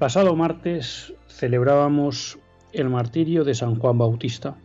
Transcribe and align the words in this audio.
Pasado 0.00 0.34
martes 0.34 1.12
celebrábamos 1.28 2.38
el 2.72 2.88
martirio 2.88 3.44
de 3.44 3.54
San 3.54 3.74
Juan 3.74 3.98
Bautista. 3.98 4.56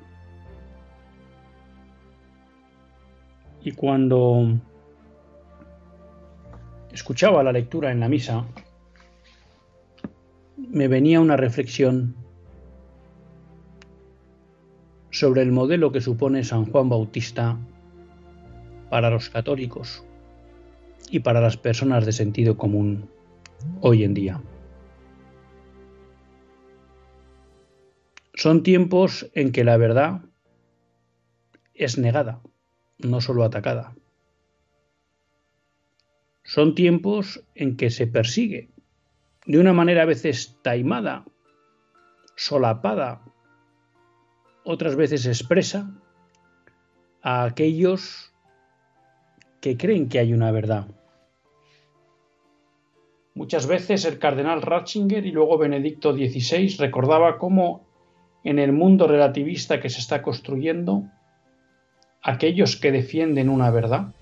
Y 3.61 3.73
cuando 3.73 4.47
escuchaba 6.93 7.43
la 7.43 7.51
lectura 7.51 7.91
en 7.91 7.99
la 7.99 8.07
misa, 8.07 8.45
me 10.55 10.87
venía 10.87 11.19
una 11.19 11.35
reflexión 11.35 12.15
sobre 15.11 15.41
el 15.41 15.51
modelo 15.51 15.91
que 15.91 15.99
supone 15.99 16.45
San 16.45 16.63
Juan 16.63 16.87
Bautista 16.87 17.57
para 18.89 19.09
los 19.09 19.29
católicos 19.29 20.05
y 21.11 21.19
para 21.19 21.41
las 21.41 21.57
personas 21.57 22.05
de 22.05 22.13
sentido 22.13 22.55
común 22.55 23.09
hoy 23.81 24.05
en 24.05 24.13
día. 24.13 24.41
Son 28.35 28.63
tiempos 28.63 29.31
en 29.33 29.53
que 29.53 29.63
la 29.63 29.77
verdad 29.77 30.21
es 31.73 31.97
negada, 31.97 32.41
no 32.97 33.21
solo 33.21 33.45
atacada. 33.45 33.95
Son 36.43 36.75
tiempos 36.75 37.45
en 37.55 37.77
que 37.77 37.89
se 37.89 38.07
persigue, 38.07 38.69
de 39.45 39.57
una 39.57 39.71
manera 39.71 40.01
a 40.01 40.05
veces 40.05 40.57
taimada, 40.61 41.25
solapada, 42.35 43.21
otras 44.65 44.97
veces 44.97 45.25
expresa, 45.25 45.89
a 47.21 47.45
aquellos 47.45 48.33
que 49.61 49.77
creen 49.77 50.09
que 50.09 50.19
hay 50.19 50.33
una 50.33 50.51
verdad. 50.51 50.87
Muchas 53.33 53.65
veces 53.65 54.03
el 54.03 54.19
cardenal 54.19 54.61
Ratzinger 54.61 55.25
y 55.25 55.31
luego 55.31 55.57
Benedicto 55.57 56.13
XVI 56.13 56.75
recordaba 56.79 57.37
cómo 57.37 57.84
en 58.45 58.59
el 58.59 58.71
mundo 58.71 59.07
relativista 59.07 59.81
que 59.81 59.89
se 59.89 59.99
está 59.99 60.21
construyendo, 60.21 61.03
aquellos 62.21 62.77
que 62.77 62.91
defienden 62.91 63.49
una 63.49 63.71
verdad, 63.71 64.13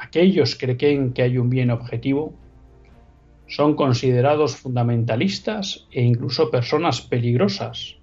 aquellos 0.00 0.56
que 0.56 0.76
creen 0.76 1.12
que 1.12 1.22
hay 1.22 1.36
un 1.36 1.50
bien 1.50 1.70
objetivo, 1.70 2.32
son 3.46 3.76
considerados 3.76 4.56
fundamentalistas 4.56 5.86
e 5.92 6.02
incluso 6.02 6.50
personas 6.50 7.02
peligrosas 7.02 7.96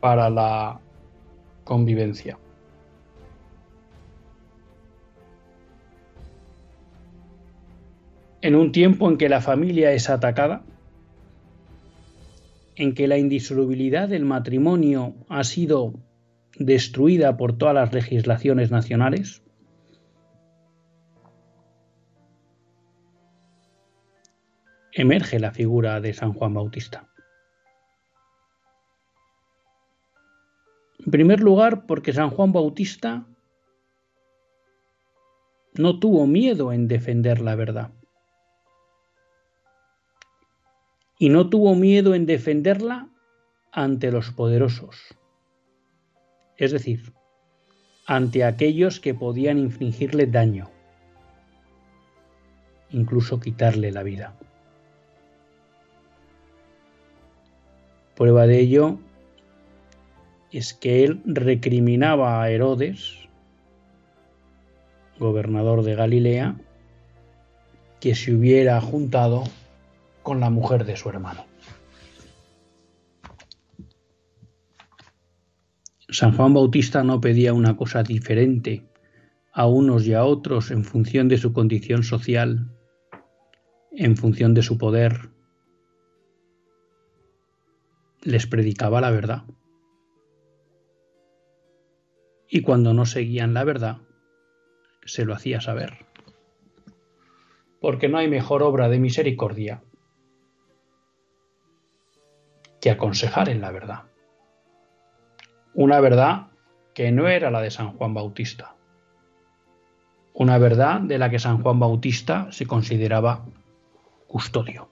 para 0.00 0.28
la 0.28 0.78
convivencia. 1.64 2.38
En 8.42 8.54
un 8.54 8.72
tiempo 8.72 9.08
en 9.08 9.16
que 9.16 9.30
la 9.30 9.40
familia 9.40 9.92
es 9.92 10.10
atacada, 10.10 10.62
en 12.76 12.94
que 12.94 13.08
la 13.08 13.18
indisolubilidad 13.18 14.08
del 14.08 14.24
matrimonio 14.24 15.14
ha 15.28 15.44
sido 15.44 15.94
destruida 16.58 17.36
por 17.36 17.56
todas 17.56 17.74
las 17.74 17.92
legislaciones 17.92 18.70
nacionales? 18.70 19.42
Emerge 24.92 25.38
la 25.38 25.52
figura 25.52 26.00
de 26.00 26.14
San 26.14 26.32
Juan 26.32 26.54
Bautista. 26.54 27.08
En 31.04 31.10
primer 31.10 31.40
lugar, 31.40 31.86
porque 31.86 32.12
San 32.12 32.30
Juan 32.30 32.52
Bautista 32.52 33.26
no 35.74 35.98
tuvo 35.98 36.26
miedo 36.26 36.72
en 36.72 36.88
defender 36.88 37.40
la 37.40 37.54
verdad. 37.54 37.92
Y 41.18 41.28
no 41.28 41.48
tuvo 41.48 41.74
miedo 41.74 42.14
en 42.14 42.26
defenderla 42.26 43.08
ante 43.72 44.10
los 44.10 44.30
poderosos, 44.30 44.96
es 46.56 46.72
decir, 46.72 47.12
ante 48.06 48.44
aquellos 48.44 49.00
que 49.00 49.14
podían 49.14 49.58
infligirle 49.58 50.26
daño, 50.26 50.70
incluso 52.90 53.40
quitarle 53.40 53.92
la 53.92 54.02
vida. 54.02 54.36
Prueba 58.14 58.46
de 58.46 58.60
ello 58.60 58.98
es 60.50 60.72
que 60.72 61.04
él 61.04 61.20
recriminaba 61.26 62.42
a 62.42 62.50
Herodes, 62.50 63.28
gobernador 65.18 65.82
de 65.82 65.94
Galilea, 65.94 66.56
que 68.00 68.14
se 68.14 68.34
hubiera 68.34 68.80
juntado 68.80 69.44
con 70.26 70.40
la 70.40 70.50
mujer 70.50 70.84
de 70.84 70.96
su 70.96 71.08
hermano. 71.08 71.46
San 76.08 76.36
Juan 76.36 76.52
Bautista 76.52 77.04
no 77.04 77.20
pedía 77.20 77.52
una 77.52 77.76
cosa 77.76 78.02
diferente 78.02 78.84
a 79.52 79.68
unos 79.68 80.04
y 80.04 80.14
a 80.14 80.24
otros 80.24 80.72
en 80.72 80.82
función 80.82 81.28
de 81.28 81.38
su 81.38 81.52
condición 81.52 82.02
social, 82.02 82.72
en 83.92 84.16
función 84.16 84.52
de 84.52 84.62
su 84.62 84.78
poder. 84.78 85.30
Les 88.24 88.48
predicaba 88.48 89.00
la 89.00 89.12
verdad. 89.12 89.44
Y 92.48 92.62
cuando 92.62 92.94
no 92.94 93.06
seguían 93.06 93.54
la 93.54 93.62
verdad, 93.62 93.98
se 95.04 95.24
lo 95.24 95.34
hacía 95.34 95.60
saber. 95.60 96.04
Porque 97.80 98.08
no 98.08 98.18
hay 98.18 98.26
mejor 98.26 98.64
obra 98.64 98.88
de 98.88 98.98
misericordia 98.98 99.84
que 102.86 102.92
aconsejar 102.92 103.48
en 103.48 103.60
la 103.60 103.72
verdad. 103.72 104.02
Una 105.74 105.98
verdad 105.98 106.52
que 106.94 107.10
no 107.10 107.26
era 107.26 107.50
la 107.50 107.60
de 107.60 107.72
San 107.72 107.96
Juan 107.96 108.14
Bautista. 108.14 108.76
Una 110.34 110.56
verdad 110.58 111.00
de 111.00 111.18
la 111.18 111.28
que 111.28 111.40
San 111.40 111.60
Juan 111.64 111.80
Bautista 111.80 112.46
se 112.52 112.64
consideraba 112.64 113.44
custodio. 114.28 114.88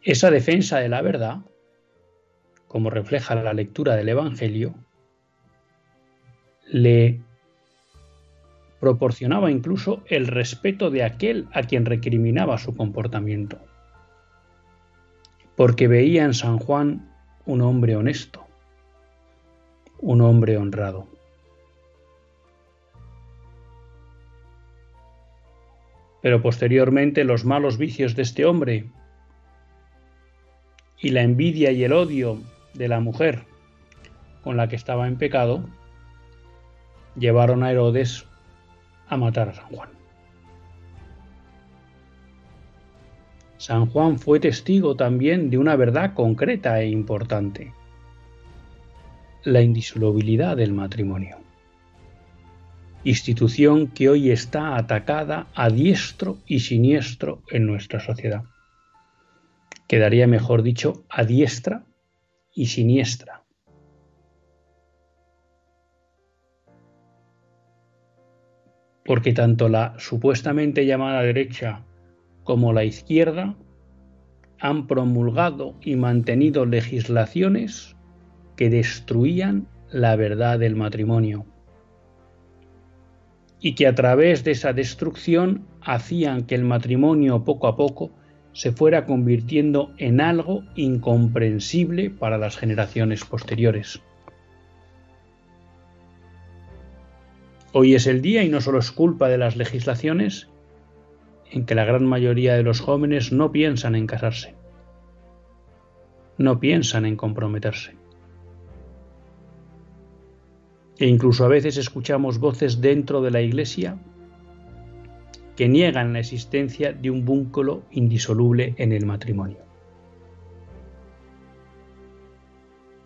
Esa 0.00 0.30
defensa 0.30 0.78
de 0.78 0.88
la 0.88 1.02
verdad, 1.02 1.40
como 2.66 2.88
refleja 2.88 3.34
la 3.34 3.52
lectura 3.52 3.96
del 3.96 4.08
Evangelio, 4.08 4.74
le 6.68 7.20
proporcionaba 8.80 9.50
incluso 9.50 10.02
el 10.06 10.26
respeto 10.26 10.88
de 10.88 11.04
aquel 11.04 11.48
a 11.52 11.64
quien 11.64 11.84
recriminaba 11.84 12.56
su 12.56 12.74
comportamiento 12.74 13.60
porque 15.56 15.88
veía 15.88 16.24
en 16.24 16.34
San 16.34 16.58
Juan 16.58 17.08
un 17.46 17.60
hombre 17.60 17.96
honesto, 17.96 18.46
un 19.98 20.20
hombre 20.20 20.56
honrado. 20.56 21.06
Pero 26.22 26.40
posteriormente 26.40 27.24
los 27.24 27.44
malos 27.44 27.76
vicios 27.76 28.16
de 28.16 28.22
este 28.22 28.46
hombre 28.46 28.86
y 30.98 31.10
la 31.10 31.22
envidia 31.22 31.70
y 31.70 31.84
el 31.84 31.92
odio 31.92 32.40
de 32.72 32.88
la 32.88 33.00
mujer 33.00 33.44
con 34.42 34.56
la 34.56 34.68
que 34.68 34.76
estaba 34.76 35.06
en 35.06 35.18
pecado 35.18 35.64
llevaron 37.16 37.62
a 37.62 37.70
Herodes 37.70 38.26
a 39.08 39.16
matar 39.16 39.50
a 39.50 39.54
San 39.54 39.66
Juan. 39.66 40.03
San 43.64 43.86
Juan 43.86 44.18
fue 44.18 44.40
testigo 44.40 44.94
también 44.94 45.48
de 45.48 45.56
una 45.56 45.74
verdad 45.74 46.12
concreta 46.12 46.82
e 46.82 46.88
importante, 46.88 47.72
la 49.42 49.62
indisolubilidad 49.62 50.54
del 50.54 50.74
matrimonio, 50.74 51.38
institución 53.04 53.86
que 53.86 54.10
hoy 54.10 54.30
está 54.30 54.76
atacada 54.76 55.46
a 55.54 55.70
diestro 55.70 56.36
y 56.44 56.60
siniestro 56.60 57.40
en 57.50 57.64
nuestra 57.64 58.00
sociedad. 58.00 58.44
Quedaría 59.88 60.26
mejor 60.26 60.62
dicho 60.62 61.02
a 61.08 61.24
diestra 61.24 61.86
y 62.54 62.66
siniestra. 62.66 63.40
porque 69.06 69.34
tanto 69.34 69.68
la 69.68 69.94
supuestamente 69.98 70.86
llamada 70.86 71.20
derecha 71.20 71.84
como 72.44 72.72
la 72.72 72.84
izquierda 72.84 73.56
han 74.60 74.86
promulgado 74.86 75.74
y 75.82 75.96
mantenido 75.96 76.66
legislaciones 76.66 77.96
que 78.56 78.70
destruían 78.70 79.66
la 79.90 80.16
verdad 80.16 80.58
del 80.58 80.76
matrimonio 80.76 81.46
y 83.60 83.74
que 83.74 83.86
a 83.86 83.94
través 83.94 84.44
de 84.44 84.50
esa 84.50 84.72
destrucción 84.72 85.66
hacían 85.80 86.44
que 86.44 86.54
el 86.54 86.64
matrimonio 86.64 87.44
poco 87.44 87.66
a 87.66 87.76
poco 87.76 88.10
se 88.52 88.72
fuera 88.72 89.04
convirtiendo 89.04 89.92
en 89.98 90.20
algo 90.20 90.62
incomprensible 90.76 92.10
para 92.10 92.38
las 92.38 92.56
generaciones 92.56 93.24
posteriores. 93.24 94.00
Hoy 97.72 97.94
es 97.94 98.06
el 98.06 98.22
día, 98.22 98.44
y 98.44 98.48
no 98.48 98.60
solo 98.60 98.78
es 98.78 98.92
culpa 98.92 99.28
de 99.28 99.38
las 99.38 99.56
legislaciones, 99.56 100.48
en 101.54 101.66
que 101.66 101.76
la 101.76 101.84
gran 101.84 102.04
mayoría 102.04 102.54
de 102.56 102.64
los 102.64 102.80
jóvenes 102.80 103.30
no 103.30 103.52
piensan 103.52 103.94
en 103.94 104.08
casarse, 104.08 104.56
no 106.36 106.58
piensan 106.58 107.06
en 107.06 107.14
comprometerse. 107.16 107.96
E 110.98 111.06
incluso 111.06 111.44
a 111.44 111.48
veces 111.48 111.76
escuchamos 111.76 112.38
voces 112.38 112.80
dentro 112.80 113.22
de 113.22 113.30
la 113.30 113.40
Iglesia 113.40 113.96
que 115.54 115.68
niegan 115.68 116.12
la 116.12 116.18
existencia 116.18 116.92
de 116.92 117.12
un 117.12 117.24
vínculo 117.24 117.84
indisoluble 117.92 118.74
en 118.76 118.90
el 118.90 119.06
matrimonio. 119.06 119.64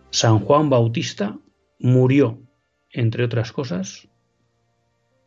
San 0.09 0.39
Juan 0.39 0.71
Bautista 0.71 1.39
murió, 1.79 2.41
entre 2.91 3.25
otras 3.25 3.53
cosas, 3.53 4.09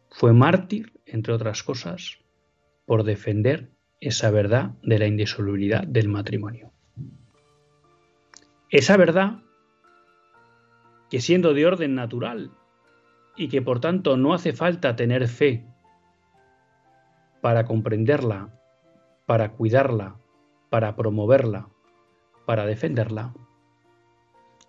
fue 0.09 0.33
mártir, 0.33 0.99
entre 1.05 1.33
otras 1.33 1.61
cosas, 1.61 2.21
por 2.91 3.05
defender 3.05 3.71
esa 4.01 4.31
verdad 4.31 4.71
de 4.83 4.99
la 4.99 5.07
indisolubilidad 5.07 5.87
del 5.87 6.09
matrimonio. 6.09 6.73
Esa 8.69 8.97
verdad 8.97 9.39
que 11.09 11.21
siendo 11.21 11.53
de 11.53 11.65
orden 11.65 11.95
natural 11.95 12.51
y 13.37 13.47
que 13.47 13.61
por 13.61 13.79
tanto 13.79 14.17
no 14.17 14.33
hace 14.33 14.51
falta 14.51 14.97
tener 14.97 15.29
fe 15.29 15.65
para 17.39 17.63
comprenderla, 17.63 18.59
para 19.25 19.53
cuidarla, 19.53 20.17
para 20.69 20.97
promoverla, 20.97 21.69
para 22.45 22.65
defenderla, 22.65 23.33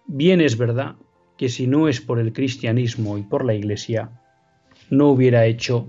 bien 0.06 0.40
es 0.40 0.56
verdad 0.56 0.94
que 1.36 1.48
si 1.48 1.66
no 1.66 1.88
es 1.88 2.00
por 2.00 2.20
el 2.20 2.32
cristianismo 2.32 3.18
y 3.18 3.24
por 3.24 3.44
la 3.44 3.54
Iglesia, 3.54 4.12
no 4.90 5.08
hubiera 5.08 5.44
hecho 5.46 5.88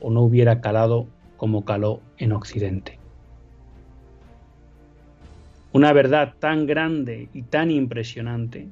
o 0.00 0.10
no 0.10 0.22
hubiera 0.22 0.60
calado 0.60 1.06
como 1.36 1.64
caló 1.64 2.00
en 2.18 2.32
Occidente. 2.32 2.98
Una 5.72 5.92
verdad 5.92 6.34
tan 6.38 6.66
grande 6.66 7.28
y 7.32 7.42
tan 7.42 7.70
impresionante 7.70 8.68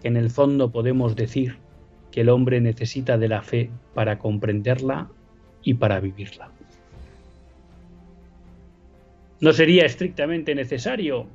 que 0.00 0.08
en 0.08 0.16
el 0.16 0.30
fondo 0.30 0.70
podemos 0.70 1.16
decir 1.16 1.56
que 2.10 2.22
el 2.22 2.28
hombre 2.28 2.60
necesita 2.60 3.18
de 3.18 3.28
la 3.28 3.42
fe 3.42 3.70
para 3.94 4.18
comprenderla 4.18 5.08
y 5.62 5.74
para 5.74 6.00
vivirla. 6.00 6.50
No 9.40 9.52
sería 9.52 9.86
estrictamente 9.86 10.54
necesario 10.54 11.26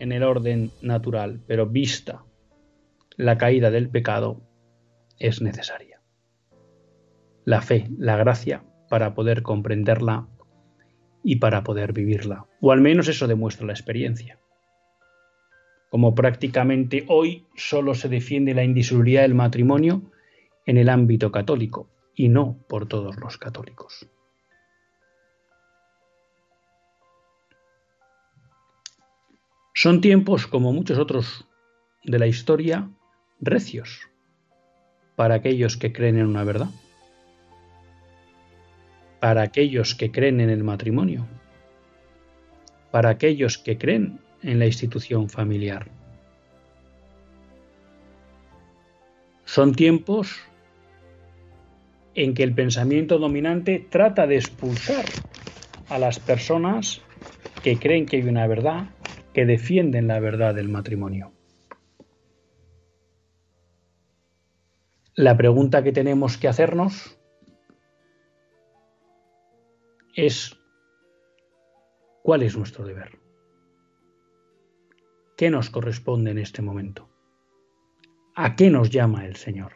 en 0.00 0.12
el 0.12 0.22
orden 0.22 0.70
natural, 0.82 1.40
pero 1.46 1.66
vista 1.66 2.24
la 3.16 3.36
caída 3.36 3.70
del 3.70 3.88
pecado, 3.88 4.40
es 5.18 5.42
necesaria. 5.42 5.97
La 7.48 7.62
fe, 7.62 7.88
la 7.96 8.14
gracia, 8.18 8.62
para 8.90 9.14
poder 9.14 9.42
comprenderla 9.42 10.28
y 11.24 11.36
para 11.36 11.64
poder 11.64 11.94
vivirla. 11.94 12.44
O 12.60 12.72
al 12.72 12.82
menos 12.82 13.08
eso 13.08 13.26
demuestra 13.26 13.66
la 13.66 13.72
experiencia. 13.72 14.38
Como 15.88 16.14
prácticamente 16.14 17.06
hoy 17.08 17.46
solo 17.56 17.94
se 17.94 18.10
defiende 18.10 18.52
la 18.52 18.64
indisolubilidad 18.64 19.22
del 19.22 19.34
matrimonio 19.34 20.02
en 20.66 20.76
el 20.76 20.90
ámbito 20.90 21.32
católico 21.32 21.88
y 22.14 22.28
no 22.28 22.58
por 22.68 22.86
todos 22.86 23.16
los 23.16 23.38
católicos. 23.38 24.06
Son 29.72 30.02
tiempos, 30.02 30.46
como 30.46 30.74
muchos 30.74 30.98
otros 30.98 31.46
de 32.04 32.18
la 32.18 32.26
historia, 32.26 32.90
recios, 33.40 34.00
para 35.16 35.36
aquellos 35.36 35.78
que 35.78 35.94
creen 35.94 36.18
en 36.18 36.26
una 36.26 36.44
verdad, 36.44 36.68
para 39.20 39.42
aquellos 39.42 39.94
que 39.94 40.10
creen 40.10 40.40
en 40.40 40.50
el 40.50 40.64
matrimonio, 40.64 41.26
para 42.90 43.10
aquellos 43.10 43.58
que 43.58 43.78
creen 43.78 44.20
en 44.42 44.58
la 44.58 44.66
institución 44.66 45.28
familiar. 45.28 45.88
Son 49.44 49.74
tiempos 49.74 50.36
en 52.14 52.34
que 52.34 52.42
el 52.42 52.54
pensamiento 52.54 53.18
dominante 53.18 53.86
trata 53.88 54.26
de 54.26 54.36
expulsar 54.36 55.04
a 55.88 55.98
las 55.98 56.18
personas 56.18 57.00
que 57.62 57.78
creen 57.78 58.06
que 58.06 58.16
hay 58.16 58.22
una 58.22 58.46
verdad, 58.46 58.90
que 59.32 59.46
defienden 59.46 60.06
la 60.06 60.20
verdad 60.20 60.54
del 60.54 60.68
matrimonio. 60.68 61.32
La 65.14 65.36
pregunta 65.36 65.82
que 65.82 65.92
tenemos 65.92 66.38
que 66.38 66.48
hacernos 66.48 67.17
es, 70.26 70.58
¿cuál 72.22 72.42
es 72.42 72.56
nuestro 72.56 72.84
deber? 72.84 73.18
¿Qué 75.36 75.50
nos 75.50 75.70
corresponde 75.70 76.32
en 76.32 76.38
este 76.38 76.62
momento? 76.62 77.08
¿A 78.34 78.56
qué 78.56 78.70
nos 78.70 78.90
llama 78.90 79.26
el 79.26 79.36
Señor? 79.36 79.72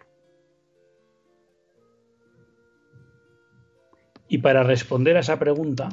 Y 4.29 4.39
para 4.39 4.63
responder 4.63 5.17
a 5.17 5.21
esa 5.21 5.39
pregunta, 5.39 5.89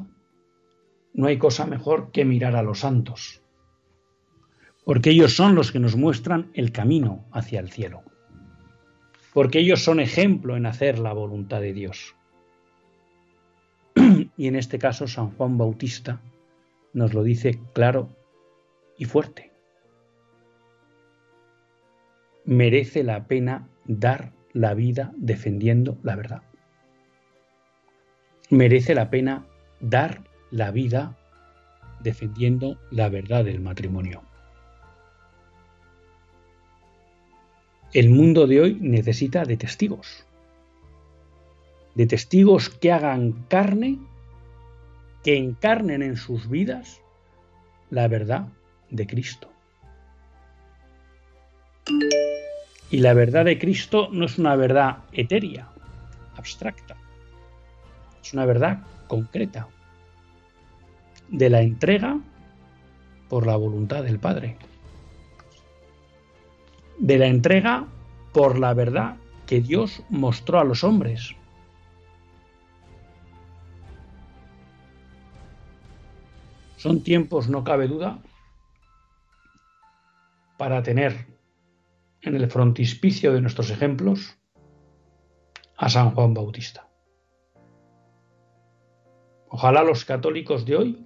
no 1.14 1.28
hay 1.28 1.38
cosa 1.38 1.66
mejor 1.66 2.12
que 2.12 2.26
mirar 2.26 2.56
a 2.56 2.64
los 2.64 2.80
santos, 2.80 3.44
porque 4.86 5.12
ellos 5.12 5.36
son 5.36 5.56
los 5.56 5.72
que 5.72 5.80
nos 5.80 5.96
muestran 5.96 6.52
el 6.54 6.72
camino 6.72 7.28
hacia 7.32 7.60
el 7.60 7.70
cielo 7.70 8.04
porque 9.34 9.60
ellos 9.60 9.84
son 9.84 10.00
ejemplo 10.00 10.58
en 10.58 10.66
hacer 10.66 11.00
la 11.00 11.14
voluntad 11.14 11.62
de 11.62 11.74
Dios. 11.74 12.16
Y 14.40 14.48
en 14.48 14.56
este 14.56 14.80
caso 14.80 15.06
San 15.06 15.32
Juan 15.32 15.58
Bautista 15.58 16.22
nos 16.94 17.14
lo 17.14 17.24
dice 17.24 17.60
claro 17.74 18.08
y 18.98 19.04
fuerte. 19.04 19.52
Merece 22.46 23.04
la 23.04 23.28
pena 23.28 23.68
dar 23.86 24.32
la 24.54 24.74
vida 24.76 25.12
defendiendo 25.18 25.98
la 26.04 26.16
verdad. 26.16 26.42
Merece 28.50 28.96
la 28.96 29.10
pena 29.10 29.46
dar 29.82 30.24
la 30.52 30.72
vida 30.72 31.18
defendiendo 32.00 32.80
la 32.92 33.10
verdad 33.10 33.44
del 33.44 33.60
matrimonio. 33.60 34.24
El 37.92 38.10
mundo 38.10 38.48
de 38.48 38.62
hoy 38.62 38.78
necesita 38.80 39.44
de 39.44 39.58
testigos. 39.58 40.26
De 41.94 42.08
testigos 42.08 42.70
que 42.70 42.94
hagan 42.94 43.34
carne, 43.50 44.00
que 45.24 45.38
encarnen 45.38 46.02
en 46.02 46.18
sus 46.18 46.50
vidas 46.50 47.02
la 47.90 48.08
verdad 48.08 48.48
de 48.90 49.08
Cristo. 49.08 49.50
Y 52.92 53.00
la 53.00 53.14
verdad 53.14 53.46
de 53.46 53.60
Cristo 53.60 54.10
no 54.12 54.26
es 54.26 54.38
una 54.38 54.56
verdad 54.56 55.00
etérea, 55.12 55.70
abstracta. 56.36 56.96
Es 58.24 58.34
una 58.34 58.46
verdad 58.46 58.80
concreta 59.08 59.68
de 61.30 61.50
la 61.50 61.62
entrega 61.62 62.20
por 63.28 63.46
la 63.46 63.56
voluntad 63.56 64.04
del 64.04 64.20
Padre 64.20 64.58
de 67.00 67.18
la 67.18 67.28
entrega 67.28 67.86
por 68.34 68.60
la 68.60 68.74
verdad 68.74 69.16
que 69.48 69.62
Dios 69.62 70.04
mostró 70.10 70.60
a 70.60 70.64
los 70.64 70.84
hombres. 70.84 71.36
Son 76.80 77.04
tiempos, 77.04 77.50
no 77.50 77.66
cabe 77.66 77.90
duda, 77.90 78.20
para 80.58 80.82
tener 80.82 81.28
en 82.22 82.38
el 82.38 82.50
frontispicio 82.50 83.34
de 83.34 83.42
nuestros 83.42 83.70
ejemplos 83.70 84.38
a 85.76 85.90
San 85.90 86.12
Juan 86.12 86.34
Bautista. 86.34 86.88
Ojalá 89.50 89.84
los 89.84 90.06
católicos 90.06 90.66
de 90.66 90.78
hoy 90.78 91.06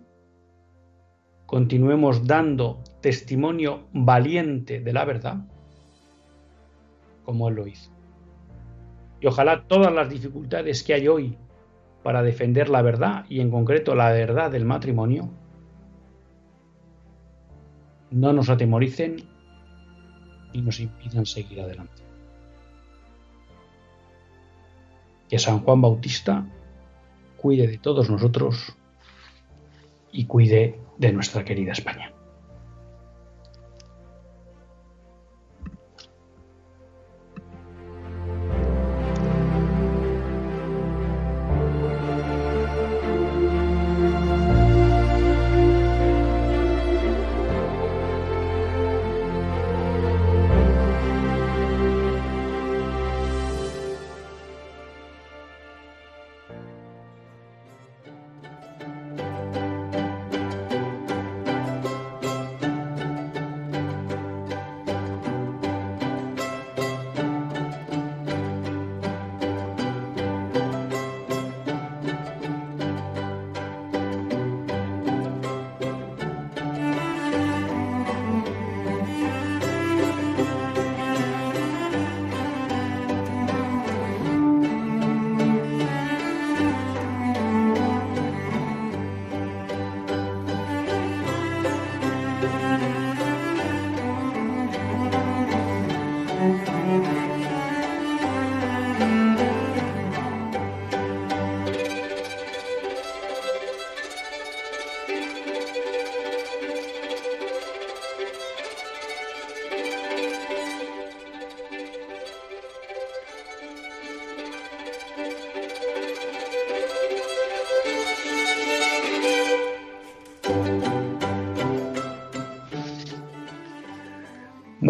continuemos 1.48 2.28
dando 2.28 2.84
testimonio 3.02 3.88
valiente 3.94 4.80
de 4.80 4.94
la 4.94 5.06
verdad 5.06 5.38
como 7.26 7.50
él 7.50 7.56
lo 7.56 7.66
hizo. 7.66 7.90
Y 9.22 9.26
ojalá 9.26 9.64
todas 9.64 9.92
las 9.92 10.08
dificultades 10.08 10.84
que 10.84 10.94
hay 10.94 11.08
hoy 11.08 11.36
para 12.04 12.22
defender 12.22 12.70
la 12.70 12.84
verdad 12.84 13.26
y 13.28 13.40
en 13.40 13.50
concreto 13.50 13.96
la 13.96 14.12
verdad 14.12 14.52
del 14.52 14.66
matrimonio 14.66 15.32
no 18.14 18.32
nos 18.32 18.50
atemoricen 18.50 19.24
y 20.54 20.62
nos 20.62 20.80
impidan 20.80 21.26
seguir 21.26 21.62
adelante. 21.62 22.04
Que 25.28 25.40
San 25.40 25.60
Juan 25.60 25.82
Bautista 25.82 26.46
cuide 27.38 27.68
de 27.68 27.80
todos 27.80 28.10
nosotros 28.10 28.76
y 30.12 30.26
cuide 30.26 30.80
de 31.00 31.12
nuestra 31.12 31.44
querida 31.44 31.72
España. 31.72 32.14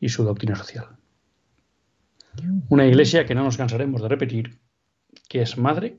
y 0.00 0.08
su 0.08 0.24
doctrina 0.24 0.56
social. 0.56 0.96
Una 2.68 2.86
iglesia 2.86 3.26
que 3.26 3.34
no 3.34 3.42
nos 3.42 3.56
cansaremos 3.56 4.02
de 4.02 4.08
repetir, 4.08 4.58
que 5.28 5.42
es 5.42 5.58
madre 5.58 5.98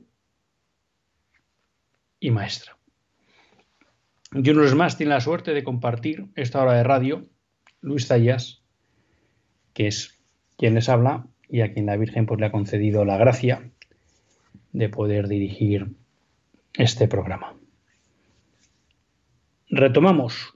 y 2.18 2.30
maestra. 2.30 2.76
Y 4.32 4.48
uno 4.50 4.64
es 4.64 4.74
más 4.74 4.96
tiene 4.96 5.12
la 5.12 5.20
suerte 5.20 5.52
de 5.52 5.64
compartir 5.64 6.30
esta 6.36 6.62
hora 6.62 6.74
de 6.74 6.84
radio 6.84 7.26
Luis 7.80 8.06
Zayas, 8.06 8.62
que 9.74 9.88
es 9.88 10.20
quien 10.56 10.74
les 10.74 10.88
habla 10.88 11.26
y 11.48 11.62
a 11.62 11.72
quien 11.72 11.86
la 11.86 11.96
Virgen 11.96 12.26
pues, 12.26 12.38
le 12.38 12.46
ha 12.46 12.52
concedido 12.52 13.04
la 13.04 13.16
gracia 13.16 13.70
de 14.72 14.88
poder 14.88 15.26
dirigir 15.26 15.96
este 16.74 17.08
programa. 17.08 17.56
Retomamos 19.68 20.54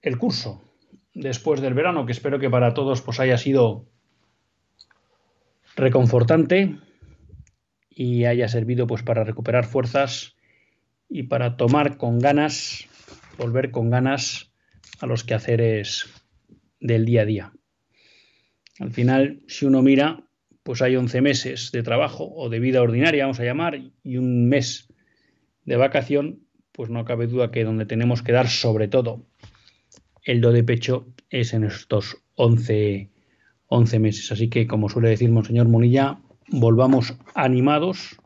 el 0.00 0.18
curso 0.18 0.71
después 1.14 1.60
del 1.60 1.74
verano, 1.74 2.06
que 2.06 2.12
espero 2.12 2.38
que 2.38 2.50
para 2.50 2.74
todos 2.74 3.02
pues 3.02 3.20
haya 3.20 3.38
sido 3.38 3.86
reconfortante 5.76 6.78
y 7.90 8.24
haya 8.24 8.48
servido 8.48 8.86
pues 8.86 9.02
para 9.02 9.24
recuperar 9.24 9.64
fuerzas 9.64 10.36
y 11.08 11.24
para 11.24 11.56
tomar 11.56 11.96
con 11.98 12.18
ganas, 12.18 12.88
volver 13.38 13.70
con 13.70 13.90
ganas 13.90 14.52
a 15.00 15.06
los 15.06 15.24
quehaceres 15.24 16.06
del 16.80 17.04
día 17.04 17.22
a 17.22 17.26
día. 17.26 17.52
Al 18.78 18.92
final, 18.92 19.42
si 19.46 19.66
uno 19.66 19.82
mira, 19.82 20.24
pues 20.62 20.80
hay 20.80 20.96
11 20.96 21.20
meses 21.20 21.72
de 21.72 21.82
trabajo 21.82 22.32
o 22.34 22.48
de 22.48 22.60
vida 22.60 22.80
ordinaria, 22.80 23.24
vamos 23.24 23.40
a 23.40 23.44
llamar, 23.44 23.78
y 24.02 24.16
un 24.16 24.48
mes 24.48 24.88
de 25.64 25.76
vacación, 25.76 26.46
pues 26.72 26.88
no 26.88 27.04
cabe 27.04 27.26
duda 27.26 27.50
que 27.50 27.64
donde 27.64 27.84
tenemos 27.84 28.22
que 28.22 28.32
dar 28.32 28.48
sobre 28.48 28.88
todo 28.88 29.26
el 30.24 30.40
do 30.40 30.52
de 30.52 30.64
pecho 30.64 31.06
es 31.30 31.52
en 31.54 31.64
estos 31.64 32.16
11, 32.34 33.10
11 33.66 33.98
meses. 33.98 34.32
Así 34.32 34.48
que, 34.48 34.66
como 34.66 34.88
suele 34.88 35.08
decir 35.08 35.30
Monseñor 35.30 35.68
Munilla, 35.68 36.20
volvamos 36.48 37.14
animados 37.34 38.20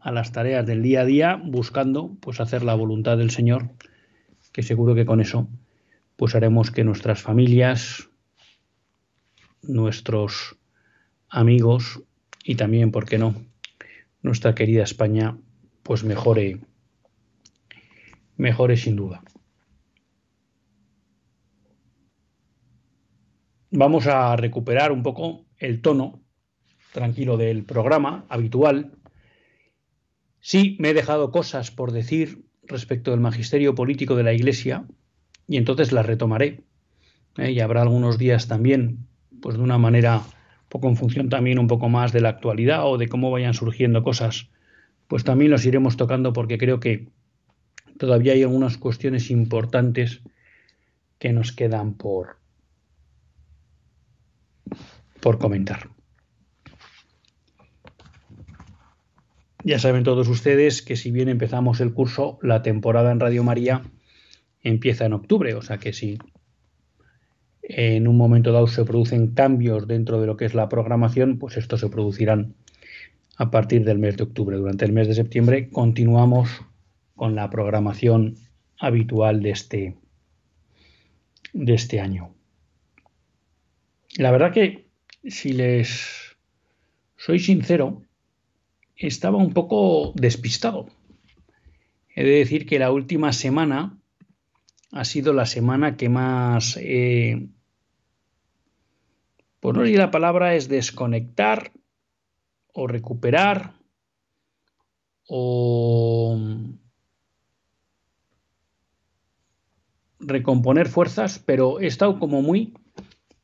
a 0.00 0.12
las 0.12 0.32
tareas 0.32 0.66
del 0.66 0.82
día 0.82 1.02
a 1.02 1.04
día, 1.04 1.40
buscando 1.42 2.16
pues 2.20 2.40
hacer 2.40 2.62
la 2.62 2.74
voluntad 2.74 3.18
del 3.18 3.30
Señor, 3.30 3.70
que 4.52 4.62
seguro 4.62 4.94
que 4.94 5.06
con 5.06 5.20
eso 5.20 5.48
pues 6.16 6.34
haremos 6.34 6.72
que 6.72 6.82
nuestras 6.82 7.22
familias, 7.22 8.08
nuestros 9.62 10.56
amigos 11.28 12.02
y 12.42 12.56
también, 12.56 12.90
¿por 12.90 13.04
qué 13.04 13.18
no?, 13.18 13.36
nuestra 14.20 14.52
querida 14.52 14.82
España, 14.82 15.38
pues 15.84 16.02
mejore, 16.02 16.58
mejore 18.36 18.76
sin 18.76 18.96
duda. 18.96 19.22
Vamos 23.70 24.06
a 24.06 24.34
recuperar 24.36 24.92
un 24.92 25.02
poco 25.02 25.44
el 25.58 25.80
tono 25.80 26.22
tranquilo 26.92 27.36
del 27.36 27.64
programa 27.64 28.24
habitual. 28.28 28.92
Sí, 30.40 30.76
me 30.80 30.90
he 30.90 30.94
dejado 30.94 31.30
cosas 31.30 31.70
por 31.70 31.92
decir 31.92 32.44
respecto 32.62 33.10
del 33.10 33.20
magisterio 33.20 33.74
político 33.74 34.14
de 34.14 34.22
la 34.22 34.32
Iglesia 34.32 34.84
y 35.46 35.56
entonces 35.56 35.92
las 35.92 36.06
retomaré. 36.06 36.64
¿eh? 37.36 37.52
Y 37.52 37.60
habrá 37.60 37.82
algunos 37.82 38.18
días 38.18 38.48
también, 38.48 39.06
pues 39.40 39.56
de 39.56 39.62
una 39.62 39.78
manera 39.78 40.22
poco 40.68 40.88
en 40.88 40.96
función 40.96 41.28
también 41.28 41.58
un 41.58 41.66
poco 41.66 41.88
más 41.88 42.12
de 42.12 42.20
la 42.20 42.28
actualidad 42.28 42.86
o 42.86 42.98
de 42.98 43.08
cómo 43.08 43.30
vayan 43.30 43.54
surgiendo 43.54 44.02
cosas, 44.02 44.50
pues 45.06 45.24
también 45.24 45.50
los 45.50 45.64
iremos 45.64 45.96
tocando 45.96 46.32
porque 46.32 46.58
creo 46.58 46.78
que 46.80 47.08
todavía 47.98 48.34
hay 48.34 48.42
algunas 48.42 48.76
cuestiones 48.76 49.30
importantes 49.30 50.22
que 51.18 51.32
nos 51.32 51.52
quedan 51.52 51.94
por, 51.94 52.37
por 55.20 55.38
comentar. 55.38 55.88
Ya 59.64 59.78
saben 59.78 60.04
todos 60.04 60.28
ustedes 60.28 60.82
que 60.82 60.96
si 60.96 61.10
bien 61.10 61.28
empezamos 61.28 61.80
el 61.80 61.92
curso, 61.92 62.38
la 62.42 62.62
temporada 62.62 63.12
en 63.12 63.20
Radio 63.20 63.44
María 63.44 63.82
empieza 64.62 65.04
en 65.04 65.12
octubre, 65.12 65.54
o 65.54 65.62
sea 65.62 65.78
que 65.78 65.92
si 65.92 66.18
en 67.62 68.08
un 68.08 68.16
momento 68.16 68.52
dado 68.52 68.66
se 68.66 68.84
producen 68.84 69.34
cambios 69.34 69.86
dentro 69.86 70.20
de 70.20 70.26
lo 70.26 70.36
que 70.36 70.46
es 70.46 70.54
la 70.54 70.68
programación, 70.68 71.38
pues 71.38 71.56
estos 71.56 71.80
se 71.80 71.88
producirán 71.88 72.54
a 73.36 73.50
partir 73.50 73.84
del 73.84 73.98
mes 73.98 74.16
de 74.16 74.24
octubre. 74.24 74.56
Durante 74.56 74.84
el 74.84 74.92
mes 74.92 75.06
de 75.06 75.14
septiembre 75.14 75.68
continuamos 75.68 76.62
con 77.14 77.34
la 77.34 77.50
programación 77.50 78.36
habitual 78.78 79.42
de 79.42 79.50
este, 79.50 79.96
de 81.52 81.74
este 81.74 82.00
año. 82.00 82.34
La 84.16 84.30
verdad 84.30 84.52
que, 84.52 84.87
si 85.24 85.52
les 85.52 86.36
soy 87.16 87.38
sincero, 87.38 88.02
estaba 88.96 89.38
un 89.38 89.52
poco 89.52 90.12
despistado. 90.14 90.86
He 92.14 92.24
de 92.24 92.38
decir 92.38 92.66
que 92.66 92.78
la 92.78 92.90
última 92.90 93.32
semana 93.32 93.98
ha 94.92 95.04
sido 95.04 95.32
la 95.32 95.46
semana 95.46 95.96
que 95.96 96.08
más, 96.08 96.78
eh, 96.80 97.48
por 99.60 99.76
no 99.76 99.82
decir 99.82 99.98
la 99.98 100.10
palabra, 100.10 100.54
es 100.54 100.68
desconectar 100.68 101.72
o 102.72 102.86
recuperar 102.86 103.74
o 105.28 106.38
recomponer 110.20 110.88
fuerzas, 110.88 111.38
pero 111.38 111.80
he 111.80 111.86
estado 111.86 112.18
como 112.18 112.42
muy 112.42 112.74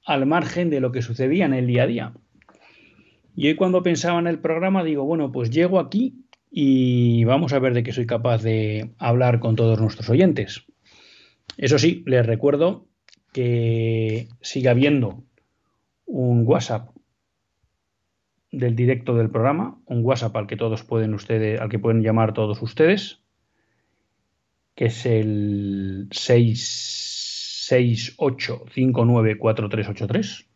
al 0.04 0.26
margen 0.26 0.70
de 0.70 0.80
lo 0.80 0.92
que 0.92 1.02
sucedía 1.02 1.46
en 1.46 1.54
el 1.54 1.66
día 1.66 1.84
a 1.84 1.86
día. 1.86 2.14
Y 3.36 3.48
hoy 3.48 3.56
cuando 3.56 3.82
pensaba 3.82 4.18
en 4.18 4.26
el 4.26 4.38
programa 4.38 4.84
digo, 4.84 5.04
bueno, 5.04 5.32
pues 5.32 5.50
llego 5.50 5.80
aquí 5.80 6.24
y 6.50 7.24
vamos 7.24 7.52
a 7.52 7.58
ver 7.58 7.74
de 7.74 7.82
qué 7.82 7.92
soy 7.92 8.06
capaz 8.06 8.42
de 8.42 8.94
hablar 8.98 9.40
con 9.40 9.56
todos 9.56 9.80
nuestros 9.80 10.08
oyentes. 10.08 10.64
Eso 11.56 11.78
sí, 11.78 12.04
les 12.06 12.24
recuerdo 12.24 12.86
que 13.32 14.28
siga 14.40 14.70
habiendo 14.70 15.24
un 16.06 16.44
WhatsApp 16.46 16.90
del 18.52 18.76
directo 18.76 19.14
del 19.16 19.30
programa, 19.30 19.80
un 19.86 20.04
WhatsApp 20.04 20.36
al 20.36 20.46
que 20.46 20.56
todos 20.56 20.84
pueden 20.84 21.14
ustedes, 21.14 21.60
al 21.60 21.68
que 21.68 21.80
pueden 21.80 22.02
llamar 22.02 22.34
todos 22.34 22.62
ustedes, 22.62 23.20
que 24.76 24.86
es 24.86 25.06
el 25.06 26.08
668594383. 27.70 30.46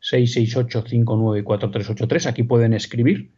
668594383. 0.00 2.26
Aquí 2.26 2.42
pueden 2.42 2.72
escribir 2.72 3.30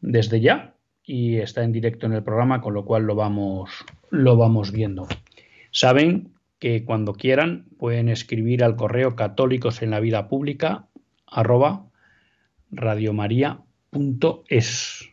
desde 0.00 0.40
ya 0.40 0.74
y 1.02 1.36
está 1.36 1.62
en 1.64 1.72
directo 1.72 2.06
en 2.06 2.12
el 2.12 2.22
programa, 2.22 2.60
con 2.60 2.74
lo 2.74 2.84
cual 2.84 3.04
lo 3.04 3.14
vamos, 3.14 3.70
lo 4.10 4.36
vamos 4.36 4.72
viendo. 4.72 5.08
Saben 5.70 6.34
que 6.58 6.84
cuando 6.84 7.14
quieran 7.14 7.64
pueden 7.78 8.08
escribir 8.08 8.64
al 8.64 8.74
correo 8.76 9.16
católicos 9.16 9.80
en 9.82 9.90
la 9.90 10.00
vida 10.00 10.28
pública 10.28 10.88
arroba 11.26 11.86
radiomaria.es. 12.70 15.10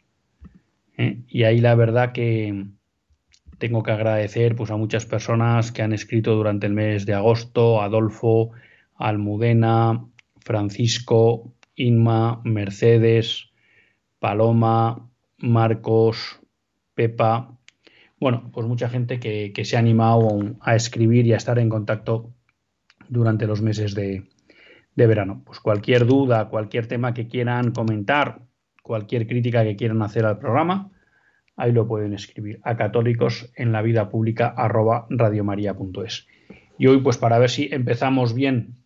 ¿Eh? 0.98 1.22
Y 1.28 1.44
ahí 1.44 1.60
la 1.60 1.76
verdad 1.76 2.14
que 2.14 2.68
tengo 3.62 3.84
que 3.84 3.92
agradecer 3.92 4.56
pues, 4.56 4.72
a 4.72 4.76
muchas 4.76 5.06
personas 5.06 5.72
que 5.72 5.84
han 5.84 5.94
escrito 5.94 6.36
durante 6.36 6.66
el 6.66 6.74
mes 6.74 7.06
de 7.06 7.14
agosto, 7.14 7.80
Adolfo, 7.80 8.50
Almudena, 8.96 10.04
Francisco, 10.40 11.54
Inma, 11.76 12.42
Mercedes, 12.44 13.52
Paloma, 14.18 15.08
Marcos, 15.38 16.40
Pepa. 16.96 17.56
Bueno, 18.20 18.50
pues 18.52 18.66
mucha 18.66 18.90
gente 18.90 19.20
que, 19.20 19.54
se 19.64 19.76
ha 19.76 19.80
animado 19.80 20.40
a 20.60 20.76
escribir 20.76 21.28
y 21.28 21.34
a 21.34 21.38
estar 21.38 21.60
en 21.60 21.70
contacto 21.70 22.34
durante 23.10 23.46
los 23.46 23.62
meses 23.62 23.94
de, 23.94 24.28
de 24.96 25.08
verano. 25.08 25.44
Pues 25.46 25.60
cualquier 25.60 26.08
duda, 26.08 26.50
cualquier 26.50 26.88
tema 26.88 27.14
que 27.14 27.28
quieran 27.28 27.74
comentar, 27.74 28.42
cualquier 28.82 29.28
crítica 29.28 29.64
que 29.64 29.76
quieran 29.76 30.02
hacer 30.02 30.26
al 30.26 30.40
programa, 30.40 30.92
ahí 31.62 31.72
lo 31.72 31.88
pueden 31.88 32.14
escribir 32.14 32.60
a 32.64 32.76
católicos 32.76 33.52
en 33.56 33.72
la 33.72 33.84
vida 33.84 34.10
pública 34.10 34.48
arroba 34.48 35.06
radiomaria.es. 35.10 36.28
Y 36.80 36.88
hoy, 36.88 37.02
pues 37.02 37.18
para 37.18 37.38
ver 37.38 37.52
si 37.52 37.70
empezamos 37.72 38.34
bien 38.34 38.78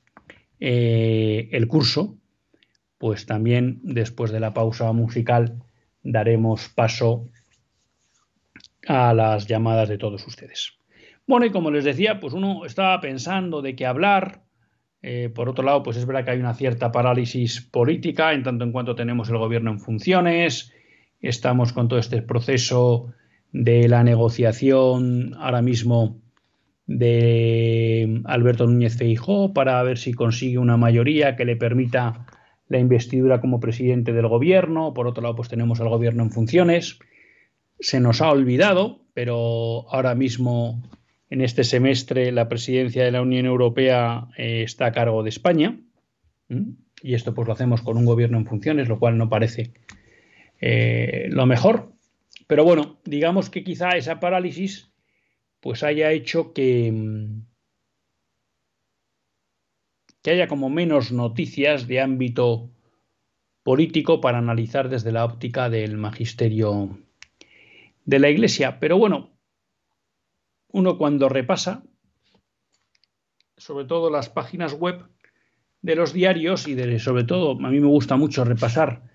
eh, 0.59 1.47
el 1.53 1.69
curso, 1.69 2.17
pues 2.97 3.25
también 3.25 3.79
después 3.81 4.31
de 4.31 4.41
la 4.41 4.53
pausa 4.53 4.91
musical 4.91 5.63
daremos 6.03 6.67
paso 6.67 7.29
a 8.87 9.13
las 9.13 9.47
llamadas 9.47 9.87
de 9.87 9.97
todos 9.97 10.27
ustedes. 10.27 10.73
Bueno, 11.25 11.45
y 11.45 11.51
como 11.51 11.71
les 11.71 11.85
decía, 11.85 12.19
pues 12.19 12.33
uno 12.33 12.65
estaba 12.65 12.99
pensando 12.99 13.61
de 13.61 13.77
qué 13.77 13.85
hablar, 13.85 14.43
eh, 15.01 15.29
por 15.33 15.47
otro 15.47 15.63
lado, 15.63 15.81
pues 15.81 15.95
es 15.95 16.05
verdad 16.05 16.25
que 16.25 16.31
hay 16.31 16.39
una 16.39 16.53
cierta 16.55 16.91
parálisis 16.91 17.61
política 17.61 18.33
en 18.33 18.43
tanto 18.43 18.65
en 18.65 18.73
cuanto 18.73 18.95
tenemos 18.95 19.29
el 19.29 19.37
gobierno 19.37 19.71
en 19.71 19.79
funciones, 19.79 20.73
estamos 21.27 21.73
con 21.73 21.87
todo 21.87 21.99
este 21.99 22.21
proceso 22.21 23.13
de 23.51 23.87
la 23.87 24.03
negociación 24.03 25.33
ahora 25.37 25.61
mismo 25.61 26.19
de 26.87 28.21
Alberto 28.25 28.67
Núñez 28.67 28.97
Feijó 28.97 29.53
para 29.53 29.81
ver 29.83 29.97
si 29.97 30.13
consigue 30.13 30.57
una 30.57 30.77
mayoría 30.77 31.35
que 31.35 31.45
le 31.45 31.55
permita 31.55 32.27
la 32.67 32.79
investidura 32.79 33.41
como 33.41 33.59
presidente 33.59 34.13
del 34.13 34.27
gobierno. 34.27 34.93
Por 34.93 35.07
otro 35.07 35.23
lado, 35.23 35.35
pues 35.35 35.49
tenemos 35.49 35.79
al 35.81 35.89
gobierno 35.89 36.23
en 36.23 36.31
funciones. 36.31 36.99
Se 37.79 37.99
nos 37.99 38.21
ha 38.21 38.29
olvidado, 38.29 39.01
pero 39.13 39.89
ahora 39.89 40.15
mismo 40.15 40.83
en 41.29 41.41
este 41.41 41.63
semestre 41.63 42.31
la 42.31 42.47
presidencia 42.47 43.03
de 43.03 43.11
la 43.11 43.21
Unión 43.21 43.45
Europea 43.45 44.27
eh, 44.37 44.63
está 44.63 44.87
a 44.87 44.91
cargo 44.91 45.23
de 45.23 45.29
España 45.29 45.79
y 47.01 47.13
esto 47.13 47.33
pues 47.33 47.47
lo 47.47 47.53
hacemos 47.53 47.81
con 47.81 47.97
un 47.97 48.05
gobierno 48.05 48.37
en 48.37 48.45
funciones, 48.45 48.87
lo 48.87 48.99
cual 48.99 49.17
no 49.17 49.29
parece 49.29 49.73
eh, 50.61 51.27
lo 51.29 51.45
mejor. 51.45 51.91
Pero 52.47 52.63
bueno, 52.63 52.99
digamos 53.05 53.49
que 53.49 53.63
quizá 53.63 53.91
esa 53.91 54.19
parálisis 54.19 54.91
pues 55.59 55.83
haya 55.83 56.11
hecho 56.11 56.53
que, 56.53 56.91
mm, 56.91 57.41
que 60.21 60.31
haya 60.31 60.47
como 60.47 60.69
menos 60.69 61.11
noticias 61.11 61.87
de 61.87 62.01
ámbito 62.01 62.69
político 63.63 64.21
para 64.21 64.37
analizar 64.37 64.89
desde 64.89 65.11
la 65.11 65.25
óptica 65.25 65.69
del 65.69 65.97
magisterio 65.97 66.99
de 68.05 68.19
la 68.19 68.29
Iglesia. 68.29 68.79
Pero 68.79 68.99
bueno, 68.99 69.31
uno 70.67 70.99
cuando 70.99 71.29
repasa, 71.29 71.83
sobre 73.57 73.85
todo 73.85 74.11
las 74.11 74.29
páginas 74.29 74.73
web 74.73 75.07
de 75.81 75.95
los 75.95 76.13
diarios 76.13 76.67
y 76.67 76.75
de, 76.75 76.99
sobre 76.99 77.23
todo 77.23 77.51
a 77.53 77.69
mí 77.69 77.79
me 77.79 77.87
gusta 77.87 78.17
mucho 78.17 78.43
repasar 78.45 79.14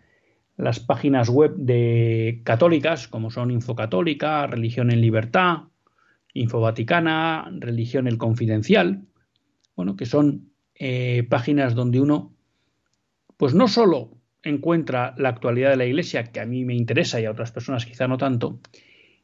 las 0.61 0.81
páginas 0.81 1.29
web 1.29 1.55
de 1.57 2.43
católicas 2.45 3.09
como 3.09 3.31
son 3.31 3.51
Infocatólica, 3.51 4.47
Religión 4.47 4.91
en 4.91 5.01
Libertad, 5.01 5.65
Info 6.35 6.61
Vaticana, 6.61 7.51
Religión 7.59 8.07
el 8.07 8.19
Confidencial, 8.19 9.03
bueno, 9.75 9.97
que 9.97 10.07
son 10.07 10.51
eh, 10.75 11.27
páginas 11.29 11.75
donde 11.75 12.01
uno 12.01 12.35
pues 13.37 13.55
no 13.55 13.69
solo 13.69 14.19
encuentra 14.43 15.15
la 15.17 15.31
actualidad 15.31 15.71
de 15.71 15.77
la 15.77 15.87
Iglesia, 15.87 16.25
que 16.25 16.41
a 16.41 16.47
mí 16.47 16.65
me 16.65 16.75
interesa 16.75 17.21
y 17.21 17.25
a 17.25 17.31
otras 17.31 17.53
personas 17.53 17.87
quizá 17.87 18.07
no 18.07 18.19
tanto, 18.19 18.61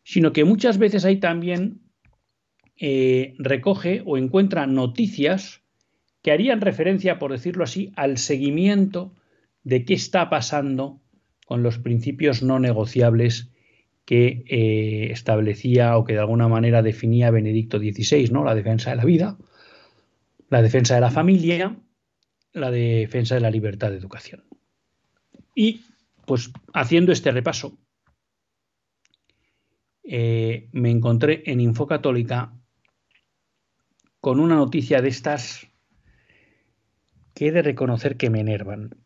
sino 0.04 0.32
que 0.32 0.44
muchas 0.44 0.78
veces 0.78 1.04
hay 1.04 1.18
también 1.18 1.80
eh, 2.78 3.34
recoge 3.38 4.02
o 4.04 4.16
encuentra 4.16 4.66
noticias 4.66 5.62
que 6.22 6.32
harían 6.32 6.60
referencia, 6.60 7.18
por 7.18 7.32
decirlo 7.32 7.64
así, 7.64 7.92
al 7.94 8.18
seguimiento 8.18 9.14
de 9.64 9.84
qué 9.84 9.94
está 9.94 10.28
pasando 10.28 11.00
con 11.46 11.62
los 11.62 11.78
principios 11.78 12.42
no 12.42 12.58
negociables 12.58 13.50
que 14.04 14.44
eh, 14.48 15.12
establecía 15.12 15.96
o 15.96 16.04
que 16.04 16.12
de 16.12 16.18
alguna 16.18 16.48
manera 16.48 16.82
definía 16.82 17.30
Benedicto 17.30 17.78
XVI, 17.78 18.28
¿no? 18.30 18.44
La 18.44 18.54
defensa 18.54 18.90
de 18.90 18.96
la 18.96 19.04
vida, 19.04 19.38
la 20.50 20.60
defensa 20.60 20.96
de 20.96 21.00
la 21.00 21.10
familia, 21.10 21.76
la 22.52 22.70
defensa 22.70 23.36
de 23.36 23.40
la 23.40 23.50
libertad 23.50 23.90
de 23.90 23.96
educación. 23.96 24.44
Y 25.54 25.82
pues 26.26 26.52
haciendo 26.74 27.12
este 27.12 27.30
repaso, 27.30 27.78
eh, 30.02 30.68
me 30.72 30.90
encontré 30.90 31.44
en 31.46 31.60
Infocatólica 31.60 32.52
con 34.20 34.40
una 34.40 34.56
noticia 34.56 35.00
de 35.00 35.08
estas 35.08 35.68
que 37.34 37.48
he 37.48 37.52
de 37.52 37.62
reconocer 37.62 38.16
que 38.16 38.30
me 38.30 38.40
enervan. 38.40 39.05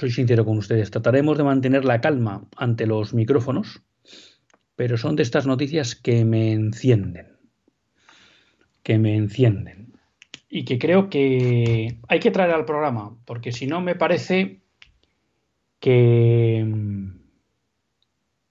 Soy 0.00 0.10
sincero 0.10 0.46
con 0.46 0.56
ustedes, 0.56 0.90
trataremos 0.90 1.36
de 1.36 1.44
mantener 1.44 1.84
la 1.84 2.00
calma 2.00 2.48
ante 2.56 2.86
los 2.86 3.12
micrófonos, 3.12 3.82
pero 4.74 4.96
son 4.96 5.14
de 5.14 5.22
estas 5.22 5.46
noticias 5.46 5.94
que 5.94 6.24
me 6.24 6.52
encienden, 6.52 7.36
que 8.82 8.96
me 8.96 9.14
encienden 9.14 9.92
y 10.48 10.64
que 10.64 10.78
creo 10.78 11.10
que 11.10 11.98
hay 12.08 12.18
que 12.18 12.30
traer 12.30 12.52
al 12.52 12.64
programa, 12.64 13.14
porque 13.26 13.52
si 13.52 13.66
no 13.66 13.82
me 13.82 13.94
parece 13.94 14.62
que 15.80 16.66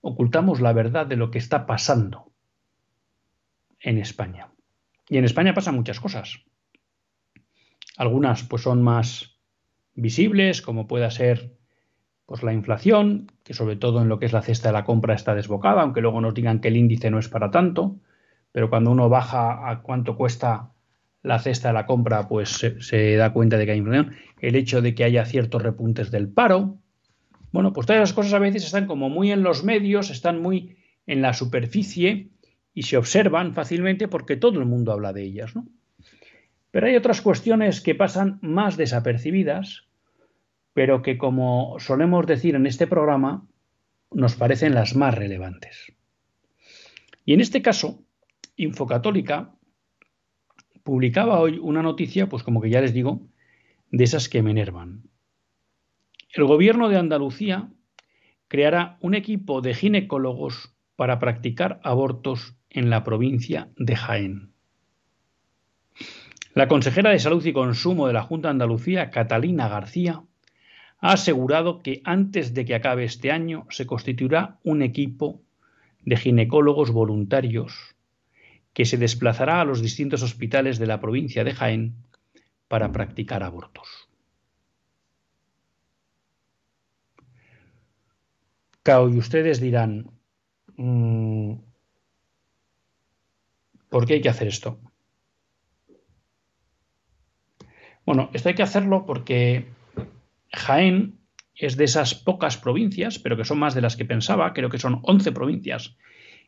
ocultamos 0.01 0.61
la 0.61 0.73
verdad 0.73 1.07
de 1.07 1.15
lo 1.15 1.31
que 1.31 1.39
está 1.39 1.65
pasando 1.65 2.31
en 3.79 3.97
España. 3.97 4.51
Y 5.07 5.17
en 5.17 5.25
España 5.25 5.55
pasan 5.55 5.73
muchas 5.73 5.99
cosas. 5.99 6.43
Algunas 7.97 8.43
pues 8.43 8.61
son 8.61 8.83
más 8.83 9.38
visibles, 9.99 10.61
como 10.61 10.87
pueda 10.87 11.11
ser 11.11 11.53
pues 12.25 12.43
la 12.43 12.53
inflación, 12.53 13.31
que 13.43 13.55
sobre 13.55 13.75
todo 13.75 14.01
en 14.01 14.07
lo 14.07 14.19
que 14.19 14.27
es 14.27 14.33
la 14.33 14.43
cesta 14.43 14.69
de 14.69 14.73
la 14.73 14.83
compra 14.83 15.15
está 15.15 15.33
desbocada, 15.33 15.81
aunque 15.81 16.01
luego 16.01 16.21
nos 16.21 16.35
digan 16.35 16.61
que 16.61 16.67
el 16.67 16.77
índice 16.77 17.09
no 17.09 17.17
es 17.17 17.27
para 17.27 17.49
tanto, 17.49 17.99
pero 18.51 18.69
cuando 18.69 18.91
uno 18.91 19.09
baja 19.09 19.69
a 19.69 19.81
cuánto 19.81 20.15
cuesta 20.15 20.71
la 21.23 21.39
cesta 21.39 21.69
de 21.69 21.73
la 21.73 21.85
compra, 21.85 22.27
pues 22.27 22.49
se, 22.79 23.15
da 23.15 23.33
cuenta 23.33 23.57
de 23.57 23.65
que 23.65 23.71
hay 23.71 23.79
inflación. 23.79 24.15
El 24.39 24.55
hecho 24.55 24.81
de 24.81 24.95
que 24.95 25.03
haya 25.03 25.25
ciertos 25.25 25.61
repuntes 25.61 26.11
del 26.11 26.29
paro. 26.29 26.77
Bueno, 27.51 27.73
pues 27.73 27.87
todas 27.87 28.03
esas 28.03 28.13
cosas 28.13 28.33
a 28.33 28.39
veces 28.39 28.63
están 28.63 28.85
como 28.85 29.09
muy 29.09 29.31
en 29.31 29.43
los 29.43 29.63
medios, 29.63 30.11
están 30.11 30.41
muy 30.41 30.77
en 31.07 31.21
la 31.21 31.33
superficie 31.33 32.29
y 32.73 32.83
se 32.83 32.97
observan 32.97 33.53
fácilmente 33.53 34.07
porque 34.07 34.37
todo 34.37 34.59
el 34.59 34.65
mundo 34.65 34.91
habla 34.91 35.13
de 35.13 35.23
ellas, 35.23 35.55
¿no? 35.55 35.67
Pero 36.71 36.85
hay 36.85 36.95
otras 36.95 37.21
cuestiones 37.21 37.81
que 37.81 37.95
pasan 37.95 38.37
más 38.41 38.77
desapercibidas, 38.77 39.88
pero 40.79 41.01
que, 41.01 41.17
como 41.17 41.75
solemos 41.79 42.25
decir 42.25 42.55
en 42.55 42.65
este 42.65 42.87
programa, 42.87 43.45
nos 44.11 44.37
parecen 44.37 44.73
las 44.73 44.95
más 44.95 45.13
relevantes. 45.13 45.91
Y 47.25 47.33
en 47.33 47.41
este 47.41 47.61
caso, 47.61 48.05
Infocatólica 48.55 49.53
publicaba 50.83 51.41
hoy 51.41 51.59
una 51.61 51.81
noticia, 51.81 52.29
pues 52.29 52.43
como 52.43 52.61
que 52.61 52.69
ya 52.69 52.79
les 52.79 52.93
digo, 52.93 53.27
de 53.91 54.05
esas 54.05 54.29
que 54.29 54.41
me 54.41 54.51
enervan. 54.51 55.03
El 56.33 56.45
gobierno 56.45 56.87
de 56.87 56.95
Andalucía 56.95 57.69
creará 58.47 58.97
un 59.01 59.15
equipo 59.15 59.59
de 59.59 59.73
ginecólogos 59.73 60.73
para 60.95 61.19
practicar 61.19 61.81
abortos 61.83 62.55
en 62.69 62.89
la 62.89 63.03
provincia 63.03 63.67
de 63.75 63.97
Jaén. 63.97 64.53
La 66.53 66.69
consejera 66.69 67.09
de 67.09 67.19
Salud 67.19 67.45
y 67.45 67.51
Consumo 67.51 68.07
de 68.07 68.13
la 68.13 68.23
Junta 68.23 68.47
de 68.47 68.51
Andalucía, 68.51 69.09
Catalina 69.09 69.67
García, 69.67 70.23
ha 71.01 71.13
asegurado 71.13 71.81
que 71.81 72.01
antes 72.03 72.53
de 72.53 72.65
que 72.65 72.75
acabe 72.75 73.05
este 73.05 73.31
año 73.31 73.65
se 73.69 73.85
constituirá 73.85 74.59
un 74.63 74.81
equipo 74.81 75.41
de 76.03 76.17
ginecólogos 76.17 76.91
voluntarios 76.91 77.95
que 78.73 78.85
se 78.85 78.97
desplazará 78.97 79.61
a 79.61 79.65
los 79.65 79.81
distintos 79.81 80.23
hospitales 80.23 80.77
de 80.79 80.87
la 80.87 80.99
provincia 80.99 81.43
de 81.43 81.53
Jaén 81.53 81.95
para 82.67 82.91
practicar 82.91 83.43
abortos. 83.43 84.09
Cao, 88.83 89.09
y 89.09 89.17
ustedes 89.17 89.59
dirán, 89.59 90.11
mm, 90.75 91.53
¿por 93.89 94.05
qué 94.05 94.15
hay 94.15 94.21
que 94.21 94.29
hacer 94.29 94.47
esto? 94.47 94.79
Bueno, 98.05 98.29
esto 98.33 98.49
hay 98.49 98.55
que 98.55 98.63
hacerlo 98.63 99.05
porque 99.05 99.67
Jaén 100.51 101.19
es 101.55 101.75
de 101.77 101.83
esas 101.83 102.15
pocas 102.15 102.57
provincias, 102.57 103.19
pero 103.19 103.37
que 103.37 103.45
son 103.45 103.59
más 103.59 103.75
de 103.75 103.81
las 103.81 103.95
que 103.95 104.05
pensaba, 104.05 104.53
creo 104.53 104.69
que 104.69 104.79
son 104.79 104.99
11 105.03 105.31
provincias 105.31 105.97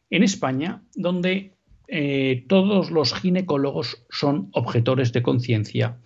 en 0.10 0.24
España, 0.24 0.84
donde 0.96 1.56
eh, 1.88 2.46
todos 2.48 2.92
los 2.92 3.14
ginecólogos 3.14 4.06
son 4.10 4.50
objetores 4.54 5.12
de 5.12 5.22
conciencia 5.22 6.00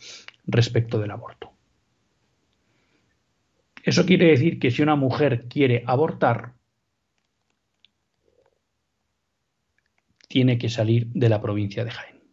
respecto 0.46 1.00
del 1.00 1.12
aborto. 1.12 1.52
Eso 3.84 4.06
quiere 4.06 4.26
decir 4.26 4.58
que 4.58 4.72
si 4.72 4.82
una 4.82 4.96
mujer 4.96 5.46
quiere 5.48 5.84
abortar, 5.86 6.56
tiene 10.28 10.58
que 10.58 10.70
salir 10.70 11.08
de 11.14 11.30
la 11.30 11.40
provincia 11.40 11.86
de 11.86 11.92
Jaén. 11.92 12.24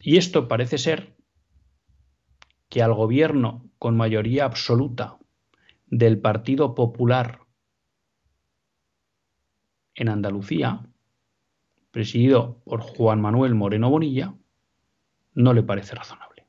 Y 0.00 0.16
esto 0.16 0.48
parece 0.48 0.78
ser 0.78 1.14
que 2.72 2.82
al 2.82 2.94
gobierno 2.94 3.68
con 3.78 3.98
mayoría 3.98 4.46
absoluta 4.46 5.18
del 5.88 6.18
Partido 6.18 6.74
Popular 6.74 7.40
en 9.94 10.08
Andalucía, 10.08 10.80
presidido 11.90 12.62
por 12.64 12.80
Juan 12.80 13.20
Manuel 13.20 13.54
Moreno 13.54 13.90
Bonilla, 13.90 14.32
no 15.34 15.52
le 15.52 15.62
parece 15.62 15.94
razonable. 15.96 16.46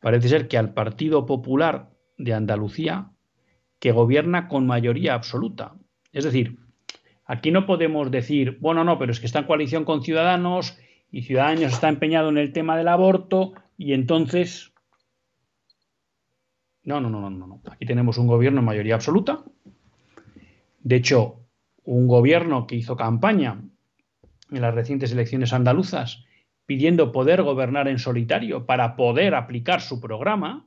Parece 0.00 0.28
ser 0.28 0.48
que 0.48 0.58
al 0.58 0.74
Partido 0.74 1.24
Popular 1.24 1.92
de 2.18 2.34
Andalucía, 2.34 3.12
que 3.78 3.92
gobierna 3.92 4.48
con 4.48 4.66
mayoría 4.66 5.14
absoluta, 5.14 5.76
es 6.10 6.24
decir, 6.24 6.58
aquí 7.26 7.52
no 7.52 7.64
podemos 7.64 8.10
decir, 8.10 8.58
bueno, 8.60 8.82
no, 8.82 8.98
pero 8.98 9.12
es 9.12 9.20
que 9.20 9.26
está 9.26 9.38
en 9.38 9.46
coalición 9.46 9.84
con 9.84 10.02
Ciudadanos 10.02 10.76
y 11.14 11.22
Ciudadanos 11.22 11.72
está 11.72 11.88
empeñado 11.88 12.28
en 12.28 12.38
el 12.38 12.52
tema 12.52 12.76
del 12.76 12.88
aborto 12.88 13.52
y 13.78 13.92
entonces... 13.92 14.72
No, 16.82 17.00
no, 17.00 17.08
no, 17.08 17.30
no, 17.30 17.46
no. 17.46 17.62
Aquí 17.70 17.86
tenemos 17.86 18.18
un 18.18 18.26
gobierno 18.26 18.58
en 18.58 18.64
mayoría 18.64 18.96
absoluta. 18.96 19.44
De 20.80 20.96
hecho, 20.96 21.46
un 21.84 22.08
gobierno 22.08 22.66
que 22.66 22.74
hizo 22.74 22.96
campaña 22.96 23.62
en 24.50 24.60
las 24.60 24.74
recientes 24.74 25.12
elecciones 25.12 25.52
andaluzas 25.52 26.24
pidiendo 26.66 27.12
poder 27.12 27.44
gobernar 27.44 27.86
en 27.86 28.00
solitario 28.00 28.66
para 28.66 28.96
poder 28.96 29.36
aplicar 29.36 29.82
su 29.82 30.00
programa. 30.00 30.66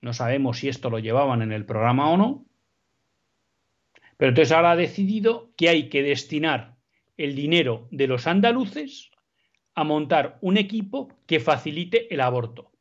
No 0.00 0.14
sabemos 0.14 0.58
si 0.58 0.68
esto 0.68 0.90
lo 0.90 0.98
llevaban 0.98 1.42
en 1.42 1.52
el 1.52 1.64
programa 1.64 2.10
o 2.10 2.16
no. 2.16 2.44
Pero 4.16 4.30
entonces 4.30 4.50
ahora 4.50 4.72
ha 4.72 4.76
decidido 4.76 5.52
que 5.56 5.68
hay 5.68 5.88
que 5.90 6.02
destinar 6.02 6.74
el 7.16 7.36
dinero 7.36 7.86
de 7.92 8.08
los 8.08 8.26
andaluces 8.26 9.12
a 9.78 9.84
montar 9.84 10.38
un 10.40 10.56
equipo 10.56 11.08
que 11.24 11.38
facilite 11.38 12.12
el 12.12 12.20
aborto. 12.20 12.72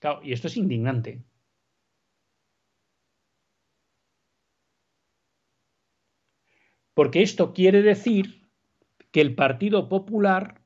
Claro, 0.00 0.22
y 0.24 0.32
esto 0.32 0.48
es 0.48 0.56
indignante. 0.56 1.22
Porque 6.94 7.22
esto 7.22 7.52
quiere 7.52 7.82
decir 7.82 8.48
que 9.10 9.20
el 9.20 9.34
Partido 9.34 9.90
Popular, 9.90 10.62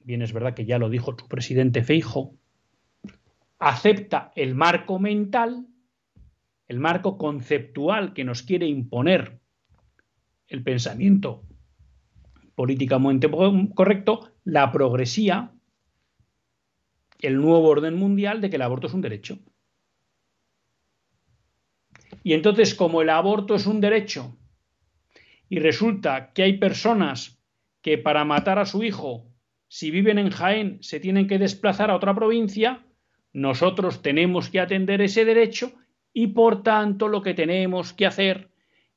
bien 0.00 0.22
es 0.22 0.32
verdad 0.32 0.54
que 0.54 0.66
ya 0.66 0.78
lo 0.78 0.90
dijo 0.90 1.14
su 1.16 1.28
presidente 1.28 1.84
Feijo, 1.84 2.34
acepta 3.60 4.32
el 4.34 4.56
marco 4.56 4.98
mental, 4.98 5.68
el 6.66 6.80
marco 6.80 7.16
conceptual 7.16 8.12
que 8.12 8.24
nos 8.24 8.42
quiere 8.42 8.66
imponer 8.66 9.43
el 10.48 10.62
pensamiento 10.62 11.42
políticamente 12.54 13.28
correcto, 13.74 14.30
la 14.44 14.70
progresía, 14.70 15.52
el 17.20 17.36
nuevo 17.36 17.68
orden 17.68 17.96
mundial 17.96 18.40
de 18.40 18.50
que 18.50 18.56
el 18.56 18.62
aborto 18.62 18.86
es 18.86 18.94
un 18.94 19.00
derecho. 19.00 19.38
Y 22.22 22.32
entonces, 22.32 22.74
como 22.74 23.02
el 23.02 23.10
aborto 23.10 23.54
es 23.54 23.66
un 23.66 23.80
derecho, 23.80 24.36
y 25.48 25.58
resulta 25.58 26.32
que 26.32 26.42
hay 26.42 26.58
personas 26.58 27.40
que 27.82 27.98
para 27.98 28.24
matar 28.24 28.58
a 28.58 28.66
su 28.66 28.82
hijo, 28.82 29.26
si 29.68 29.90
viven 29.90 30.18
en 30.18 30.30
Jaén, 30.30 30.78
se 30.82 31.00
tienen 31.00 31.26
que 31.26 31.38
desplazar 31.38 31.90
a 31.90 31.96
otra 31.96 32.14
provincia, 32.14 32.86
nosotros 33.32 34.00
tenemos 34.00 34.48
que 34.48 34.60
atender 34.60 35.02
ese 35.02 35.24
derecho 35.24 35.72
y 36.12 36.28
por 36.28 36.62
tanto 36.62 37.08
lo 37.08 37.20
que 37.20 37.34
tenemos 37.34 37.92
que 37.92 38.06
hacer 38.06 38.48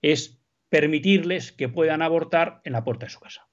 es 0.02 0.37
permitirles 0.70 1.52
que 1.52 1.70
puedan 1.70 2.02
abortar 2.02 2.62
en 2.64 2.74
la 2.74 2.84
puerta 2.84 3.06
de 3.06 3.12
su 3.12 3.20
casa. 3.20 3.48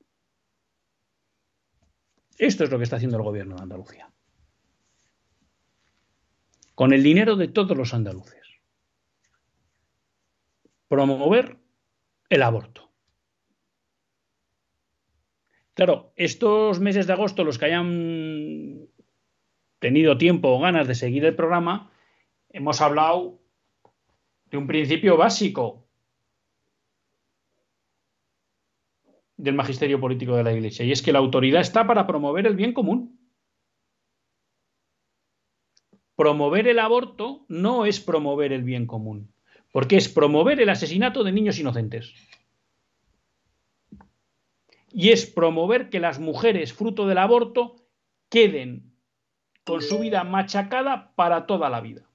Esto 2.38 2.64
es 2.64 2.70
lo 2.70 2.78
que 2.78 2.84
está 2.84 2.96
haciendo 2.96 3.16
el 3.16 3.22
gobierno 3.22 3.56
de 3.56 3.62
Andalucía. 3.62 4.10
Con 6.74 6.92
el 6.92 7.02
dinero 7.02 7.36
de 7.36 7.48
todos 7.48 7.76
los 7.76 7.94
andaluces. 7.94 8.42
Promover 10.88 11.58
el 12.28 12.42
aborto. 12.42 12.92
Claro, 15.74 16.12
estos 16.16 16.80
meses 16.80 17.06
de 17.06 17.12
agosto, 17.12 17.44
los 17.44 17.58
que 17.58 17.66
hayan 17.66 18.88
tenido 19.78 20.18
tiempo 20.18 20.48
o 20.48 20.60
ganas 20.60 20.86
de 20.88 20.94
seguir 20.94 21.24
el 21.24 21.34
programa, 21.34 21.92
hemos 22.48 22.80
hablado 22.80 23.40
de 24.46 24.56
un 24.56 24.66
principio 24.66 25.16
básico 25.16 25.83
del 29.36 29.54
magisterio 29.54 30.00
político 30.00 30.36
de 30.36 30.44
la 30.44 30.52
Iglesia, 30.52 30.84
y 30.84 30.92
es 30.92 31.02
que 31.02 31.12
la 31.12 31.18
autoridad 31.18 31.60
está 31.60 31.86
para 31.86 32.06
promover 32.06 32.46
el 32.46 32.56
bien 32.56 32.72
común. 32.72 33.18
Promover 36.16 36.68
el 36.68 36.78
aborto 36.78 37.44
no 37.48 37.86
es 37.86 38.00
promover 38.00 38.52
el 38.52 38.62
bien 38.62 38.86
común, 38.86 39.34
porque 39.72 39.96
es 39.96 40.08
promover 40.08 40.60
el 40.60 40.68
asesinato 40.68 41.24
de 41.24 41.32
niños 41.32 41.58
inocentes. 41.58 42.14
Y 44.90 45.10
es 45.10 45.26
promover 45.26 45.90
que 45.90 45.98
las 45.98 46.20
mujeres, 46.20 46.72
fruto 46.72 47.08
del 47.08 47.18
aborto, 47.18 47.74
queden 48.28 48.94
con 49.64 49.82
su 49.82 49.98
vida 49.98 50.22
machacada 50.22 51.12
para 51.16 51.46
toda 51.46 51.68
la 51.68 51.80
vida. 51.80 52.08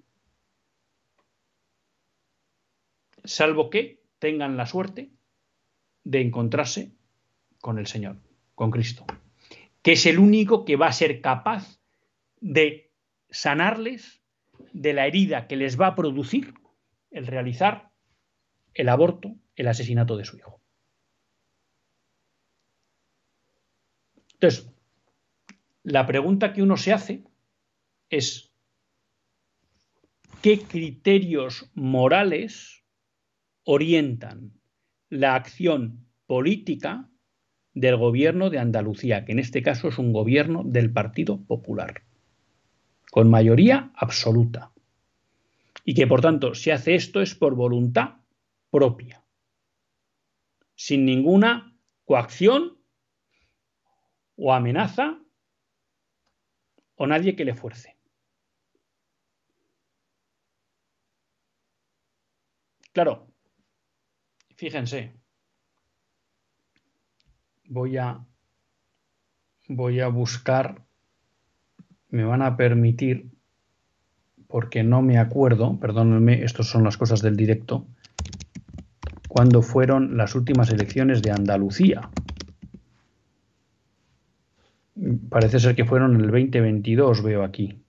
Salvo 3.26 3.70
que 3.70 4.02
tengan 4.20 4.56
la 4.56 4.66
suerte 4.66 5.12
de 6.06 6.22
encontrarse 6.22 6.99
con 7.60 7.80
el 7.80 7.88
Señor, 7.88 8.18
con 8.56 8.72
Cristo, 8.72 9.06
que 9.82 9.94
es 9.94 10.06
el 10.06 10.20
único 10.20 10.66
que 10.66 10.76
va 10.76 10.88
a 10.88 10.94
ser 10.94 11.22
capaz 11.22 11.80
de 12.40 12.92
sanarles 13.30 14.22
de 14.74 14.94
la 14.94 15.08
herida 15.08 15.48
que 15.48 15.56
les 15.56 15.80
va 15.80 15.88
a 15.88 15.96
producir 15.96 16.54
el 17.12 17.28
realizar 17.28 17.92
el 18.74 18.90
aborto, 18.90 19.36
el 19.56 19.68
asesinato 19.68 20.16
de 20.18 20.26
su 20.26 20.38
hijo. 20.38 20.62
Entonces, 24.34 24.72
la 25.84 26.06
pregunta 26.06 26.54
que 26.54 26.62
uno 26.62 26.78
se 26.78 26.94
hace 26.94 27.24
es, 28.10 28.54
¿qué 30.42 30.62
criterios 30.62 31.70
morales 31.74 32.86
orientan 33.64 34.54
la 35.10 35.36
acción 35.36 36.06
política 36.26 37.09
del 37.80 37.96
gobierno 37.96 38.50
de 38.50 38.60
Andalucía, 38.60 39.24
que 39.24 39.32
en 39.32 39.40
este 39.40 39.62
caso 39.62 39.88
es 39.88 39.98
un 39.98 40.12
gobierno 40.12 40.64
del 40.66 40.92
Partido 40.92 41.42
Popular, 41.46 42.04
con 43.10 43.30
mayoría 43.30 43.92
absoluta? 43.96 44.72
Y 45.86 45.94
que 45.94 46.06
por 46.06 46.22
tanto, 46.22 46.54
si 46.56 46.72
hace 46.72 46.96
esto 46.96 47.22
es 47.22 47.36
por 47.36 47.56
voluntad 47.56 48.18
propia, 48.70 49.24
sin 50.76 51.06
ninguna 51.06 51.76
coacción 52.06 52.78
o 54.36 54.54
amenaza 54.54 55.20
o 56.96 57.08
nadie 57.08 57.36
que 57.36 57.46
le 57.46 57.56
fuerce. 57.56 57.98
Claro, 62.92 63.28
fíjense, 64.56 65.19
voy 67.70 67.96
a 67.98 68.26
voy 69.70 70.02
a 70.02 70.10
buscar, 70.10 70.84
me 72.10 72.26
van 72.26 72.42
a 72.42 72.58
permitir, 72.58 73.30
porque 74.48 74.84
no 74.84 75.02
me 75.02 75.20
acuerdo, 75.20 75.80
perdónenme, 75.80 76.44
estas 76.44 76.68
son 76.68 76.84
las 76.84 76.98
cosas 76.98 77.22
del 77.22 77.38
directo, 77.38 77.88
cuando 79.28 79.62
fueron 79.62 80.18
las 80.18 80.36
últimas 80.36 80.72
elecciones 80.72 81.22
de 81.22 81.32
Andalucía 81.32 82.10
parece 85.30 85.60
ser 85.60 85.76
que 85.76 85.86
fueron 85.86 86.16
el 86.16 86.28
2022, 86.28 87.24
veo 87.24 87.44
aquí. 87.44 87.82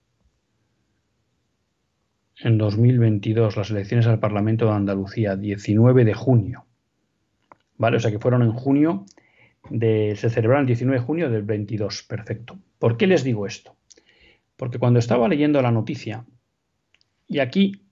En 2.43 2.57
2022, 2.57 3.57
las 3.57 3.69
elecciones 3.69 4.07
al 4.07 4.19
Parlamento 4.19 4.65
de 4.65 4.71
Andalucía, 4.71 5.35
19 5.35 6.05
de 6.05 6.13
junio. 6.13 6.65
¿Vale? 7.77 7.97
O 7.97 7.99
sea 7.99 8.11
que 8.11 8.19
fueron 8.19 8.41
en 8.43 8.51
junio, 8.51 9.05
se 9.79 10.29
celebraron 10.29 10.61
el 10.61 10.67
19 10.67 10.99
de 10.99 11.05
junio 11.05 11.29
del 11.29 11.43
22. 11.43 12.03
Perfecto. 12.03 12.59
¿Por 12.79 12.97
qué 12.97 13.07
les 13.07 13.23
digo 13.23 13.45
esto? 13.47 13.75
Porque 14.57 14.79
cuando 14.79 14.99
estaba 14.99 15.27
leyendo 15.27 15.61
la 15.61 15.71
noticia, 15.71 16.25
y 17.27 17.39
aquí 17.39 17.83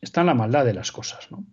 está 0.00 0.24
la 0.24 0.34
maldad 0.34 0.64
de 0.64 0.74
las 0.74 0.92
cosas, 0.92 1.30
¿no? 1.30 1.44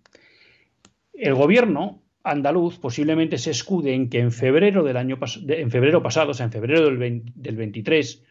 El 1.14 1.34
gobierno 1.34 2.04
andaluz 2.24 2.78
posiblemente 2.78 3.38
se 3.38 3.52
escude 3.52 3.94
en 3.94 4.10
que 4.10 4.20
en 4.20 4.32
febrero 4.32 4.84
del 4.84 4.98
año 4.98 5.18
en 5.48 5.72
febrero 5.72 6.04
pasado, 6.04 6.32
o 6.32 6.34
sea, 6.34 6.46
en 6.46 6.52
febrero 6.52 6.86
del, 6.86 7.24
del 7.34 7.56
23, 7.56 8.24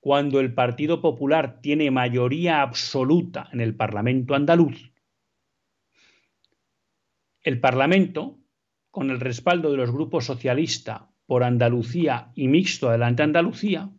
cuando 0.00 0.40
el 0.40 0.54
Partido 0.54 1.02
Popular 1.02 1.60
tiene 1.60 1.90
mayoría 1.90 2.62
absoluta 2.62 3.48
en 3.52 3.60
el 3.60 3.74
Parlamento 3.74 4.34
andaluz, 4.34 4.90
el 7.42 7.60
Parlamento, 7.60 8.39
con 8.90 9.10
el 9.10 9.20
respaldo 9.20 9.70
de 9.70 9.76
los 9.76 9.90
grupos 9.90 10.26
socialista 10.26 11.10
por 11.26 11.44
Andalucía 11.44 12.32
y 12.34 12.48
mixto 12.48 12.88
adelante 12.88 13.22
Andalucía, 13.22 13.90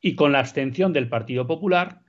y 0.00 0.14
con 0.14 0.32
la 0.32 0.40
abstención 0.40 0.92
del 0.92 1.08
Partido 1.08 1.46
Popular, 1.46 2.02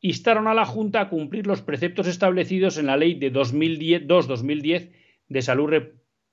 instaron 0.00 0.48
a 0.48 0.54
la 0.54 0.64
Junta 0.64 1.00
a 1.00 1.08
cumplir 1.08 1.46
los 1.46 1.62
preceptos 1.62 2.06
establecidos 2.06 2.78
en 2.78 2.86
la 2.86 2.96
Ley 2.96 3.14
de 3.14 3.32
2-2010 3.32 4.92
de 5.28 5.42
salud 5.42 5.70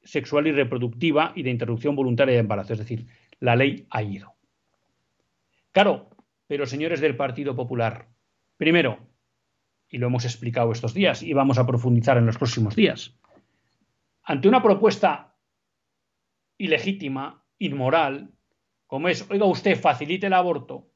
sexual 0.04 0.48
y 0.48 0.52
reproductiva 0.52 1.34
y 1.36 1.44
de 1.44 1.50
interrupción 1.50 1.96
voluntaria 1.96 2.34
de 2.34 2.40
embarazo. 2.40 2.74
Es 2.74 2.80
decir, 2.80 3.08
la 3.40 3.56
ley 3.56 3.88
ha 3.90 4.04
ido. 4.04 4.36
Claro, 5.72 6.10
pero 6.48 6.66
señores 6.66 7.02
del 7.02 7.18
Partido 7.18 7.56
Popular, 7.56 8.08
primero, 8.58 9.00
y 9.90 9.98
lo 9.98 10.08
hemos 10.08 10.26
explicado 10.26 10.72
estos 10.72 10.94
días 10.94 11.22
y 11.24 11.34
vamos 11.34 11.58
a 11.58 11.66
profundizar 11.66 12.18
en 12.18 12.26
los 12.26 12.38
próximos 12.38 12.76
días, 12.76 13.18
ante 14.26 14.48
una 14.48 14.62
propuesta 14.62 15.36
ilegítima, 16.58 17.46
inmoral, 17.60 18.34
como 18.88 19.08
es, 19.08 19.30
oiga 19.30 19.46
usted, 19.46 19.80
facilite 19.80 20.28
el 20.28 20.34
aborto, 20.34 20.90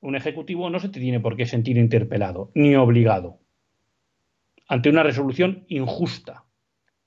un 0.00 0.14
ejecutivo 0.14 0.70
no 0.70 0.78
se 0.78 0.90
tiene 0.90 1.18
por 1.18 1.36
qué 1.36 1.46
sentir 1.46 1.76
interpelado 1.76 2.52
ni 2.54 2.76
obligado 2.76 3.40
ante 4.68 4.90
una 4.90 5.02
resolución 5.02 5.64
injusta 5.68 6.44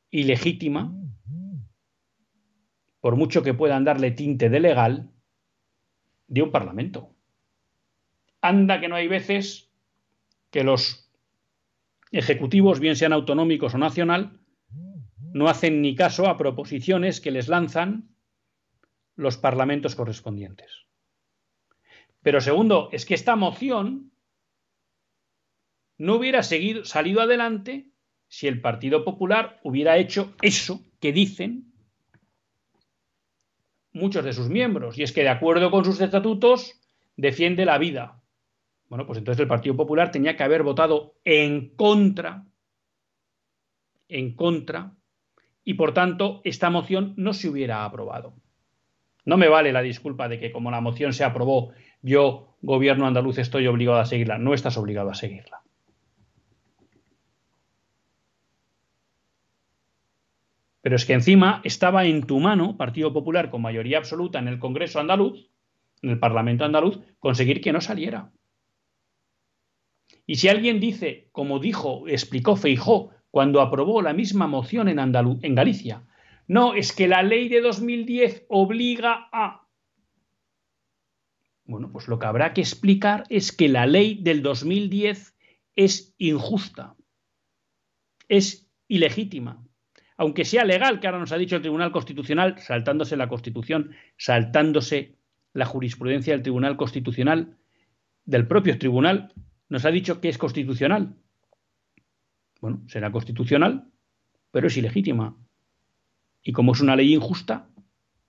ilegítima, 0.09 0.93
por 2.99 3.15
mucho 3.15 3.43
que 3.43 3.53
puedan 3.53 3.83
darle 3.83 4.11
tinte 4.11 4.49
de 4.49 4.59
legal, 4.59 5.11
de 6.27 6.41
un 6.41 6.51
Parlamento. 6.51 7.15
Anda 8.41 8.81
que 8.81 8.89
no 8.89 8.95
hay 8.95 9.07
veces 9.07 9.71
que 10.49 10.63
los 10.63 11.09
ejecutivos, 12.11 12.79
bien 12.79 12.95
sean 12.95 13.13
autonómicos 13.13 13.73
o 13.75 13.77
nacional, 13.77 14.40
no 15.33 15.47
hacen 15.47 15.81
ni 15.81 15.95
caso 15.95 16.27
a 16.27 16.37
proposiciones 16.37 17.21
que 17.21 17.31
les 17.31 17.47
lanzan 17.47 18.09
los 19.15 19.37
parlamentos 19.37 19.95
correspondientes. 19.95 20.85
Pero 22.21 22.41
segundo, 22.41 22.89
es 22.91 23.05
que 23.05 23.13
esta 23.13 23.35
moción 23.35 24.11
no 25.97 26.15
hubiera 26.15 26.43
seguido, 26.43 26.85
salido 26.85 27.21
adelante 27.21 27.91
si 28.27 28.47
el 28.47 28.61
Partido 28.61 29.03
Popular 29.03 29.59
hubiera 29.63 29.97
hecho 29.97 30.33
eso 30.41 30.81
que 30.99 31.11
dicen 31.11 31.73
muchos 33.93 34.23
de 34.23 34.33
sus 34.33 34.49
miembros, 34.49 34.97
y 34.97 35.03
es 35.03 35.11
que 35.11 35.23
de 35.23 35.29
acuerdo 35.29 35.69
con 35.69 35.83
sus 35.83 35.99
estatutos 35.99 36.79
defiende 37.17 37.65
la 37.65 37.77
vida. 37.77 38.23
Bueno, 38.87 39.05
pues 39.05 39.19
entonces 39.19 39.41
el 39.41 39.47
Partido 39.47 39.75
Popular 39.75 40.11
tenía 40.11 40.35
que 40.35 40.43
haber 40.43 40.63
votado 40.63 41.15
en 41.23 41.75
contra, 41.75 42.45
en 44.07 44.35
contra, 44.35 44.95
y 45.71 45.73
por 45.73 45.93
tanto 45.93 46.41
esta 46.43 46.69
moción 46.69 47.13
no 47.15 47.31
se 47.31 47.47
hubiera 47.47 47.85
aprobado. 47.85 48.33
No 49.23 49.37
me 49.37 49.47
vale 49.47 49.71
la 49.71 49.81
disculpa 49.81 50.27
de 50.27 50.37
que 50.37 50.51
como 50.51 50.69
la 50.69 50.81
moción 50.81 51.13
se 51.13 51.23
aprobó, 51.23 51.71
yo, 52.01 52.57
gobierno 52.61 53.07
andaluz, 53.07 53.37
estoy 53.37 53.67
obligado 53.67 53.99
a 53.99 54.05
seguirla. 54.05 54.37
No 54.37 54.53
estás 54.53 54.77
obligado 54.77 55.09
a 55.09 55.13
seguirla. 55.13 55.61
Pero 60.81 60.97
es 60.97 61.05
que 61.05 61.13
encima 61.13 61.61
estaba 61.63 62.03
en 62.03 62.23
tu 62.23 62.41
mano, 62.41 62.75
Partido 62.75 63.13
Popular 63.13 63.49
con 63.49 63.61
mayoría 63.61 63.97
absoluta 63.97 64.39
en 64.39 64.49
el 64.49 64.59
Congreso 64.59 64.99
andaluz, 64.99 65.51
en 66.01 66.09
el 66.09 66.19
Parlamento 66.19 66.65
andaluz, 66.65 66.99
conseguir 67.19 67.61
que 67.61 67.71
no 67.71 67.79
saliera. 67.79 68.33
Y 70.25 70.35
si 70.35 70.49
alguien 70.49 70.81
dice, 70.81 71.29
como 71.31 71.59
dijo, 71.59 72.09
explicó 72.09 72.57
Feijó 72.57 73.11
cuando 73.31 73.61
aprobó 73.61 74.01
la 74.01 74.13
misma 74.13 74.45
moción 74.45 74.89
en, 74.89 75.55
Galicia, 75.55 76.03
no, 76.47 76.73
es 76.73 76.91
que 76.91 77.07
la 77.07 77.23
ley 77.23 77.47
de 77.49 77.61
2010 77.61 78.45
obliga 78.49 79.29
a... 79.31 79.67
Bueno, 81.63 81.91
pues 81.91 82.09
lo 82.09 82.19
que 82.19 82.25
habrá 82.25 82.53
que 82.53 82.61
explicar 82.61 83.23
es 83.29 83.53
que 83.53 83.69
la 83.69 83.85
ley 83.85 84.19
del 84.21 84.43
2010 84.43 85.33
es 85.77 86.13
injusta, 86.17 86.95
es 88.27 88.69
ilegítima, 88.89 89.63
aunque 90.17 90.43
sea 90.43 90.65
legal, 90.65 90.99
que 90.99 91.07
ahora 91.07 91.19
nos 91.19 91.31
ha 91.31 91.37
dicho 91.37 91.55
el 91.55 91.61
Tribunal 91.61 91.91
Constitucional, 91.91 92.59
saltándose 92.59 93.15
la 93.15 93.29
Constitución, 93.29 93.95
saltándose 94.17 95.15
la 95.53 95.65
jurisprudencia 95.65 96.33
del 96.33 96.43
Tribunal 96.43 96.75
Constitucional, 96.75 97.57
del 98.25 98.45
propio 98.45 98.77
Tribunal, 98.77 99.33
nos 99.69 99.85
ha 99.85 99.89
dicho 99.89 100.19
que 100.19 100.29
es 100.29 100.37
constitucional. 100.37 101.15
Bueno, 102.61 102.83
será 102.87 103.11
constitucional, 103.11 103.91
pero 104.51 104.67
es 104.67 104.77
ilegítima. 104.77 105.35
Y 106.43 106.53
como 106.53 106.71
es 106.71 106.79
una 106.79 106.95
ley 106.95 107.13
injusta, 107.13 107.67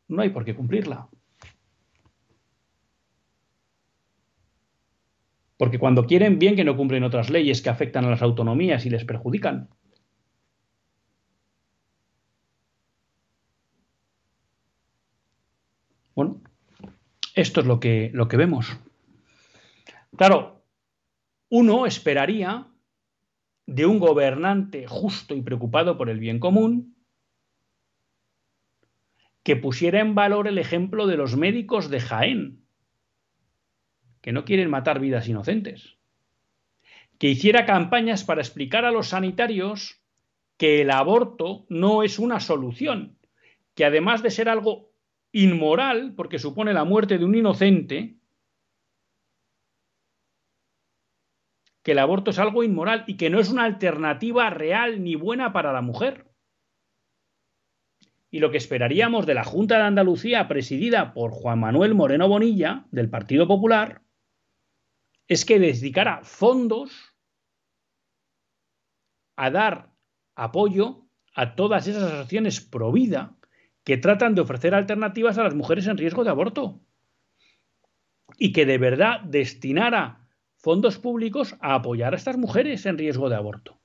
no 0.09 0.23
hay 0.23 0.31
por 0.31 0.45
qué 0.45 0.55
cumplirla. 0.55 1.09
Porque 5.57 5.79
cuando 5.79 6.07
quieren, 6.07 6.41
bien 6.41 6.57
que 6.57 6.65
no 6.65 6.77
cumplen 6.77 7.05
otras 7.05 7.31
leyes 7.31 7.63
que 7.63 7.71
afectan 7.71 8.05
a 8.05 8.11
las 8.11 8.23
autonomías 8.23 8.85
y 8.85 8.91
les 8.91 9.05
perjudican. 9.05 9.69
esto 17.35 17.61
es 17.61 17.67
lo 17.67 17.81
que, 17.81 18.11
lo 18.13 18.29
que 18.29 18.37
vemos. 18.37 18.77
Claro, 20.17 20.65
uno 21.49 21.87
esperaría 21.87 22.67
de 23.75 23.87
un 23.87 23.99
gobernante 23.99 24.87
justo 24.87 25.35
y 25.35 25.41
preocupado 25.41 25.97
por 25.97 26.11
el 26.11 26.19
bien 26.19 26.39
común 26.39 26.95
que 29.43 29.57
pusiera 29.57 30.01
en 30.01 30.15
valor 30.15 30.47
el 30.47 30.59
ejemplo 30.59 31.07
de 31.07 31.17
los 31.17 31.37
médicos 31.37 31.89
de 31.91 32.01
Jaén, 32.01 32.65
que 34.21 34.33
no 34.33 34.45
quieren 34.45 34.71
matar 34.71 35.01
vidas 35.01 35.27
inocentes, 35.27 35.97
que 37.19 37.29
hiciera 37.29 37.67
campañas 37.67 38.25
para 38.25 38.43
explicar 38.43 38.85
a 38.85 38.93
los 38.93 39.09
sanitarios 39.09 40.01
que 40.59 40.83
el 40.83 40.91
aborto 40.91 41.65
no 41.69 42.03
es 42.03 42.19
una 42.19 42.41
solución, 42.41 43.17
que 43.75 43.85
además 43.85 44.23
de 44.23 44.31
ser 44.31 44.49
algo 44.49 44.93
inmoral, 45.33 46.13
porque 46.15 46.39
supone 46.39 46.75
la 46.75 46.85
muerte 46.85 47.19
de 47.19 47.25
un 47.25 47.35
inocente, 47.35 48.17
que 51.83 51.93
el 51.93 51.99
aborto 51.99 52.31
es 52.31 52.39
algo 52.39 52.63
inmoral 52.65 53.05
y 53.07 53.17
que 53.17 53.31
no 53.31 53.41
es 53.41 53.51
una 53.51 53.65
alternativa 53.65 54.51
real 54.51 55.03
ni 55.03 55.15
buena 55.15 55.53
para 55.53 55.73
la 55.73 55.83
mujer. 55.83 56.33
Y 58.31 58.39
lo 58.39 58.51
que 58.51 58.57
esperaríamos 58.57 59.27
de 59.27 59.35
la 59.35 59.45
Junta 59.45 59.77
de 59.77 59.83
Andalucía, 59.83 60.49
presidida 60.49 61.13
por 61.13 61.33
Juan 61.33 61.61
Manuel 61.61 61.95
Moreno 61.95 62.29
Bonilla, 62.29 62.87
del 62.91 63.11
Partido 63.11 63.47
Popular, 63.47 64.01
es 65.29 65.45
que 65.45 65.59
dedicara 65.59 66.23
fondos 66.23 67.15
a 69.37 69.51
dar 69.51 69.93
apoyo 70.35 71.07
a 71.35 71.55
todas 71.55 71.87
esas 71.87 72.05
asociaciones 72.05 72.61
pro 72.61 72.93
vida 72.93 73.37
que 73.85 73.97
tratan 73.97 74.35
de 74.35 74.43
ofrecer 74.43 74.75
alternativas 74.75 75.39
a 75.39 75.43
las 75.43 75.55
mujeres 75.55 75.87
en 75.87 75.99
riesgo 75.99 76.25
de 76.25 76.31
aborto. 76.31 76.81
Y 78.39 78.53
que 78.53 78.65
de 78.65 78.79
verdad 78.79 79.21
destinara 79.21 80.22
fondos 80.63 80.99
públicos 80.99 81.57
a 81.61 81.75
apoyar 81.75 82.15
a 82.15 82.17
estas 82.17 82.39
mujeres 82.39 82.87
en 82.87 82.97
riesgo 82.97 83.29
de 83.29 83.37
aborto. 83.37 83.81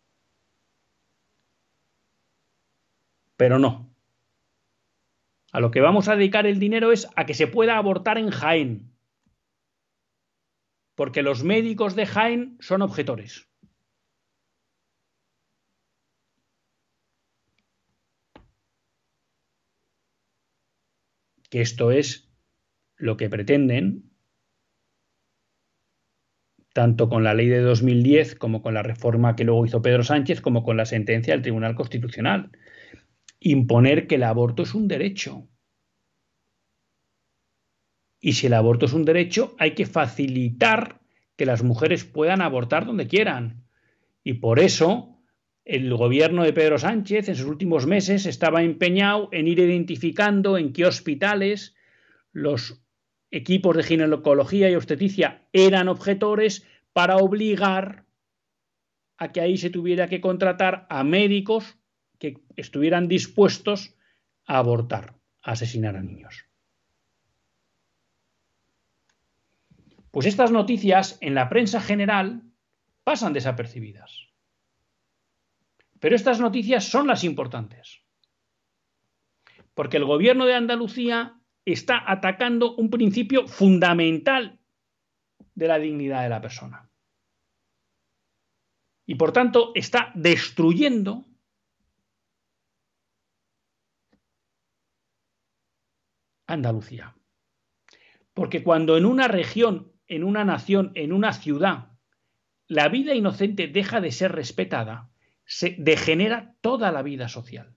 Pero 3.35 3.57
no. 3.57 3.93
A 5.51 5.59
lo 5.59 5.71
que 5.71 5.81
vamos 5.81 6.07
a 6.07 6.15
dedicar 6.15 6.45
el 6.45 6.59
dinero 6.59 6.91
es 6.91 7.07
a 7.15 7.25
que 7.25 7.33
se 7.33 7.47
pueda 7.47 7.77
abortar 7.77 8.19
en 8.19 8.29
Jaén. 8.29 8.95
Porque 10.93 11.23
los 11.23 11.43
médicos 11.43 11.95
de 11.95 12.05
Jaén 12.05 12.57
son 12.59 12.83
objetores. 12.83 13.49
Que 21.49 21.61
esto 21.61 21.91
es 21.91 22.29
lo 22.97 23.15
que 23.15 23.29
pretenden 23.29 24.06
tanto 26.77 27.09
con 27.09 27.23
la 27.23 27.33
ley 27.33 27.47
de 27.47 27.61
2010 27.61 28.35
como 28.35 28.61
con 28.61 28.75
la 28.75 28.83
reforma 28.83 29.35
que 29.35 29.43
luego 29.43 29.65
hizo 29.65 29.81
Pedro 29.81 30.03
Sánchez, 30.03 30.41
como 30.41 30.63
con 30.63 30.77
la 30.77 30.85
sentencia 30.85 31.33
del 31.33 31.41
Tribunal 31.41 31.73
Constitucional. 31.73 32.51
Imponer 33.39 34.05
que 34.05 34.13
el 34.13 34.21
aborto 34.21 34.61
es 34.61 34.75
un 34.75 34.87
derecho. 34.87 35.49
Y 38.19 38.33
si 38.33 38.45
el 38.45 38.53
aborto 38.53 38.85
es 38.85 38.93
un 38.93 39.05
derecho, 39.05 39.55
hay 39.57 39.71
que 39.71 39.87
facilitar 39.87 41.01
que 41.35 41.47
las 41.47 41.63
mujeres 41.63 42.05
puedan 42.05 42.43
abortar 42.43 42.85
donde 42.85 43.07
quieran. 43.07 43.63
Y 44.23 44.33
por 44.33 44.59
eso 44.59 45.17
el 45.65 45.91
gobierno 45.95 46.43
de 46.43 46.53
Pedro 46.53 46.77
Sánchez 46.77 47.27
en 47.27 47.37
sus 47.37 47.47
últimos 47.47 47.87
meses 47.87 48.27
estaba 48.27 48.61
empeñado 48.61 49.29
en 49.31 49.47
ir 49.47 49.57
identificando 49.57 50.59
en 50.59 50.73
qué 50.73 50.85
hospitales 50.85 51.73
los 52.33 52.83
equipos 53.31 53.75
de 53.75 53.83
ginecología 53.83 54.69
y 54.69 54.75
obstetricia 54.75 55.47
eran 55.53 55.87
objetores 55.87 56.65
para 56.93 57.17
obligar 57.17 58.05
a 59.17 59.31
que 59.31 59.41
ahí 59.41 59.57
se 59.57 59.69
tuviera 59.69 60.07
que 60.07 60.21
contratar 60.21 60.85
a 60.89 61.03
médicos 61.03 61.77
que 62.19 62.41
estuvieran 62.55 63.07
dispuestos 63.07 63.95
a 64.45 64.57
abortar, 64.57 65.15
a 65.41 65.51
asesinar 65.51 65.95
a 65.95 66.01
niños. 66.01 66.45
Pues 70.11 70.25
estas 70.25 70.51
noticias 70.51 71.17
en 71.21 71.35
la 71.35 71.49
prensa 71.49 71.81
general 71.81 72.43
pasan 73.03 73.33
desapercibidas. 73.33 74.27
Pero 75.99 76.15
estas 76.15 76.39
noticias 76.39 76.85
son 76.85 77.07
las 77.07 77.23
importantes. 77.23 78.01
Porque 79.73 79.97
el 79.97 80.05
gobierno 80.05 80.45
de 80.45 80.55
Andalucía 80.55 81.36
está 81.73 82.09
atacando 82.09 82.75
un 82.75 82.89
principio 82.89 83.47
fundamental 83.47 84.59
de 85.53 85.67
la 85.67 85.77
dignidad 85.77 86.23
de 86.23 86.29
la 86.29 86.41
persona. 86.41 86.89
Y 89.05 89.15
por 89.15 89.33
tanto 89.33 89.71
está 89.75 90.11
destruyendo 90.15 91.25
Andalucía. 96.47 97.13
Porque 98.33 98.63
cuando 98.63 98.95
en 98.95 99.05
una 99.05 99.27
región, 99.27 99.91
en 100.07 100.23
una 100.23 100.45
nación, 100.45 100.93
en 100.95 101.11
una 101.11 101.33
ciudad, 101.33 101.91
la 102.67 102.87
vida 102.87 103.13
inocente 103.13 103.67
deja 103.67 103.99
de 103.99 104.11
ser 104.11 104.31
respetada, 104.31 105.09
se 105.43 105.75
degenera 105.77 106.55
toda 106.61 106.93
la 106.93 107.01
vida 107.01 107.27
social. 107.27 107.75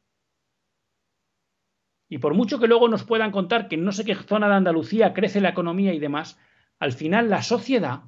Y 2.11 2.19
por 2.19 2.35
mucho 2.35 2.59
que 2.59 2.67
luego 2.67 2.89
nos 2.89 3.05
puedan 3.05 3.31
contar 3.31 3.69
que 3.69 3.77
en 3.77 3.85
no 3.85 3.93
sé 3.93 4.05
qué 4.05 4.17
zona 4.17 4.49
de 4.49 4.57
Andalucía 4.57 5.15
crece 5.15 5.41
la 5.41 5.51
economía 5.51 5.95
y 5.95 6.01
demás, 6.01 6.39
al 6.81 6.93
final 6.93 7.31
la 7.31 7.41
sociedad 7.41 8.03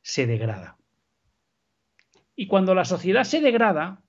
se 0.00 0.26
degrada. 0.26 0.78
Y 2.34 2.46
cuando 2.46 2.74
la 2.74 2.86
sociedad 2.86 3.24
se 3.24 3.42
degrada, 3.42 4.02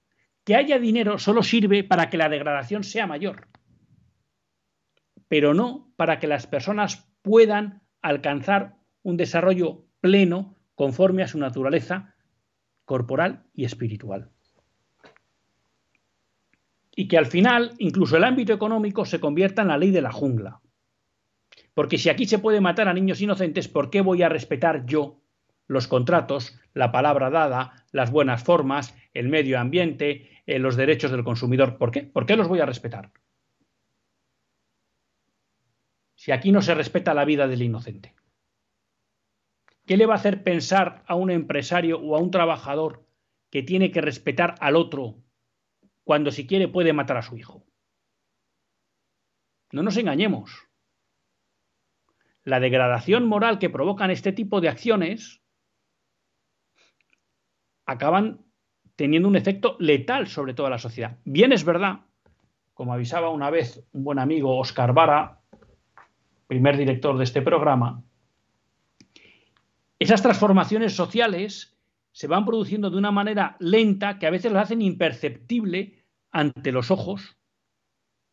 que 0.45 0.56
haya 0.56 0.80
dinero 0.80 1.19
solo 1.19 1.43
sirve 1.43 1.84
para 1.84 2.10
que 2.10 2.17
la 2.17 2.30
degradación 2.30 2.86
sea 2.86 3.08
mayor, 3.08 3.50
pero 5.28 5.54
no 5.54 5.91
para 5.98 6.17
que 6.17 6.28
las 6.28 6.48
personas 6.48 7.12
puedan 7.21 7.82
alcanzar 8.02 8.78
un 9.04 9.17
desarrollo 9.17 9.86
pleno 10.00 10.56
conforme 10.76 11.24
a 11.24 11.28
su 11.28 11.39
naturaleza 11.39 12.15
corporal 12.86 13.43
y 13.54 13.65
espiritual 13.65 14.35
y 16.96 17.10
que 17.10 17.18
al 17.18 17.26
final 17.26 17.74
incluso 17.78 18.16
el 18.16 18.24
ámbito 18.24 18.54
económico 18.54 19.06
se 19.06 19.20
convierta 19.20 19.62
en 19.62 19.68
la 19.68 19.78
ley 19.78 19.92
de 19.92 20.02
la 20.02 20.14
jungla. 20.14 20.62
Porque 21.74 21.98
si 21.98 22.10
aquí 22.10 22.26
se 22.26 22.40
puede 22.40 22.62
matar 22.62 22.88
a 22.88 22.94
niños 22.94 23.20
inocentes, 23.20 23.68
¿por 23.68 23.90
qué 23.90 24.00
voy 24.00 24.24
a 24.24 24.30
respetar 24.30 24.86
yo 24.86 25.22
los 25.68 25.88
contratos, 25.88 26.58
la 26.74 26.91
palabra 26.91 27.30
dada, 27.30 27.86
las 27.91 28.12
buenas 28.12 28.43
formas, 28.43 28.96
el 29.14 29.28
medio 29.28 29.60
ambiente, 29.60 30.41
eh, 30.46 30.58
los 30.58 30.78
derechos 30.78 31.12
del 31.12 31.26
consumidor? 31.26 31.78
¿Por 31.78 31.91
qué? 31.91 32.04
¿Por 32.04 32.26
qué 32.26 32.38
los 32.38 32.48
voy 32.48 32.62
a 32.62 32.66
respetar? 32.66 33.12
Si 36.16 36.32
aquí 36.32 36.54
no 36.54 36.62
se 36.62 36.76
respeta 36.76 37.14
la 37.14 37.26
vida 37.26 37.48
del 37.48 37.62
inocente. 37.62 38.16
¿Qué 39.86 39.98
le 39.98 40.06
va 40.06 40.14
a 40.14 40.18
hacer 40.18 40.43
pensar 40.43 41.04
a 41.08 41.16
un 41.16 41.30
empresario 41.30 42.00
o 42.00 42.16
a 42.16 42.20
un 42.20 42.32
trabajador 42.32 43.06
que 43.50 43.64
tiene 43.64 43.91
que 43.91 44.02
respetar 44.02 44.56
al 44.60 44.76
otro 44.78 45.24
cuando 46.06 46.32
si 46.32 46.47
quiere 46.47 46.70
puede 46.70 46.93
matar 46.93 47.18
a 47.18 47.22
su 47.22 47.36
hijo. 47.36 47.66
No 49.72 49.84
nos 49.84 49.97
engañemos. 49.97 50.70
La 52.43 52.60
degradación 52.60 53.28
moral 53.28 53.60
que 53.60 53.72
provocan 53.72 54.12
este 54.12 54.32
tipo 54.32 54.62
de 54.62 54.70
acciones 54.70 55.41
acaban 57.88 58.45
teniendo 58.95 59.28
un 59.28 59.36
efecto 59.36 59.76
letal 59.80 60.28
sobre 60.28 60.53
toda 60.53 60.70
la 60.70 60.78
sociedad. 60.78 61.18
Bien 61.26 61.51
es 61.51 61.66
verdad, 61.66 62.06
como 62.76 62.93
avisaba 62.93 63.30
una 63.30 63.49
vez 63.49 63.84
un 63.91 64.03
buen 64.03 64.20
amigo 64.20 64.58
Oscar 64.60 64.93
Vara, 64.93 65.41
primer 66.47 66.78
director 66.78 67.18
de 67.18 67.24
este 67.24 67.41
programa, 67.41 68.03
esas 69.97 70.22
transformaciones 70.22 70.95
sociales 70.95 71.74
se 72.16 72.28
van 72.28 72.45
produciendo 72.45 72.89
de 72.89 72.95
una 72.95 73.11
manera 73.11 73.57
lenta 73.59 74.18
que 74.18 74.26
a 74.26 74.30
veces 74.30 74.49
lo 74.49 74.61
hacen 74.61 74.82
imperceptible 74.82 76.05
ante 76.32 76.72
los 76.72 76.89
ojos 76.89 77.36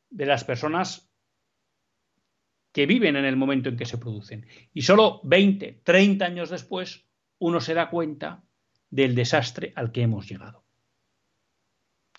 de 0.08 0.24
las 0.24 0.44
personas 0.44 1.12
que 2.70 2.86
viven 2.86 3.16
en 3.16 3.24
el 3.24 3.34
momento 3.34 3.68
en 3.68 3.76
que 3.76 3.84
se 3.84 3.98
producen. 3.98 4.46
Y 4.72 4.82
solo 4.82 5.20
20, 5.24 5.80
30 5.82 6.24
años 6.24 6.50
después, 6.50 7.08
uno 7.40 7.60
se 7.60 7.74
da 7.74 7.90
cuenta 7.90 8.44
del 8.88 9.16
desastre 9.16 9.72
al 9.74 9.90
que 9.90 10.02
hemos 10.02 10.28
llegado. 10.28 10.64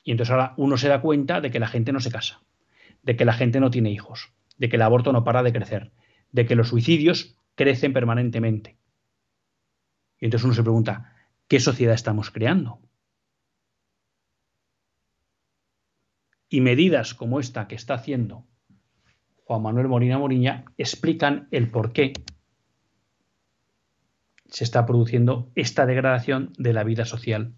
Y 0.04 0.12
entonces 0.12 0.32
ahora 0.32 0.56
uno 0.58 0.76
se 0.76 0.90
da 0.90 1.00
cuenta 1.00 1.40
de 1.40 1.50
que 1.50 1.62
la 1.62 1.70
gente 1.70 1.94
no 1.94 2.02
se 2.02 2.12
casa, 2.12 2.44
de 3.04 3.16
que 3.16 3.24
la 3.24 3.34
gente 3.34 3.62
no 3.62 3.72
tiene 3.72 3.90
hijos, 3.90 4.34
de 4.58 4.68
que 4.68 4.76
el 4.76 4.82
aborto 4.82 5.14
no 5.14 5.24
para 5.24 5.44
de 5.44 5.54
crecer, 5.54 5.94
de 6.30 6.46
que 6.46 6.56
los 6.56 6.68
suicidios 6.68 7.38
crecen 7.56 7.94
permanentemente. 7.94 8.76
Y 10.20 10.26
entonces 10.26 10.44
uno 10.44 10.56
se 10.56 10.64
pregunta, 10.64 11.13
¿Qué 11.48 11.60
sociedad 11.60 11.96
estamos 11.96 12.32
creando? 12.32 12.80
Y 16.50 16.62
medidas 16.62 17.14
como 17.14 17.40
esta 17.40 17.68
que 17.68 17.76
está 17.76 17.96
haciendo 17.96 18.46
Juan 19.46 19.62
Manuel 19.62 19.88
Molina 19.88 20.18
Moriña 20.18 20.66
explican 20.78 21.48
el 21.52 21.70
porqué 21.70 22.14
se 24.54 24.64
está 24.64 24.86
produciendo 24.86 25.52
esta 25.56 25.88
degradación 25.88 26.54
de 26.60 26.74
la 26.74 26.84
vida 26.84 27.06
social 27.06 27.56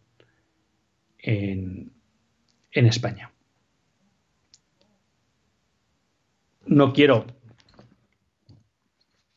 en, 1.17 1.91
en 2.71 2.85
España. 2.85 3.33
No 6.65 6.93
quiero 6.93 7.25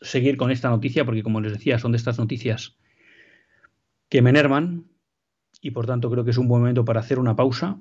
seguir 0.01 0.36
con 0.36 0.53
esta 0.53 0.70
noticia 0.70 1.05
porque, 1.05 1.24
como 1.24 1.40
les 1.40 1.53
decía, 1.53 1.80
son 1.80 1.90
de 1.90 1.99
estas 1.99 2.18
noticias 2.18 2.78
que 4.09 4.22
me 4.22 4.30
enervan 4.30 4.86
y 5.61 5.70
por 5.72 5.86
tanto 5.86 6.11
creo 6.11 6.24
que 6.24 6.30
es 6.30 6.38
un 6.38 6.48
buen 6.48 6.62
momento 6.62 6.84
para 6.84 7.00
hacer 7.00 7.18
una 7.18 7.36
pausa, 7.36 7.78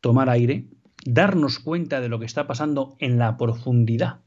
tomar 0.00 0.28
aire, 0.28 0.68
darnos 1.04 1.58
cuenta 1.58 2.00
de 2.00 2.08
lo 2.08 2.18
que 2.18 2.26
está 2.26 2.46
pasando 2.46 2.96
en 2.98 3.18
la 3.18 3.36
profundidad 3.36 4.20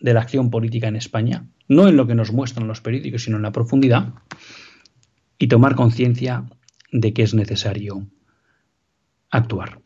de 0.00 0.14
la 0.14 0.20
acción 0.20 0.50
política 0.50 0.88
en 0.88 0.96
España, 0.96 1.48
no 1.68 1.88
en 1.88 1.96
lo 1.96 2.06
que 2.06 2.14
nos 2.14 2.32
muestran 2.32 2.66
los 2.66 2.80
periódicos, 2.80 3.24
sino 3.24 3.36
en 3.36 3.42
la 3.42 3.52
profundidad, 3.52 4.14
y 5.38 5.46
tomar 5.46 5.76
conciencia 5.76 6.44
de 6.90 7.12
que 7.12 7.22
es 7.22 7.34
necesario 7.34 8.06
actuar. 9.30 9.80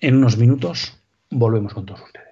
En 0.00 0.16
unos 0.16 0.36
minutos 0.36 1.00
volvemos 1.30 1.72
con 1.72 1.86
todos 1.86 2.02
ustedes. 2.02 2.23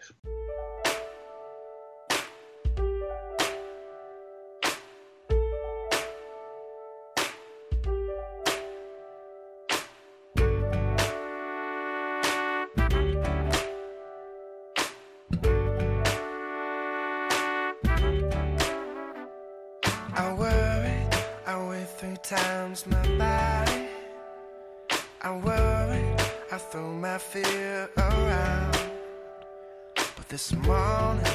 this 30.33 30.55
morning. 30.55 31.27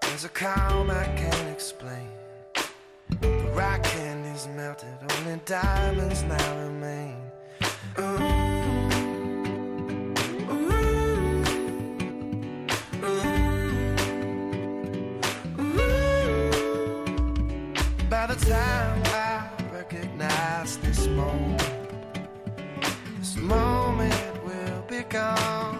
There's 0.00 0.24
a 0.24 0.30
calm 0.30 0.90
I 0.90 1.04
can't 1.04 1.50
explain. 1.50 2.08
The 3.20 3.52
rock 3.54 3.84
is 4.24 4.48
melted, 4.56 4.88
only 5.18 5.38
diamonds 5.44 6.22
now 6.22 6.58
remain. 6.64 7.16
Ooh. 7.98 8.18
By 18.08 18.26
the 18.28 18.36
time 18.46 19.02
I 19.04 19.50
recognize 19.74 20.78
this 20.78 21.06
moment, 21.08 21.62
this 23.18 23.36
moment 23.36 24.42
will 24.42 24.82
be 24.88 25.02
gone. 25.02 25.73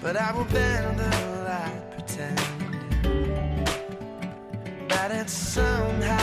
But 0.00 0.16
I 0.16 0.32
will 0.32 0.44
bend 0.44 0.98
the 0.98 1.10
light, 1.44 1.90
pretend 1.90 2.38
that 4.88 5.10
it's 5.10 5.32
somehow. 5.32 6.17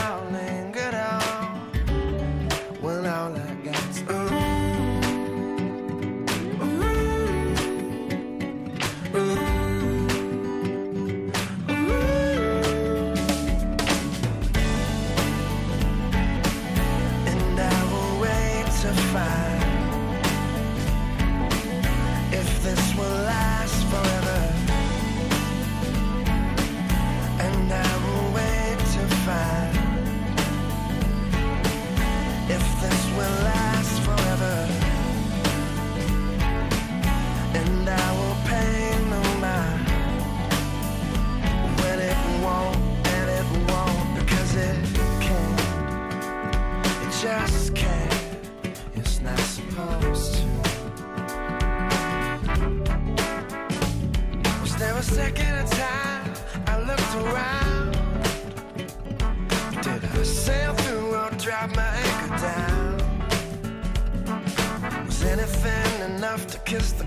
enough 66.26 66.47
to 66.47 66.57
kiss 66.61 66.91
the 66.93 67.04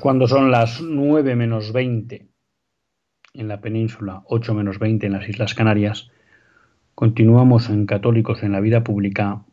cuando 0.00 0.26
son 0.26 0.50
las 0.50 0.80
9 0.80 1.36
menos 1.36 1.72
20 1.72 2.26
en 3.34 3.48
la 3.48 3.60
península, 3.60 4.22
8 4.26 4.54
menos 4.54 4.78
20 4.78 5.06
en 5.06 5.12
las 5.12 5.28
Islas 5.28 5.54
Canarias, 5.54 6.10
continuamos 6.94 7.68
en 7.68 7.86
Católicos 7.86 8.42
en 8.42 8.52
la 8.52 8.60
Vida 8.60 8.82
Pública 8.82 9.44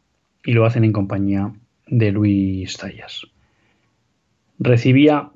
y 0.43 0.53
lo 0.53 0.65
hacen 0.65 0.83
en 0.83 0.93
compañía 0.93 1.53
de 1.85 2.11
Luis 2.11 2.77
Tallas. 2.77 3.27
Recibía 4.57 5.31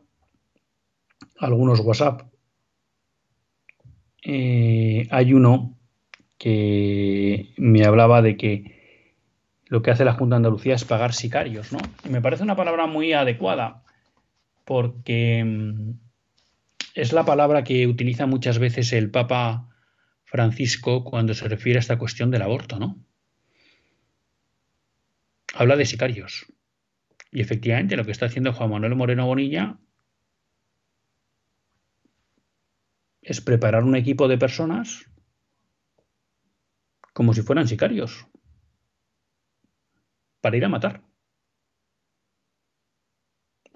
algunos 1.38 1.82
WhatsApp. 1.82 2.24
Eh, 4.24 5.08
hay 5.12 5.34
uno 5.34 5.78
que 6.38 7.54
me 7.58 7.86
hablaba 7.86 8.22
de 8.22 8.38
que 8.38 9.14
lo 9.68 9.82
que 9.82 9.92
hace 9.92 10.06
la 10.06 10.14
Junta 10.14 10.36
de 10.36 10.38
Andalucía 10.38 10.76
es 10.76 10.86
pagar 10.86 11.14
sicarios, 11.14 11.72
¿no? 11.72 11.80
Y 12.04 12.10
me 12.10 12.22
parece 12.22 12.44
una 12.44 12.56
palabra 12.56 12.88
muy 12.88 13.14
adecuada 13.14 13.84
porque 14.66 15.44
mm, 15.44 15.92
es 16.96 17.14
la 17.14 17.26
palabra 17.26 17.64
que 17.64 17.88
utiliza 17.88 18.26
muchas 18.26 18.60
veces 18.60 18.94
el 18.94 19.12
Papa 19.12 19.70
Francisco 20.26 21.04
cuando 21.04 21.34
se 21.34 21.48
refiere 21.48 21.78
a 21.78 21.82
esta 21.82 21.98
cuestión 21.98 22.32
del 22.32 22.42
aborto, 22.42 22.80
¿no? 22.80 23.04
Habla 25.54 25.76
de 25.76 25.86
sicarios. 25.86 26.46
Y 27.32 27.42
efectivamente 27.42 27.98
lo 27.98 28.06
que 28.06 28.12
está 28.12 28.26
haciendo 28.26 28.54
Juan 28.54 28.70
Manuel 28.70 28.96
Moreno 28.96 29.26
Bonilla 29.26 29.78
es 33.22 33.40
preparar 33.42 33.84
un 33.84 33.96
equipo 33.96 34.28
de 34.28 34.38
personas 34.38 35.06
como 37.14 37.34
si 37.34 37.42
fueran 37.42 37.68
sicarios 37.68 38.26
para 40.42 40.58
ir 40.58 40.66
a 40.66 40.70
matar. 40.70 41.11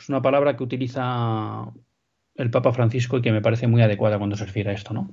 Es 0.05 0.09
una 0.09 0.21
palabra 0.21 0.55
que 0.55 0.63
utiliza 0.63 1.73
el 2.35 2.51
Papa 2.51 2.71
Francisco 2.71 3.17
y 3.17 3.23
que 3.23 3.31
me 3.31 3.41
parece 3.41 3.65
muy 3.65 3.81
adecuada 3.81 4.19
cuando 4.19 4.35
se 4.35 4.45
refiere 4.45 4.69
a 4.69 4.73
esto, 4.73 4.93
¿no? 4.93 5.09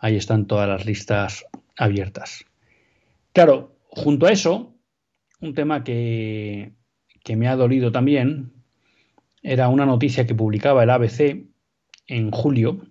Ahí 0.02 0.16
están 0.16 0.48
todas 0.48 0.68
las 0.68 0.88
listas 0.88 1.46
abiertas. 1.80 2.46
Claro, 3.34 3.76
junto 3.88 4.28
a 4.28 4.32
eso, 4.32 4.76
un 5.42 5.54
tema 5.56 5.84
que, 5.84 6.74
que 7.24 7.36
me 7.36 7.48
ha 7.48 7.56
dolido 7.56 7.92
también 7.92 8.52
era 9.42 9.70
una 9.70 9.86
noticia 9.86 10.28
que 10.28 10.36
publicaba 10.36 10.84
el 10.84 10.90
ABC 10.90 11.46
en 12.08 12.32
julio, 12.32 12.82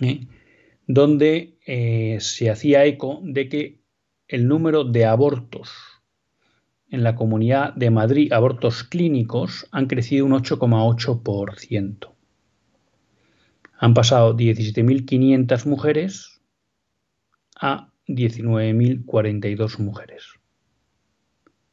¿eh? 0.00 0.26
donde 0.86 1.56
eh, 1.66 2.18
se 2.20 2.50
hacía 2.50 2.84
eco 2.84 3.20
de 3.24 3.48
que 3.48 3.80
el 4.28 4.46
número 4.46 4.84
de 4.84 5.06
abortos 5.06 5.72
en 6.90 7.02
la 7.04 7.14
comunidad 7.14 7.72
de 7.74 7.90
Madrid, 7.90 8.32
abortos 8.32 8.84
clínicos, 8.84 9.66
han 9.70 9.86
crecido 9.86 10.26
un 10.26 10.32
8,8%. 10.32 12.12
Han 13.78 13.94
pasado 13.94 14.36
17.500 14.36 15.66
mujeres 15.66 16.39
a 17.60 17.90
19.042 18.08 19.78
mujeres. 19.78 20.24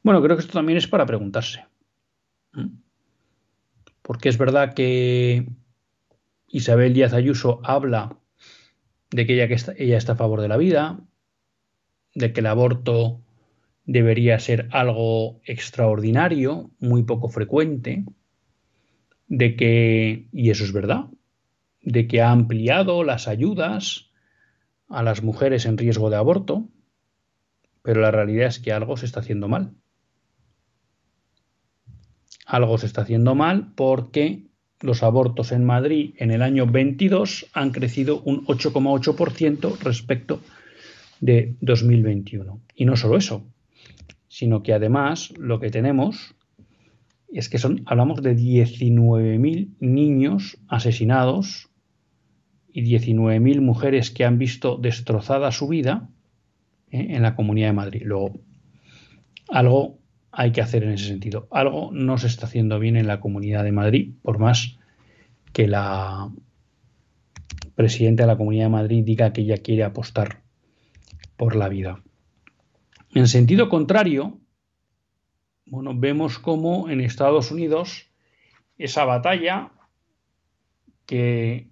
Bueno, 0.04 0.22
creo 0.22 0.36
que 0.36 0.42
esto 0.42 0.54
también 0.54 0.78
es 0.78 0.88
para 0.88 1.06
preguntarse. 1.06 1.66
Porque 4.02 4.30
es 4.30 4.38
verdad 4.38 4.74
que 4.74 5.48
Isabel 6.48 6.94
Díaz 6.94 7.14
Ayuso 7.14 7.60
habla 7.64 8.18
de 9.12 9.26
que 9.26 9.34
ella, 9.34 9.56
ella 9.78 9.98
está 9.98 10.14
a 10.14 10.18
favor 10.18 10.42
de 10.42 10.48
la 10.48 10.58
vida, 10.58 11.00
de 12.14 12.34
que 12.34 12.42
el 12.42 12.48
aborto 12.48 13.22
debería 13.86 14.40
ser 14.40 14.68
algo 14.72 15.40
extraordinario, 15.46 16.72
muy 16.80 17.04
poco 17.04 17.30
frecuente, 17.30 18.04
de 19.28 19.56
que, 19.56 20.28
y 20.32 20.50
eso 20.50 20.64
es 20.64 20.74
verdad, 20.74 21.06
de 21.82 22.08
que 22.08 22.22
ha 22.22 22.32
ampliado 22.32 23.04
las 23.04 23.28
ayudas 23.28 24.07
a 24.90 25.04
las 25.04 25.24
mujeres 25.24 25.66
en 25.66 25.78
riesgo 25.78 26.10
de 26.10 26.18
aborto, 26.18 26.68
pero 27.82 28.02
la 28.02 28.12
realidad 28.12 28.48
es 28.48 28.60
que 28.60 28.72
algo 28.72 28.98
se 28.98 29.06
está 29.06 29.20
haciendo 29.20 29.48
mal. 29.48 29.74
Algo 32.46 32.78
se 32.78 32.86
está 32.86 33.02
haciendo 33.02 33.36
mal 33.36 33.74
porque 33.76 34.48
los 34.82 35.04
abortos 35.04 35.52
en 35.52 35.66
Madrid 35.66 36.14
en 36.18 36.32
el 36.32 36.42
año 36.42 36.68
22 36.68 37.48
han 37.54 37.72
crecido 37.72 38.22
un 38.22 38.46
8,8% 38.46 39.78
respecto 39.80 40.42
de 41.20 41.56
2021. 41.62 42.62
Y 42.76 42.86
no 42.86 42.96
solo 42.96 43.18
eso, 43.18 43.46
sino 44.28 44.64
que 44.64 44.74
además 44.74 45.34
lo 45.38 45.60
que 45.60 45.72
tenemos 45.72 46.36
es 47.34 47.50
que 47.50 47.58
son, 47.58 47.84
hablamos 47.86 48.22
de 48.22 48.36
19.000 48.36 49.76
niños 49.80 50.58
asesinados 50.68 51.67
y 52.78 52.84
19.000 52.84 53.60
mujeres 53.60 54.12
que 54.12 54.24
han 54.24 54.38
visto 54.38 54.78
destrozada 54.78 55.52
su 55.52 55.68
vida 55.68 56.10
¿eh? 56.92 57.08
en 57.10 57.24
la 57.24 57.36
Comunidad 57.36 57.70
de 57.70 57.74
Madrid. 57.74 58.02
Luego, 58.06 58.40
algo 59.50 59.98
hay 60.32 60.52
que 60.52 60.62
hacer 60.62 60.84
en 60.84 60.92
ese 60.92 61.08
sentido. 61.08 61.48
Algo 61.50 61.90
no 61.92 62.20
se 62.20 62.28
está 62.28 62.46
haciendo 62.46 62.78
bien 62.78 62.96
en 62.96 63.08
la 63.08 63.20
Comunidad 63.20 63.64
de 63.64 63.72
Madrid, 63.72 64.14
por 64.22 64.38
más 64.38 64.78
que 65.54 65.68
la 65.68 66.30
presidenta 67.74 68.22
de 68.24 68.28
la 68.28 68.38
Comunidad 68.38 68.66
de 68.66 68.70
Madrid 68.70 69.04
diga 69.04 69.34
que 69.34 69.42
ella 69.42 69.58
quiere 69.58 69.84
apostar 69.84 70.44
por 71.36 71.56
la 71.56 71.70
vida. 71.70 72.04
En 73.12 73.28
sentido 73.28 73.70
contrario, 73.70 74.38
bueno, 75.66 75.94
vemos 75.96 76.38
cómo 76.38 76.92
en 76.92 77.02
Estados 77.02 77.50
Unidos 77.50 78.12
esa 78.78 79.04
batalla 79.04 79.72
que 81.08 81.72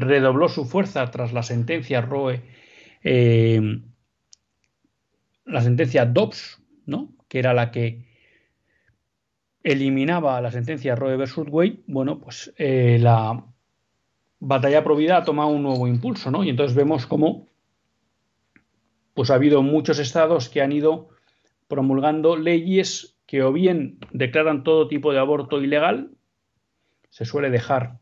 redobló 0.00 0.48
su 0.48 0.64
fuerza 0.64 1.10
tras 1.10 1.32
la 1.32 1.42
sentencia 1.42 2.00
Roe, 2.00 2.42
eh, 3.02 3.80
la 5.44 5.60
sentencia 5.60 6.06
Dobbs, 6.06 6.62
¿no? 6.86 7.12
que 7.28 7.38
era 7.38 7.54
la 7.54 7.70
que 7.70 8.06
eliminaba 9.62 10.40
la 10.40 10.50
sentencia 10.50 10.94
Roe 10.94 11.16
versus 11.16 11.46
Wade, 11.48 11.80
bueno, 11.86 12.18
pues 12.18 12.52
eh, 12.56 12.98
la 13.00 13.44
batalla 14.40 14.82
pro 14.82 14.96
vida 14.96 15.18
ha 15.18 15.24
tomado 15.24 15.50
un 15.50 15.62
nuevo 15.62 15.86
impulso, 15.86 16.30
¿no? 16.30 16.42
Y 16.42 16.48
entonces 16.48 16.76
vemos 16.76 17.06
cómo 17.06 17.46
pues 19.14 19.30
ha 19.30 19.34
habido 19.34 19.62
muchos 19.62 19.98
estados 19.98 20.48
que 20.48 20.62
han 20.62 20.72
ido 20.72 21.10
promulgando 21.68 22.36
leyes 22.36 23.16
que 23.26 23.42
o 23.42 23.52
bien 23.52 23.98
declaran 24.10 24.64
todo 24.64 24.88
tipo 24.88 25.12
de 25.12 25.18
aborto 25.18 25.62
ilegal, 25.62 26.10
se 27.08 27.24
suele 27.24 27.50
dejar 27.50 27.98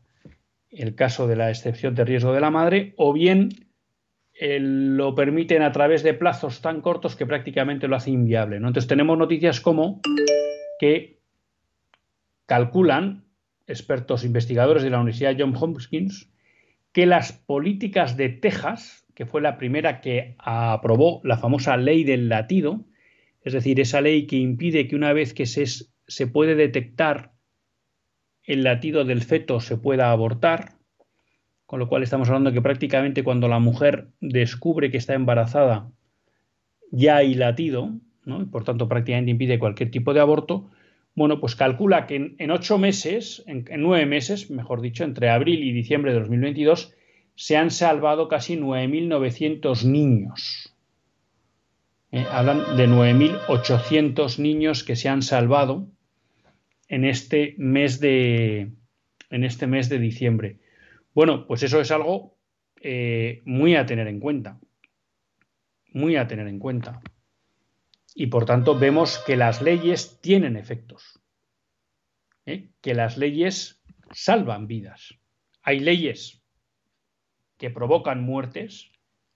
el 0.71 0.95
caso 0.95 1.27
de 1.27 1.35
la 1.35 1.49
excepción 1.49 1.95
de 1.95 2.05
riesgo 2.05 2.33
de 2.33 2.41
la 2.41 2.49
madre, 2.49 2.93
o 2.97 3.13
bien 3.13 3.49
eh, 4.33 4.59
lo 4.59 5.13
permiten 5.15 5.61
a 5.61 5.71
través 5.71 6.03
de 6.03 6.13
plazos 6.13 6.61
tan 6.61 6.81
cortos 6.81 7.15
que 7.15 7.25
prácticamente 7.25 7.87
lo 7.87 7.95
hace 7.95 8.11
inviable. 8.11 8.55
Entonces 8.57 8.87
tenemos 8.87 9.17
noticias 9.17 9.59
como 9.61 10.01
que 10.79 11.19
calculan 12.45 13.25
expertos 13.67 14.25
investigadores 14.25 14.83
de 14.83 14.89
la 14.89 14.99
Universidad 14.99 15.35
John 15.37 15.55
Hopkins 15.55 16.29
que 16.91 17.05
las 17.05 17.31
políticas 17.31 18.17
de 18.17 18.29
Texas 18.29 19.01
que 19.13 19.25
fue 19.25 19.41
la 19.41 19.57
primera 19.57 20.01
que 20.01 20.35
aprobó 20.39 21.21
la 21.23 21.37
famosa 21.37 21.77
ley 21.77 22.03
del 22.03 22.29
latido, 22.29 22.85
es 23.43 23.53
decir, 23.53 23.79
esa 23.79 24.01
ley 24.01 24.27
que 24.27 24.37
impide 24.37 24.87
que 24.87 24.95
una 24.95 25.13
vez 25.13 25.33
que 25.33 25.45
se, 25.45 25.65
se 26.07 26.27
puede 26.27 26.55
detectar 26.55 27.31
el 28.51 28.63
latido 28.63 29.05
del 29.05 29.21
feto 29.21 29.61
se 29.61 29.77
pueda 29.77 30.11
abortar, 30.11 30.73
con 31.65 31.79
lo 31.79 31.87
cual 31.87 32.03
estamos 32.03 32.27
hablando 32.27 32.51
que 32.51 32.61
prácticamente 32.61 33.23
cuando 33.23 33.47
la 33.47 33.59
mujer 33.59 34.09
descubre 34.19 34.91
que 34.91 34.97
está 34.97 35.13
embarazada 35.13 35.89
ya 36.91 37.15
hay 37.15 37.33
latido, 37.33 37.93
¿no? 38.25 38.41
y 38.41 38.45
por 38.45 38.65
tanto 38.65 38.89
prácticamente 38.89 39.31
impide 39.31 39.57
cualquier 39.57 39.89
tipo 39.89 40.13
de 40.13 40.19
aborto, 40.19 40.69
bueno, 41.15 41.39
pues 41.39 41.55
calcula 41.55 42.07
que 42.07 42.35
en, 42.37 42.51
ocho 42.51 42.77
meses, 42.77 43.43
en, 43.47 43.65
nueve 43.77 44.05
meses, 44.05 44.49
mejor 44.49 44.81
dicho, 44.81 45.05
entre 45.05 45.29
abril 45.29 45.63
y 45.63 45.71
diciembre 45.71 46.13
de 46.13 46.19
2022, 46.19 46.93
se 47.35 47.55
han 47.55 47.71
salvado 47.71 48.27
casi 48.27 48.57
9.900 48.57 49.85
niños. 49.85 50.73
Eh, 52.11 52.25
hablan 52.29 52.75
de 52.75 52.87
9.800 52.89 54.39
niños 54.39 54.83
que 54.83 54.97
se 54.97 55.07
han 55.07 55.21
salvado 55.21 55.87
en 56.91 57.05
este 57.05 57.55
mes 57.57 58.01
de, 58.01 58.73
en 59.29 59.43
este 59.45 59.65
mes 59.65 59.87
de 59.87 59.97
diciembre. 59.97 60.59
Bueno, 61.13 61.47
pues 61.47 61.63
eso 61.63 61.79
es 61.79 61.89
algo 61.89 62.37
eh, 62.81 63.41
muy 63.45 63.75
a 63.75 63.85
tener 63.85 64.07
en 64.07 64.19
cuenta. 64.19 64.59
Muy 65.93 66.17
a 66.17 66.27
tener 66.27 66.47
en 66.49 66.59
cuenta. 66.59 66.99
Y 68.13 68.27
por 68.27 68.43
tanto 68.43 68.77
vemos 68.77 69.19
que 69.25 69.37
las 69.37 69.61
leyes 69.61 70.19
tienen 70.21 70.57
efectos. 70.57 71.21
¿eh? 72.45 72.71
Que 72.81 72.93
las 72.93 73.17
leyes 73.17 73.81
salvan 74.11 74.67
vidas. 74.67 75.17
Hay 75.61 75.79
leyes 75.79 76.43
que 77.57 77.69
provocan 77.69 78.21
muertes, 78.21 78.91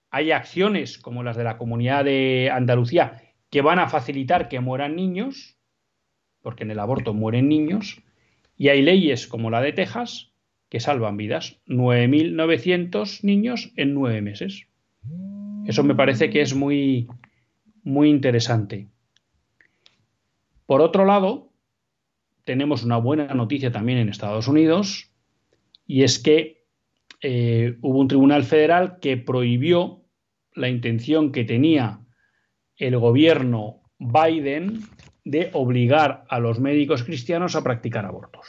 hay 0.09 0.31
acciones 0.31 0.97
como 0.97 1.23
las 1.23 1.37
de 1.37 1.45
la 1.45 1.57
comunidad 1.57 2.03
de 2.03 2.49
Andalucía 2.51 3.21
que 3.49 3.61
van 3.61 3.79
a 3.79 3.87
facilitar 3.87 4.49
que 4.49 4.59
mueran 4.59 4.97
niños, 4.97 5.54
porque 6.45 6.63
en 6.63 6.69
el 6.69 6.77
aborto 6.77 7.15
mueren 7.15 7.49
niños, 7.49 8.03
y 8.55 8.67
hay 8.67 8.83
leyes 8.83 9.25
como 9.25 9.49
la 9.49 9.61
de 9.61 9.73
Texas 9.73 10.31
que 10.69 10.79
salvan 10.79 11.17
vidas. 11.17 11.59
9.900 11.65 13.23
niños 13.23 13.71
en 13.77 13.95
nueve 13.95 14.21
meses. 14.21 14.67
Eso 15.65 15.83
me 15.83 15.95
parece 15.95 16.29
que 16.29 16.41
es 16.41 16.53
muy, 16.53 17.07
muy 17.81 18.11
interesante. 18.11 18.89
Por 20.67 20.81
otro 20.81 21.03
lado, 21.03 21.49
tenemos 22.43 22.83
una 22.83 22.97
buena 22.97 23.33
noticia 23.33 23.71
también 23.71 23.97
en 23.97 24.09
Estados 24.09 24.47
Unidos, 24.47 25.09
y 25.87 26.03
es 26.03 26.19
que 26.19 26.63
eh, 27.21 27.75
hubo 27.81 27.97
un 27.97 28.07
tribunal 28.07 28.43
federal 28.43 28.99
que 29.01 29.17
prohibió 29.17 30.03
la 30.53 30.69
intención 30.69 31.31
que 31.31 31.43
tenía 31.43 32.01
el 32.77 32.99
gobierno 32.99 33.81
Biden 33.97 34.83
de 35.25 35.49
obligar 35.51 36.23
a 36.29 36.39
los 36.39 36.61
médicos 36.61 37.03
cristianos 37.03 37.55
a 37.55 37.63
practicar 37.63 38.05
abortos. 38.05 38.45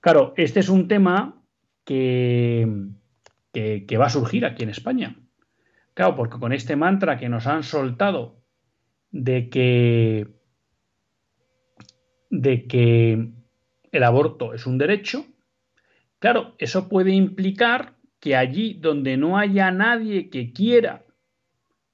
Claro, 0.00 0.32
este 0.36 0.60
es 0.60 0.70
un 0.70 0.88
tema 0.88 1.44
que, 1.84 2.66
que, 3.52 3.98
va 3.98 4.06
a 4.06 4.10
surgir 4.10 4.46
aquí 4.46 4.62
en 4.62 4.70
España. 4.70 5.16
Claro, 5.92 6.14
porque 6.14 6.38
con 6.38 6.54
este 6.54 6.76
mantra 6.76 7.18
que 7.18 7.28
nos 7.28 7.46
han 7.46 7.62
soltado 7.62 8.40
de 9.10 9.50
que, 9.50 10.28
de 12.30 12.66
que 12.66 13.28
el 13.92 14.02
aborto 14.02 14.54
es 14.54 14.66
un 14.66 14.78
derecho, 14.78 15.26
Claro, 16.24 16.54
eso 16.56 16.88
puede 16.88 17.10
implicar 17.12 17.96
que 18.18 18.34
allí 18.34 18.72
donde 18.80 19.18
no 19.18 19.36
haya 19.36 19.70
nadie 19.70 20.30
que 20.30 20.54
quiera 20.54 21.04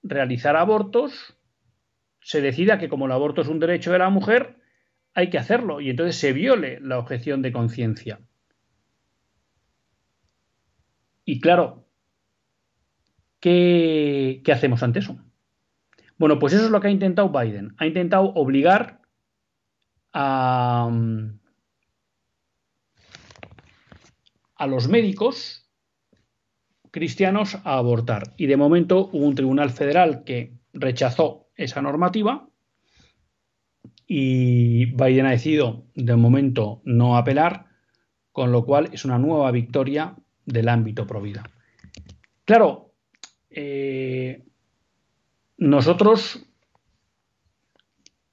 realizar 0.05 0.55
abortos, 0.55 1.37
se 2.21 2.41
decida 2.41 2.79
que 2.79 2.89
como 2.89 3.07
el 3.07 3.13
aborto 3.13 3.41
es 3.41 3.49
un 3.49 3.61
derecho 3.61 3.93
de 3.93 3.99
la 3.99 4.11
mujer, 4.11 4.57
hay 5.15 5.31
que 5.31 5.39
hacerlo 5.39 5.81
y 5.81 5.91
entonces 5.91 6.17
se 6.17 6.33
viole 6.33 6.79
la 6.81 6.99
objeción 6.99 7.43
de 7.43 7.53
conciencia. 7.53 8.21
Y 11.25 11.41
claro, 11.41 11.87
¿qué, 13.41 14.43
¿qué, 14.45 14.53
hacemos 14.53 14.83
ante 14.83 15.01
eso? 15.01 15.19
Bueno, 16.19 16.39
pues 16.39 16.53
eso 16.53 16.65
es 16.65 16.71
lo 16.71 16.81
que 16.81 16.89
ha 16.89 16.91
intentado 16.91 17.29
Biden. 17.29 17.75
Ha 17.79 17.87
intentado 17.87 18.33
obligar 18.35 19.01
a, 20.13 20.91
a 24.57 24.67
los 24.67 24.89
médicos 24.89 25.71
cristianos 26.91 27.57
a 27.65 27.79
abortar. 27.79 28.35
Y 28.37 28.47
de 28.47 28.57
momento 28.57 29.09
hubo 29.13 29.27
un 29.27 29.35
tribunal 29.35 29.71
federal 29.71 30.25
que 30.25 30.59
rechazó 30.73 31.50
esa 31.61 31.83
normativa 31.83 32.49
y 34.07 34.87
Biden 34.87 35.27
ha 35.27 35.31
decidido 35.31 35.85
de 35.95 36.17
momento 36.17 36.83
no 36.85 37.17
apelar, 37.17 37.67
con 38.33 38.51
lo 38.51 38.65
cual 38.65 38.89
es 38.93 39.05
una 39.05 39.19
nueva 39.19 39.51
victoria 39.51 40.17
del 40.45 40.69
ámbito 40.69 41.07
pro 41.07 41.21
vida. 41.21 41.45
Claro, 42.45 42.93
eh, 43.51 44.45
nosotros 45.59 46.45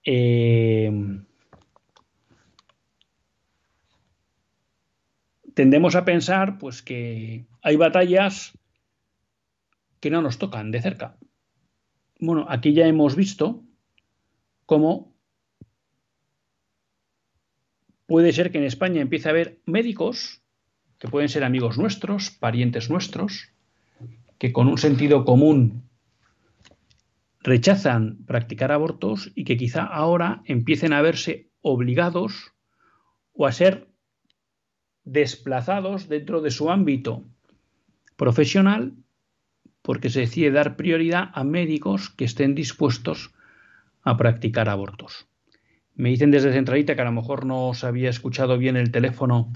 eh, 0.04 0.92
tendemos 5.54 5.96
a 5.96 6.06
pensar 6.06 6.58
pues 6.58 6.82
que 6.82 7.46
hay 7.62 7.76
batallas 7.76 8.58
que 10.00 10.10
no 10.10 10.22
nos 10.22 10.38
tocan 10.38 10.72
de 10.72 10.82
cerca. 10.82 11.18
Bueno, 12.20 12.46
aquí 12.50 12.74
ya 12.74 12.88
hemos 12.88 13.16
visto 13.16 13.64
cómo 14.66 15.16
puede 18.08 18.34
ser 18.34 18.52
que 18.52 18.58
en 18.58 18.64
España 18.64 19.02
empiece 19.02 19.28
a 19.28 19.32
haber 19.32 19.62
médicos 19.66 20.42
que 20.98 21.08
pueden 21.08 21.30
ser 21.30 21.44
amigos 21.44 21.78
nuestros, 21.78 22.32
parientes 22.32 22.90
nuestros, 22.90 23.50
que 24.40 24.52
con 24.52 24.68
un 24.68 24.78
sentido 24.78 25.26
común 25.26 25.84
rechazan 27.42 28.26
practicar 28.26 28.72
abortos 28.72 29.32
y 29.36 29.44
que 29.44 29.58
quizá 29.58 29.84
ahora 29.84 30.42
empiecen 30.46 30.94
a 30.94 31.02
verse 31.02 31.52
obligados 31.62 32.54
o 33.34 33.46
a 33.46 33.52
ser 33.52 33.88
desplazados 35.04 36.10
dentro 36.10 36.42
de 36.42 36.52
su 36.52 36.72
ámbito 36.72 37.26
profesional 38.16 38.96
porque 39.88 40.10
se 40.10 40.20
decide 40.20 40.52
dar 40.52 40.76
prioridad 40.76 41.32
a 41.34 41.46
médicos 41.46 42.10
que 42.10 42.26
estén 42.26 42.56
dispuestos 42.56 43.32
a 44.04 44.18
practicar 44.18 44.68
abortos. 44.68 45.30
Me 45.96 46.10
dicen 46.10 46.30
desde 46.30 46.52
Centralita 46.52 46.94
que 46.94 47.04
a 47.04 47.06
lo 47.06 47.14
mejor 47.14 47.46
no 47.46 47.74
se 47.74 47.88
había 47.88 48.10
escuchado 48.10 48.58
bien 48.58 48.76
el 48.76 48.92
teléfono 48.92 49.54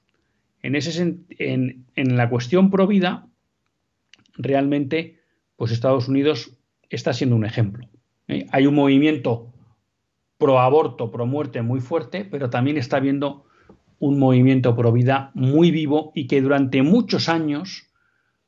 En, 0.63 0.75
ese, 0.75 1.03
en, 1.03 1.85
en 1.97 2.17
la 2.17 2.31
cuestión 2.31 2.71
pro 2.71 2.87
vida, 2.87 3.27
realmente, 4.39 5.21
pues 5.57 5.71
Estados 5.71 6.09
Unidos 6.09 6.57
está 6.89 7.13
siendo 7.13 7.37
un 7.37 7.45
ejemplo. 7.45 7.91
¿Eh? 8.29 8.47
Hay 8.51 8.67
un 8.67 8.75
movimiento 8.75 9.53
pro 10.39 10.59
aborto, 10.59 11.11
pro 11.11 11.27
muerte 11.27 11.63
muy 11.63 11.81
fuerte, 11.81 12.25
pero 12.25 12.51
también 12.51 12.77
está 12.77 12.97
habiendo 12.97 13.47
un 13.99 14.19
movimiento 14.19 14.75
pro 14.75 14.91
vida 14.91 15.31
muy 15.35 15.71
vivo 15.71 16.11
y 16.15 16.27
que 16.27 16.41
durante 16.41 16.83
muchos 16.83 17.29
años 17.29 17.93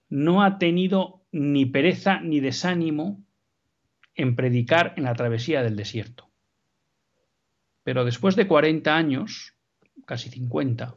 no 0.08 0.42
ha 0.42 0.58
tenido 0.58 1.22
ni 1.30 1.66
pereza 1.66 2.20
ni 2.20 2.40
desánimo 2.40 3.24
en 4.16 4.36
predicar 4.36 4.94
en 4.96 5.04
la 5.04 5.14
travesía 5.14 5.62
del 5.62 5.76
desierto. 5.76 6.30
Pero 7.84 8.04
después 8.04 8.34
de 8.34 8.48
40 8.48 8.96
años, 8.96 9.54
casi 10.06 10.30
50, 10.30 10.94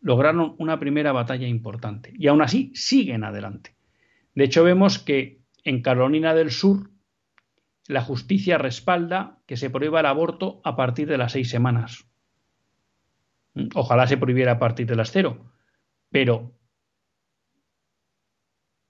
lograron 0.00 0.54
una 0.58 0.78
primera 0.78 1.12
batalla 1.12 1.46
importante 1.46 2.12
y 2.16 2.28
aún 2.28 2.42
así 2.42 2.70
siguen 2.74 3.24
adelante. 3.24 3.74
De 4.34 4.44
hecho, 4.44 4.64
vemos 4.64 4.98
que 4.98 5.40
en 5.64 5.82
Carolina 5.82 6.34
del 6.34 6.50
Sur 6.50 6.90
la 7.86 8.02
justicia 8.02 8.58
respalda 8.58 9.38
que 9.46 9.56
se 9.56 9.70
prohíba 9.70 10.00
el 10.00 10.06
aborto 10.06 10.60
a 10.64 10.76
partir 10.76 11.08
de 11.08 11.18
las 11.18 11.32
seis 11.32 11.50
semanas. 11.50 12.06
Mm, 13.54 13.68
ojalá 13.74 14.06
se 14.06 14.16
prohibiera 14.16 14.52
a 14.52 14.58
partir 14.58 14.86
de 14.86 14.96
las 14.96 15.10
cero, 15.10 15.52
pero 16.10 16.52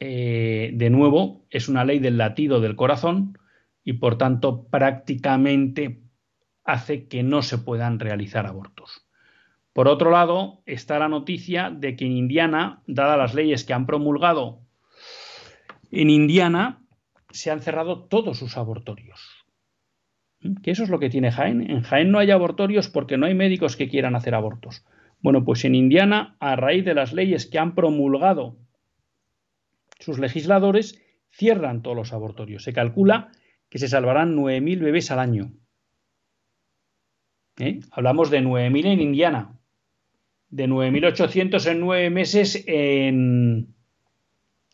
eh, 0.00 0.70
de 0.74 0.90
nuevo 0.90 1.46
es 1.50 1.68
una 1.68 1.84
ley 1.84 1.98
del 1.98 2.18
latido 2.18 2.60
del 2.60 2.76
corazón 2.76 3.38
y 3.82 3.94
por 3.94 4.18
tanto 4.18 4.66
prácticamente 4.68 6.02
hace 6.64 7.08
que 7.08 7.22
no 7.22 7.42
se 7.42 7.58
puedan 7.58 7.98
realizar 7.98 8.46
abortos. 8.46 9.06
Por 9.72 9.88
otro 9.88 10.10
lado, 10.10 10.62
está 10.66 10.98
la 10.98 11.08
noticia 11.08 11.68
de 11.68 11.96
que 11.96 12.06
en 12.06 12.12
Indiana, 12.12 12.82
dadas 12.86 13.18
las 13.18 13.34
leyes 13.34 13.64
que 13.64 13.74
han 13.74 13.86
promulgado 13.86 14.60
en 15.90 16.10
Indiana, 16.10 16.83
se 17.34 17.50
han 17.50 17.60
cerrado 17.60 18.04
todos 18.04 18.38
sus 18.38 18.56
abortorios. 18.56 19.44
¿Mm? 20.40 20.62
Que 20.62 20.70
eso 20.70 20.84
es 20.84 20.88
lo 20.88 21.00
que 21.00 21.10
tiene 21.10 21.32
Jaén. 21.32 21.68
En 21.68 21.82
Jaén 21.82 22.10
no 22.10 22.18
hay 22.20 22.30
abortorios 22.30 22.88
porque 22.88 23.16
no 23.16 23.26
hay 23.26 23.34
médicos 23.34 23.76
que 23.76 23.88
quieran 23.88 24.14
hacer 24.14 24.34
abortos. 24.34 24.84
Bueno, 25.20 25.44
pues 25.44 25.64
en 25.64 25.74
Indiana, 25.74 26.36
a 26.38 26.54
raíz 26.54 26.84
de 26.84 26.94
las 26.94 27.12
leyes 27.12 27.46
que 27.46 27.58
han 27.58 27.74
promulgado 27.74 28.56
sus 29.98 30.18
legisladores, 30.18 31.02
cierran 31.30 31.82
todos 31.82 31.96
los 31.96 32.12
abortorios. 32.12 32.62
Se 32.62 32.72
calcula 32.72 33.32
que 33.68 33.78
se 33.78 33.88
salvarán 33.88 34.36
9.000 34.36 34.80
bebés 34.80 35.10
al 35.10 35.18
año. 35.18 35.52
¿Eh? 37.58 37.80
Hablamos 37.90 38.30
de 38.30 38.42
9.000 38.42 38.86
en 38.86 39.00
Indiana, 39.00 39.58
de 40.50 40.68
9.800 40.68 41.66
en 41.70 41.80
nueve 41.80 42.10
meses 42.10 42.62
en, 42.66 43.74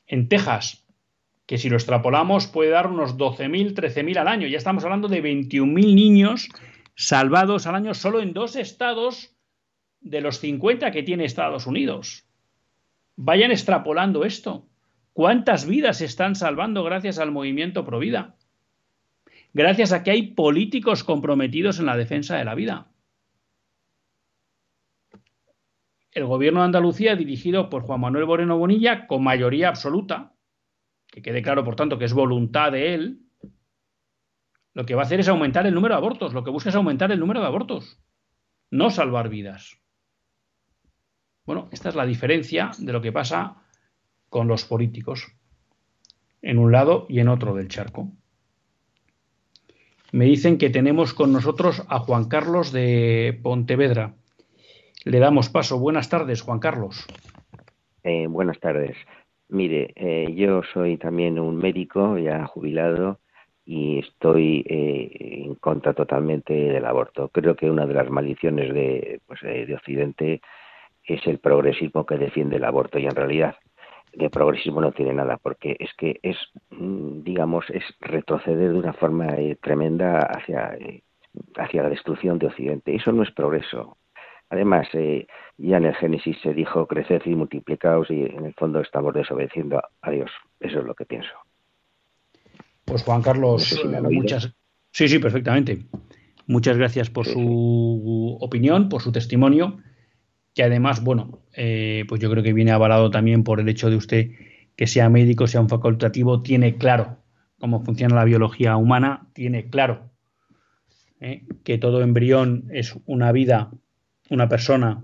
en 0.07 0.29
Texas, 0.29 0.85
que 1.51 1.59
si 1.59 1.68
lo 1.68 1.74
extrapolamos 1.74 2.46
puede 2.46 2.70
dar 2.70 2.86
unos 2.86 3.18
12.000, 3.18 3.74
13.000 3.74 4.18
al 4.18 4.28
año. 4.28 4.46
Ya 4.46 4.57
estamos 4.57 4.84
hablando 4.84 5.09
de 5.09 5.20
21.000 5.20 5.94
niños 5.96 6.48
salvados 6.94 7.66
al 7.66 7.74
año 7.74 7.92
solo 7.92 8.20
en 8.20 8.32
dos 8.32 8.55
estados 8.55 9.34
de 10.01 10.20
los 10.20 10.38
50 10.38 10.92
que 10.92 11.03
tiene 11.03 11.24
Estados 11.24 11.66
Unidos. 11.66 12.24
Vayan 13.16 13.51
extrapolando 13.51 14.24
esto. 14.24 14.68
¿Cuántas 15.12 15.66
vidas 15.66 15.98
se 15.98 16.05
están 16.05 16.36
salvando 16.36 16.84
gracias 16.84 17.18
al 17.18 17.32
movimiento 17.32 17.84
Provida? 17.84 18.36
Gracias 19.53 19.90
a 19.90 20.05
que 20.05 20.12
hay 20.12 20.28
políticos 20.28 21.03
comprometidos 21.03 21.80
en 21.80 21.86
la 21.86 21.96
defensa 21.96 22.36
de 22.36 22.44
la 22.44 22.55
vida. 22.55 22.92
El 26.12 26.26
gobierno 26.26 26.61
de 26.61 26.66
Andalucía, 26.66 27.16
dirigido 27.16 27.68
por 27.70 27.82
Juan 27.82 28.03
Manuel 28.03 28.26
Moreno 28.26 28.57
Bonilla, 28.57 29.09
con 29.09 29.24
mayoría 29.24 29.68
absoluta, 29.68 30.32
que 31.11 31.23
quede 31.23 31.43
claro, 31.43 31.65
por 31.65 31.77
tanto, 31.77 31.99
que 31.99 32.05
es 32.05 32.13
voluntad 32.13 32.73
de 32.73 32.95
él, 32.95 33.21
lo 34.75 34.87
que 34.87 34.95
va 34.95 35.03
a 35.03 35.05
hacer 35.05 35.21
es 35.21 35.29
aumentar 35.29 35.67
el 35.67 35.75
número 35.75 35.95
de 35.95 35.99
abortos. 35.99 36.33
Lo 36.33 36.45
que 36.45 36.51
busca 36.51 36.71
es 36.71 36.77
aumentar 36.77 37.11
el 37.11 37.21
número 37.21 37.41
de 37.41 37.47
abortos, 37.47 38.01
no 38.71 38.91
salvar 38.91 39.29
vidas. 39.29 39.79
Bueno, 41.45 41.69
esta 41.73 41.89
es 41.89 41.97
la 41.97 42.07
diferencia 42.07 42.71
de 42.79 42.93
lo 42.93 43.01
que 43.01 43.13
pasa 43.13 43.57
con 44.29 44.47
los 44.47 44.65
políticos 44.65 45.33
en 46.43 46.59
un 46.59 46.71
lado 46.71 47.07
y 47.09 47.19
en 47.19 47.29
otro 47.29 47.55
del 47.55 47.69
charco. 47.69 48.13
Me 50.13 50.25
dicen 50.25 50.59
que 50.59 50.71
tenemos 50.71 51.15
con 51.15 51.33
nosotros 51.33 51.85
a 51.89 52.01
Juan 52.01 52.27
Carlos 52.27 52.73
de 52.73 53.39
Pontevedra. 53.43 54.15
Le 55.05 55.19
damos 55.19 55.49
paso. 55.49 55.79
Buenas 55.79 56.09
tardes, 56.09 56.43
Juan 56.43 56.59
Carlos. 56.59 57.07
Eh, 58.03 58.27
buenas 58.27 58.59
tardes. 58.59 58.97
Mire, 59.51 59.92
eh, 59.96 60.32
yo 60.36 60.62
soy 60.72 60.96
también 60.96 61.38
un 61.40 61.57
médico 61.57 62.16
ya 62.18 62.46
jubilado 62.46 63.18
y 63.64 63.98
estoy 63.98 64.64
eh, 64.68 65.44
en 65.44 65.57
contra 65.57 65.92
totalmente 65.92 66.55
del 66.55 66.84
aborto. 66.84 67.28
Creo 67.30 67.57
que 67.57 67.68
una 67.68 67.84
de 67.84 67.94
las 67.94 68.09
maldiciones 68.11 68.72
de, 68.72 69.20
pues, 69.26 69.42
eh, 69.42 69.66
de 69.66 69.74
Occidente 69.74 70.40
es 71.05 71.26
el 71.26 71.38
progresismo 71.40 72.07
que 72.07 72.16
defiende 72.16 72.57
el 72.57 72.64
aborto 72.64 72.98
y 73.01 73.07
en 73.07 73.16
realidad 73.16 73.57
de 74.12 74.30
progresismo 74.30 74.80
no 74.80 74.92
tiene 74.92 75.14
nada 75.14 75.36
porque 75.36 75.76
es 75.80 75.92
que 75.94 76.20
es, 76.22 76.36
mm, 76.70 77.22
digamos, 77.24 77.68
es 77.70 77.84
retroceder 78.01 78.72
de 78.72 78.78
una 78.78 78.92
forma 78.92 79.34
tremenda 79.61 80.20
hacia, 80.20 80.78
hacia 81.57 81.82
la 81.82 81.90
destrucción 81.90 82.38
de 82.38 82.46
Occidente. 82.46 82.94
Eso 82.94 83.11
no 83.12 83.24
es 83.24 83.32
progreso. 83.32 83.96
Además, 84.51 84.88
eh, 84.94 85.26
ya 85.57 85.76
en 85.76 85.86
el 85.86 85.94
Génesis 85.94 86.36
se 86.42 86.53
dijo 86.53 86.86
creced 86.86 87.22
y 87.24 87.34
multiplicaos 87.34 88.11
y 88.11 88.22
en 88.22 88.46
el 88.46 88.55
fondo 88.55 88.80
estamos 88.80 89.14
desobedeciendo 89.14 89.80
a 90.03 90.11
Dios. 90.11 90.30
Eso 90.59 90.80
es 90.80 90.84
lo 90.84 90.94
que 90.94 91.07
pienso. 91.07 91.30
Pues 92.84 93.05
Juan 93.05 93.22
Carlos, 93.22 93.80
muchas... 94.11 94.53
Sí, 94.90 95.09
sí, 95.09 95.20
perfectamente. 95.20 95.86
Muchas 96.48 96.76
gracias 96.76 97.11
por 97.11 97.26
su 97.26 98.36
opinión, 98.40 98.88
por 98.88 99.03
su 99.03 99.12
testimonio, 99.12 99.78
que 100.53 100.64
además, 100.64 101.05
bueno, 101.05 101.38
eh, 101.55 102.05
pues 102.09 102.20
yo 102.20 102.28
creo 102.28 102.42
que 102.42 102.53
viene 102.53 102.72
avalado 102.72 103.11
también 103.11 103.44
por 103.44 103.61
el 103.61 103.68
hecho 103.68 103.88
de 103.88 103.94
usted 103.94 104.30
que 104.74 104.88
sea 104.88 105.09
médico, 105.09 105.46
sea 105.46 105.61
un 105.61 105.68
facultativo, 105.68 106.42
tiene 106.42 106.76
claro 106.76 107.18
cómo 107.61 107.84
funciona 107.84 108.16
la 108.16 108.24
biología 108.24 108.76
humana, 108.76 109.28
tiene 109.32 109.70
claro 109.70 110.11
¿eh? 111.20 111.44
que 111.62 111.78
todo 111.78 112.03
embrión 112.03 112.64
es 112.72 112.98
una 113.07 113.30
vida, 113.30 113.70
una 114.31 114.49
persona 114.49 115.03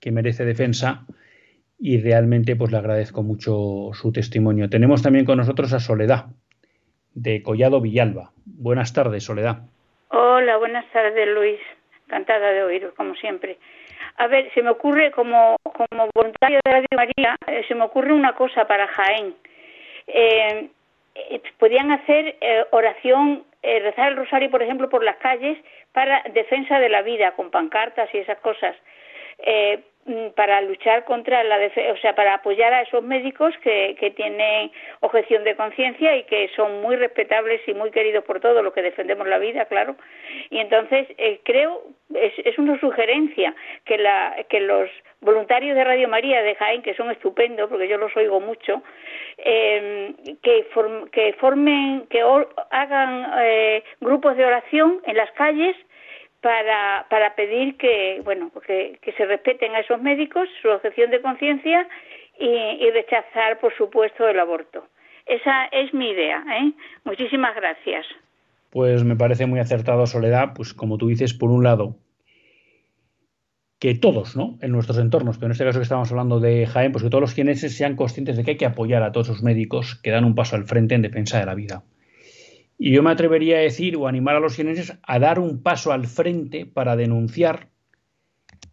que 0.00 0.10
merece 0.10 0.44
defensa 0.44 1.06
y 1.78 2.00
realmente 2.00 2.56
pues 2.56 2.70
le 2.70 2.78
agradezco 2.78 3.22
mucho 3.22 3.90
su 3.94 4.12
testimonio. 4.12 4.68
Tenemos 4.68 5.02
también 5.02 5.24
con 5.24 5.38
nosotros 5.38 5.72
a 5.72 5.80
Soledad 5.80 6.26
de 7.14 7.42
Collado 7.42 7.80
Villalba. 7.80 8.32
Buenas 8.44 8.92
tardes, 8.92 9.24
Soledad. 9.24 9.62
Hola, 10.08 10.56
buenas 10.58 10.84
tardes, 10.92 11.28
Luis. 11.28 11.58
Encantada 12.06 12.52
de 12.52 12.64
oíros, 12.64 12.92
como 12.94 13.14
siempre. 13.14 13.58
A 14.16 14.26
ver, 14.26 14.52
se 14.52 14.62
me 14.62 14.70
ocurre, 14.70 15.10
como, 15.12 15.56
como 15.62 16.08
voluntario 16.14 16.58
de 16.64 16.70
Radio 16.70 16.86
María, 16.94 17.36
eh, 17.46 17.64
se 17.68 17.74
me 17.74 17.84
ocurre 17.84 18.12
una 18.12 18.34
cosa 18.34 18.66
para 18.66 18.86
Jaén. 18.88 19.34
Eh, 20.06 20.68
eh, 21.14 21.42
podían 21.58 21.92
hacer 21.92 22.36
oración, 22.72 23.44
rezar 23.62 24.08
el 24.08 24.16
rosario, 24.16 24.50
por 24.50 24.62
ejemplo, 24.62 24.88
por 24.90 25.04
las 25.04 25.16
calles 25.16 25.56
para 25.92 26.22
defensa 26.32 26.78
de 26.78 26.88
la 26.88 27.02
vida, 27.02 27.32
con 27.32 27.50
pancartas 27.50 28.08
y 28.14 28.18
esas 28.18 28.38
cosas. 28.38 28.76
Mm, 29.38 29.80
para 30.34 30.60
luchar 30.62 31.04
contra 31.04 31.42
la 31.44 31.58
o 31.92 31.96
sea, 31.98 32.14
para 32.14 32.34
apoyar 32.34 32.72
a 32.72 32.82
esos 32.82 33.02
médicos 33.02 33.54
que, 33.62 33.96
que 33.98 34.10
tienen 34.10 34.70
objeción 35.00 35.44
de 35.44 35.56
conciencia 35.56 36.16
y 36.16 36.24
que 36.24 36.48
son 36.56 36.80
muy 36.82 36.96
respetables 36.96 37.60
y 37.66 37.74
muy 37.74 37.90
queridos 37.90 38.24
por 38.24 38.40
todos 38.40 38.62
los 38.62 38.72
que 38.72 38.82
defendemos 38.82 39.26
la 39.26 39.38
vida, 39.38 39.64
claro. 39.66 39.96
Y 40.50 40.58
entonces 40.58 41.06
eh, 41.18 41.40
creo 41.44 41.82
es, 42.14 42.32
es 42.44 42.58
una 42.58 42.78
sugerencia 42.80 43.54
que 43.84 43.98
la 43.98 44.44
que 44.48 44.60
los 44.60 44.90
voluntarios 45.20 45.76
de 45.76 45.84
Radio 45.84 46.08
María 46.08 46.42
de 46.42 46.54
Jaén, 46.54 46.82
que 46.82 46.94
son 46.94 47.10
estupendos, 47.10 47.68
porque 47.68 47.88
yo 47.88 47.98
los 47.98 48.16
oigo 48.16 48.40
mucho, 48.40 48.82
eh, 49.38 50.14
que, 50.42 50.66
que 51.12 51.32
formen, 51.34 52.06
que 52.08 52.22
hagan 52.70 53.26
eh, 53.42 53.82
grupos 54.00 54.36
de 54.36 54.46
oración 54.46 55.00
en 55.04 55.16
las 55.16 55.30
calles 55.32 55.76
para, 56.40 57.06
para 57.10 57.34
pedir 57.34 57.76
que, 57.76 58.20
bueno, 58.24 58.50
que, 58.66 58.98
que 59.02 59.12
se 59.12 59.26
respeten 59.26 59.74
a 59.74 59.80
esos 59.80 60.00
médicos 60.00 60.48
su 60.62 60.68
objeción 60.68 61.10
de 61.10 61.20
conciencia 61.20 61.86
y, 62.40 62.90
rechazar, 62.90 63.60
por 63.60 63.76
supuesto, 63.76 64.26
el 64.26 64.40
aborto. 64.40 64.88
Esa 65.26 65.66
es 65.66 65.92
mi 65.92 66.10
idea. 66.10 66.42
¿eh? 66.58 66.72
Muchísimas 67.04 67.54
gracias. 67.54 68.06
Pues 68.70 69.04
me 69.04 69.16
parece 69.16 69.46
muy 69.46 69.60
acertado, 69.60 70.06
Soledad, 70.06 70.52
pues 70.54 70.72
como 70.72 70.96
tú 70.96 71.08
dices, 71.08 71.34
por 71.34 71.50
un 71.50 71.64
lado, 71.64 71.96
que 73.78 73.94
todos, 73.94 74.36
¿no? 74.36 74.58
En 74.60 74.72
nuestros 74.72 74.98
entornos, 74.98 75.36
pero 75.36 75.46
en 75.46 75.52
este 75.52 75.64
caso 75.64 75.78
que 75.78 75.84
estamos 75.84 76.10
hablando 76.10 76.38
de 76.40 76.66
Jaén, 76.66 76.92
pues 76.92 77.02
que 77.02 77.10
todos 77.10 77.22
los 77.22 77.34
quienes 77.34 77.60
sean 77.60 77.96
conscientes 77.96 78.36
de 78.36 78.44
que 78.44 78.52
hay 78.52 78.56
que 78.56 78.66
apoyar 78.66 79.02
a 79.02 79.12
todos 79.12 79.28
esos 79.28 79.42
médicos 79.42 80.00
que 80.02 80.10
dan 80.10 80.24
un 80.24 80.34
paso 80.34 80.56
al 80.56 80.64
frente 80.64 80.94
en 80.94 81.02
defensa 81.02 81.38
de 81.38 81.46
la 81.46 81.54
vida. 81.54 81.82
Y 82.82 82.92
yo 82.92 83.02
me 83.02 83.10
atrevería 83.10 83.58
a 83.58 83.60
decir 83.60 83.94
o 83.94 84.08
animar 84.08 84.36
a 84.36 84.40
los 84.40 84.56
jienenses 84.56 84.98
a 85.02 85.18
dar 85.18 85.38
un 85.38 85.62
paso 85.62 85.92
al 85.92 86.06
frente 86.06 86.64
para 86.64 86.96
denunciar 86.96 87.68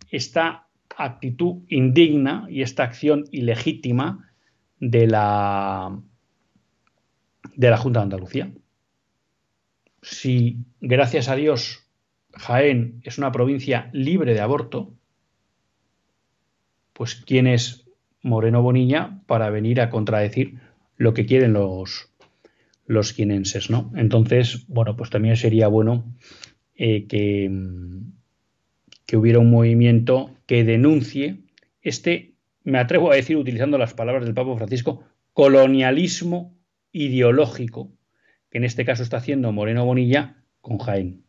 esta 0.10 0.70
actitud 0.96 1.64
indigna 1.68 2.48
y 2.50 2.62
esta 2.62 2.84
acción 2.84 3.26
ilegítima 3.32 4.32
de 4.80 5.08
la, 5.08 6.02
de 7.54 7.70
la 7.70 7.76
Junta 7.76 8.00
de 8.00 8.04
Andalucía. 8.04 8.54
Si, 10.02 10.60
gracias 10.80 11.28
a 11.28 11.36
Dios, 11.36 11.86
Jaén 12.32 13.02
es 13.04 13.18
una 13.18 13.34
provincia 13.34 13.90
libre 13.92 14.34
de 14.34 14.40
aborto, 14.40 14.94
pues 16.94 17.16
¿quién 17.16 17.46
es 17.46 17.90
Moreno 18.22 18.62
Bonilla 18.62 19.20
para 19.26 19.50
venir 19.50 19.82
a 19.82 19.90
contradecir 19.90 20.62
lo 20.96 21.14
que 21.14 21.26
quieren 21.26 21.52
los, 21.52 22.10
los 22.88 23.14
quinenses, 23.14 23.70
¿no? 23.70 23.92
Entonces, 23.96 24.66
bueno, 24.68 24.96
pues 24.96 25.12
también 25.12 25.38
sería 25.38 25.68
bueno 25.68 26.16
eh, 26.76 27.06
que, 27.06 27.52
que 29.06 29.18
hubiera 29.18 29.40
un 29.40 29.52
movimiento 29.52 30.32
que 30.48 30.64
denuncie 30.64 31.44
este, 31.88 32.34
me 32.66 32.80
atrevo 32.80 33.14
a 33.14 33.16
decir, 33.16 33.38
utilizando 33.38 33.78
las 33.78 33.94
palabras 33.94 34.26
del 34.26 34.34
Papa 34.34 34.54
Francisco, 34.58 35.06
colonialismo 35.32 36.54
ideológico, 36.92 37.94
que 38.50 38.58
en 38.58 38.66
este 38.66 38.84
caso 38.84 39.04
está 39.04 39.18
haciendo 39.18 39.54
Moreno 39.54 39.86
Bonilla 39.86 40.44
con 40.60 40.78
Jaén. 40.80 41.24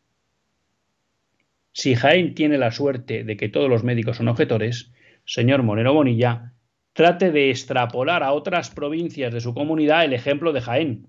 Si 1.70 1.94
Jaén 1.94 2.34
tiene 2.34 2.58
la 2.58 2.72
suerte 2.72 3.22
de 3.22 3.36
que 3.36 3.48
todos 3.48 3.70
los 3.70 3.84
médicos 3.84 4.16
son 4.16 4.26
objetores, 4.26 4.90
señor 5.24 5.62
Moreno 5.62 5.94
Bonilla, 5.94 6.54
trate 6.92 7.30
de 7.30 7.50
extrapolar 7.50 8.24
a 8.24 8.32
otras 8.32 8.70
provincias 8.70 9.32
de 9.32 9.40
su 9.40 9.54
comunidad 9.54 10.04
el 10.04 10.12
ejemplo 10.12 10.52
de 10.52 10.60
Jaén 10.60 11.06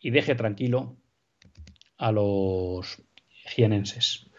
y 0.00 0.10
deje 0.10 0.34
tranquilo 0.34 0.96
a 1.96 2.12
los 2.12 3.02
jienenses. 3.46 4.30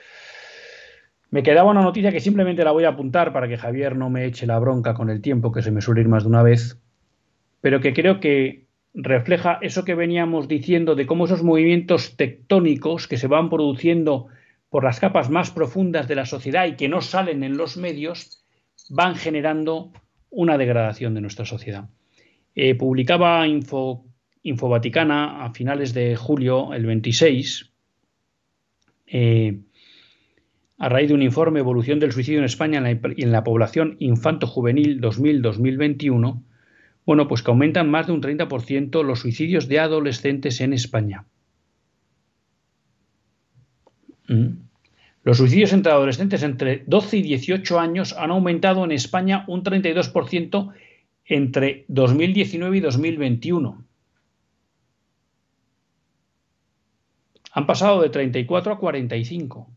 Me 1.31 1.43
quedaba 1.43 1.69
una 1.69 1.83
noticia 1.83 2.11
que 2.11 2.19
simplemente 2.19 2.63
la 2.63 2.71
voy 2.71 2.85
a 2.85 2.89
apuntar 2.89 3.31
para 3.33 3.47
que 3.47 3.57
Javier 3.57 3.95
no 3.95 4.09
me 4.09 4.25
eche 4.25 4.47
la 4.47 4.57
bronca 4.57 4.93
con 4.93 5.09
el 5.09 5.21
tiempo, 5.21 5.51
que 5.51 5.61
se 5.61 5.71
me 5.71 5.81
suele 5.81 6.01
ir 6.01 6.07
más 6.07 6.23
de 6.23 6.29
una 6.29 6.41
vez, 6.41 6.81
pero 7.61 7.81
que 7.81 7.93
creo 7.93 8.19
que 8.19 8.65
refleja 8.93 9.59
eso 9.61 9.85
que 9.85 9.93
veníamos 9.93 10.47
diciendo 10.47 10.95
de 10.95 11.05
cómo 11.05 11.25
esos 11.25 11.43
movimientos 11.43 12.17
tectónicos 12.17 13.07
que 13.07 13.17
se 13.17 13.27
van 13.27 13.49
produciendo 13.49 14.27
por 14.69 14.83
las 14.83 14.99
capas 14.99 15.29
más 15.29 15.51
profundas 15.51 16.07
de 16.07 16.15
la 16.15 16.25
sociedad 16.25 16.65
y 16.65 16.75
que 16.75 16.89
no 16.89 17.01
salen 17.01 17.43
en 17.43 17.57
los 17.57 17.77
medios, 17.77 18.43
van 18.89 19.15
generando 19.15 19.91
una 20.31 20.57
degradación 20.57 21.13
de 21.13 21.21
nuestra 21.21 21.45
sociedad. 21.45 21.89
Eh, 22.55 22.75
publicaba 22.75 23.47
Info, 23.47 24.05
Infovaticana 24.43 25.43
a 25.45 25.51
finales 25.51 25.93
de 25.93 26.15
julio, 26.15 26.73
el 26.73 26.85
26, 26.85 27.71
eh, 29.07 29.59
a 30.77 30.87
raíz 30.87 31.09
de 31.09 31.13
un 31.15 31.21
informe 31.21 31.59
Evolución 31.59 31.99
del 31.99 32.13
suicidio 32.13 32.39
en 32.39 32.45
España 32.45 32.81
y 33.15 33.23
en 33.23 33.31
la 33.31 33.43
población 33.43 33.97
infanto-juvenil 33.99 35.01
2000-2021, 35.01 36.41
bueno, 37.05 37.27
pues 37.27 37.41
que 37.41 37.51
aumentan 37.51 37.89
más 37.89 38.07
de 38.07 38.13
un 38.13 38.21
30% 38.21 39.03
los 39.03 39.19
suicidios 39.19 39.67
de 39.67 39.79
adolescentes 39.79 40.61
en 40.61 40.73
España. 40.73 41.25
Mm. 44.27 44.69
Los 45.23 45.37
suicidios 45.37 45.73
entre 45.73 45.91
adolescentes 45.91 46.43
entre 46.43 46.83
12 46.87 47.17
y 47.17 47.21
18 47.23 47.79
años 47.79 48.15
han 48.17 48.31
aumentado 48.31 48.85
en 48.85 48.91
España 48.91 49.43
un 49.47 49.63
32% 49.63 50.71
entre 51.25 51.85
2019 51.89 52.77
y 52.77 52.79
2021. 52.79 53.85
Han 57.51 57.65
pasado 57.65 58.01
de 58.01 58.09
34 58.09 58.73
a 58.73 58.79
45. 58.79 59.69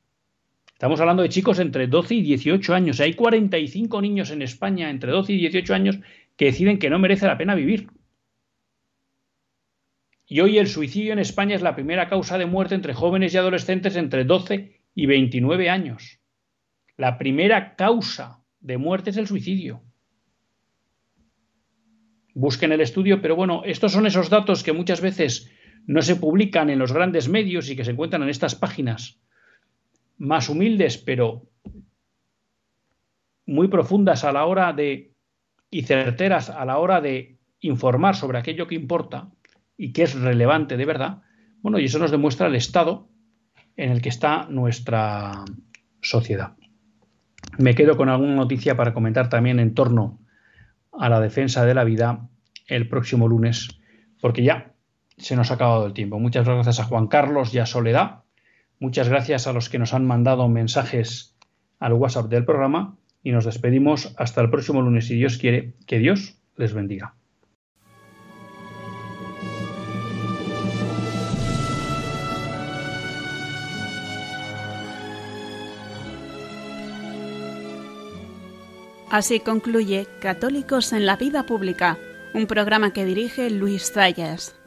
Estamos 0.73 1.01
hablando 1.01 1.23
de 1.23 1.29
chicos 1.29 1.59
entre 1.59 1.87
12 1.87 2.17
y 2.17 2.23
18 2.23 2.75
años. 2.75 3.01
Hay 3.01 3.15
45 3.15 4.03
niños 4.03 4.31
en 4.31 4.43
España 4.43 4.91
entre 4.91 5.13
12 5.13 5.33
y 5.33 5.37
18 5.39 5.75
años 5.75 5.99
que 6.37 6.47
deciden 6.47 6.79
que 6.79 6.91
no 6.91 6.99
merece 6.99 7.27
la 7.27 7.39
pena 7.39 7.55
vivir. 7.55 7.89
Y 10.27 10.41
hoy 10.41 10.59
el 10.59 10.67
suicidio 10.67 11.13
en 11.13 11.19
España 11.19 11.55
es 11.55 11.63
la 11.63 11.75
primera 11.75 12.09
causa 12.09 12.39
de 12.39 12.47
muerte 12.47 12.75
entre 12.75 12.95
jóvenes 12.95 13.35
y 13.35 13.37
adolescentes 13.37 13.97
entre 13.97 14.25
12 14.25 14.81
y 14.95 15.07
29 15.07 15.71
años. 15.71 16.19
La 16.97 17.19
primera 17.19 17.77
causa 17.77 18.43
de 18.61 18.79
muerte 18.79 19.11
es 19.11 19.17
el 19.17 19.27
suicidio. 19.27 19.83
Busquen 22.35 22.73
el 22.73 22.81
estudio, 22.81 23.21
pero 23.21 23.37
bueno, 23.37 23.63
estos 23.67 23.93
son 23.93 24.07
esos 24.07 24.31
datos 24.31 24.63
que 24.63 24.73
muchas 24.73 25.01
veces 25.01 25.51
no 25.87 26.03
se 26.03 26.17
publican 26.17 26.71
en 26.71 26.79
los 26.79 26.93
grandes 26.93 27.29
medios 27.29 27.69
y 27.71 27.77
que 27.77 27.85
se 27.85 27.93
encuentran 27.93 28.23
en 28.23 28.29
estas 28.29 28.55
páginas 28.55 29.21
más 30.19 30.49
humildes, 30.49 30.99
pero 30.99 31.43
muy 33.47 33.69
profundas 33.69 34.25
a 34.25 34.33
la 34.33 34.47
hora 34.47 34.73
de 34.73 35.13
y 35.71 35.83
certeras 35.83 36.51
a 36.51 36.65
la 36.65 36.79
hora 36.79 37.01
de 37.01 37.39
informar 37.61 38.15
sobre 38.15 38.39
aquello 38.39 38.67
que 38.67 38.75
importa 38.75 39.31
y 39.77 39.93
que 39.93 40.03
es 40.03 40.15
relevante 40.15 40.77
de 40.77 40.85
verdad, 40.85 41.23
bueno, 41.63 41.79
y 41.79 41.87
eso 41.87 41.99
nos 41.99 42.11
demuestra 42.11 42.47
el 42.47 42.55
estado 42.55 43.09
en 43.77 43.91
el 43.91 44.03
que 44.03 44.11
está 44.11 44.47
nuestra 44.49 45.45
sociedad. 46.03 46.57
Me 47.59 47.75
quedo 47.75 47.97
con 47.97 48.09
alguna 48.09 48.35
noticia 48.35 48.77
para 48.77 48.93
comentar 48.93 49.29
también 49.29 49.61
en 49.61 49.75
torno 49.75 50.21
a 50.93 51.09
la 51.09 51.21
defensa 51.21 51.65
de 51.65 51.75
la 51.75 51.85
vida 51.85 52.29
el 52.67 52.89
próximo 52.89 53.29
lunes, 53.29 53.81
porque 54.21 54.43
ya 54.43 54.72
se 55.23 55.37
nos 55.37 55.51
ha 55.51 55.55
acabado 55.55 55.87
el 55.87 55.93
tiempo. 55.93 56.19
Muchas 56.19 56.45
gracias 56.45 56.81
a 56.81 56.85
Juan 56.85 57.07
Carlos 57.07 57.55
y 57.55 57.59
a 57.59 57.67
Soledad. 57.67 58.25
Muchas 58.81 59.09
gracias 59.09 59.47
a 59.47 59.53
los 59.53 59.69
que 59.69 59.79
nos 59.79 59.95
han 59.95 60.05
mandado 60.07 60.49
mensajes 60.49 61.37
al 61.79 61.93
WhatsApp 61.93 62.27
del 62.27 62.45
programa 62.45 62.97
y 63.23 63.31
nos 63.31 63.45
despedimos 63.45 64.15
hasta 64.19 64.41
el 64.41 64.51
próximo 64.51 64.83
lunes, 64.83 65.07
si 65.07 65.15
Dios 65.15 65.39
quiere, 65.39 65.75
que 65.87 65.99
Dios 65.99 66.39
les 66.57 66.75
bendiga. 66.75 67.15
Así 79.11 79.41
concluye 79.41 80.07
Católicos 80.21 80.93
en 80.95 81.05
la 81.05 81.17
Vida 81.17 81.45
Pública, 81.45 81.99
un 82.33 82.47
programa 82.47 82.95
que 82.95 83.05
dirige 83.05 83.51
Luis 83.51 83.93
Zayas. 83.93 84.62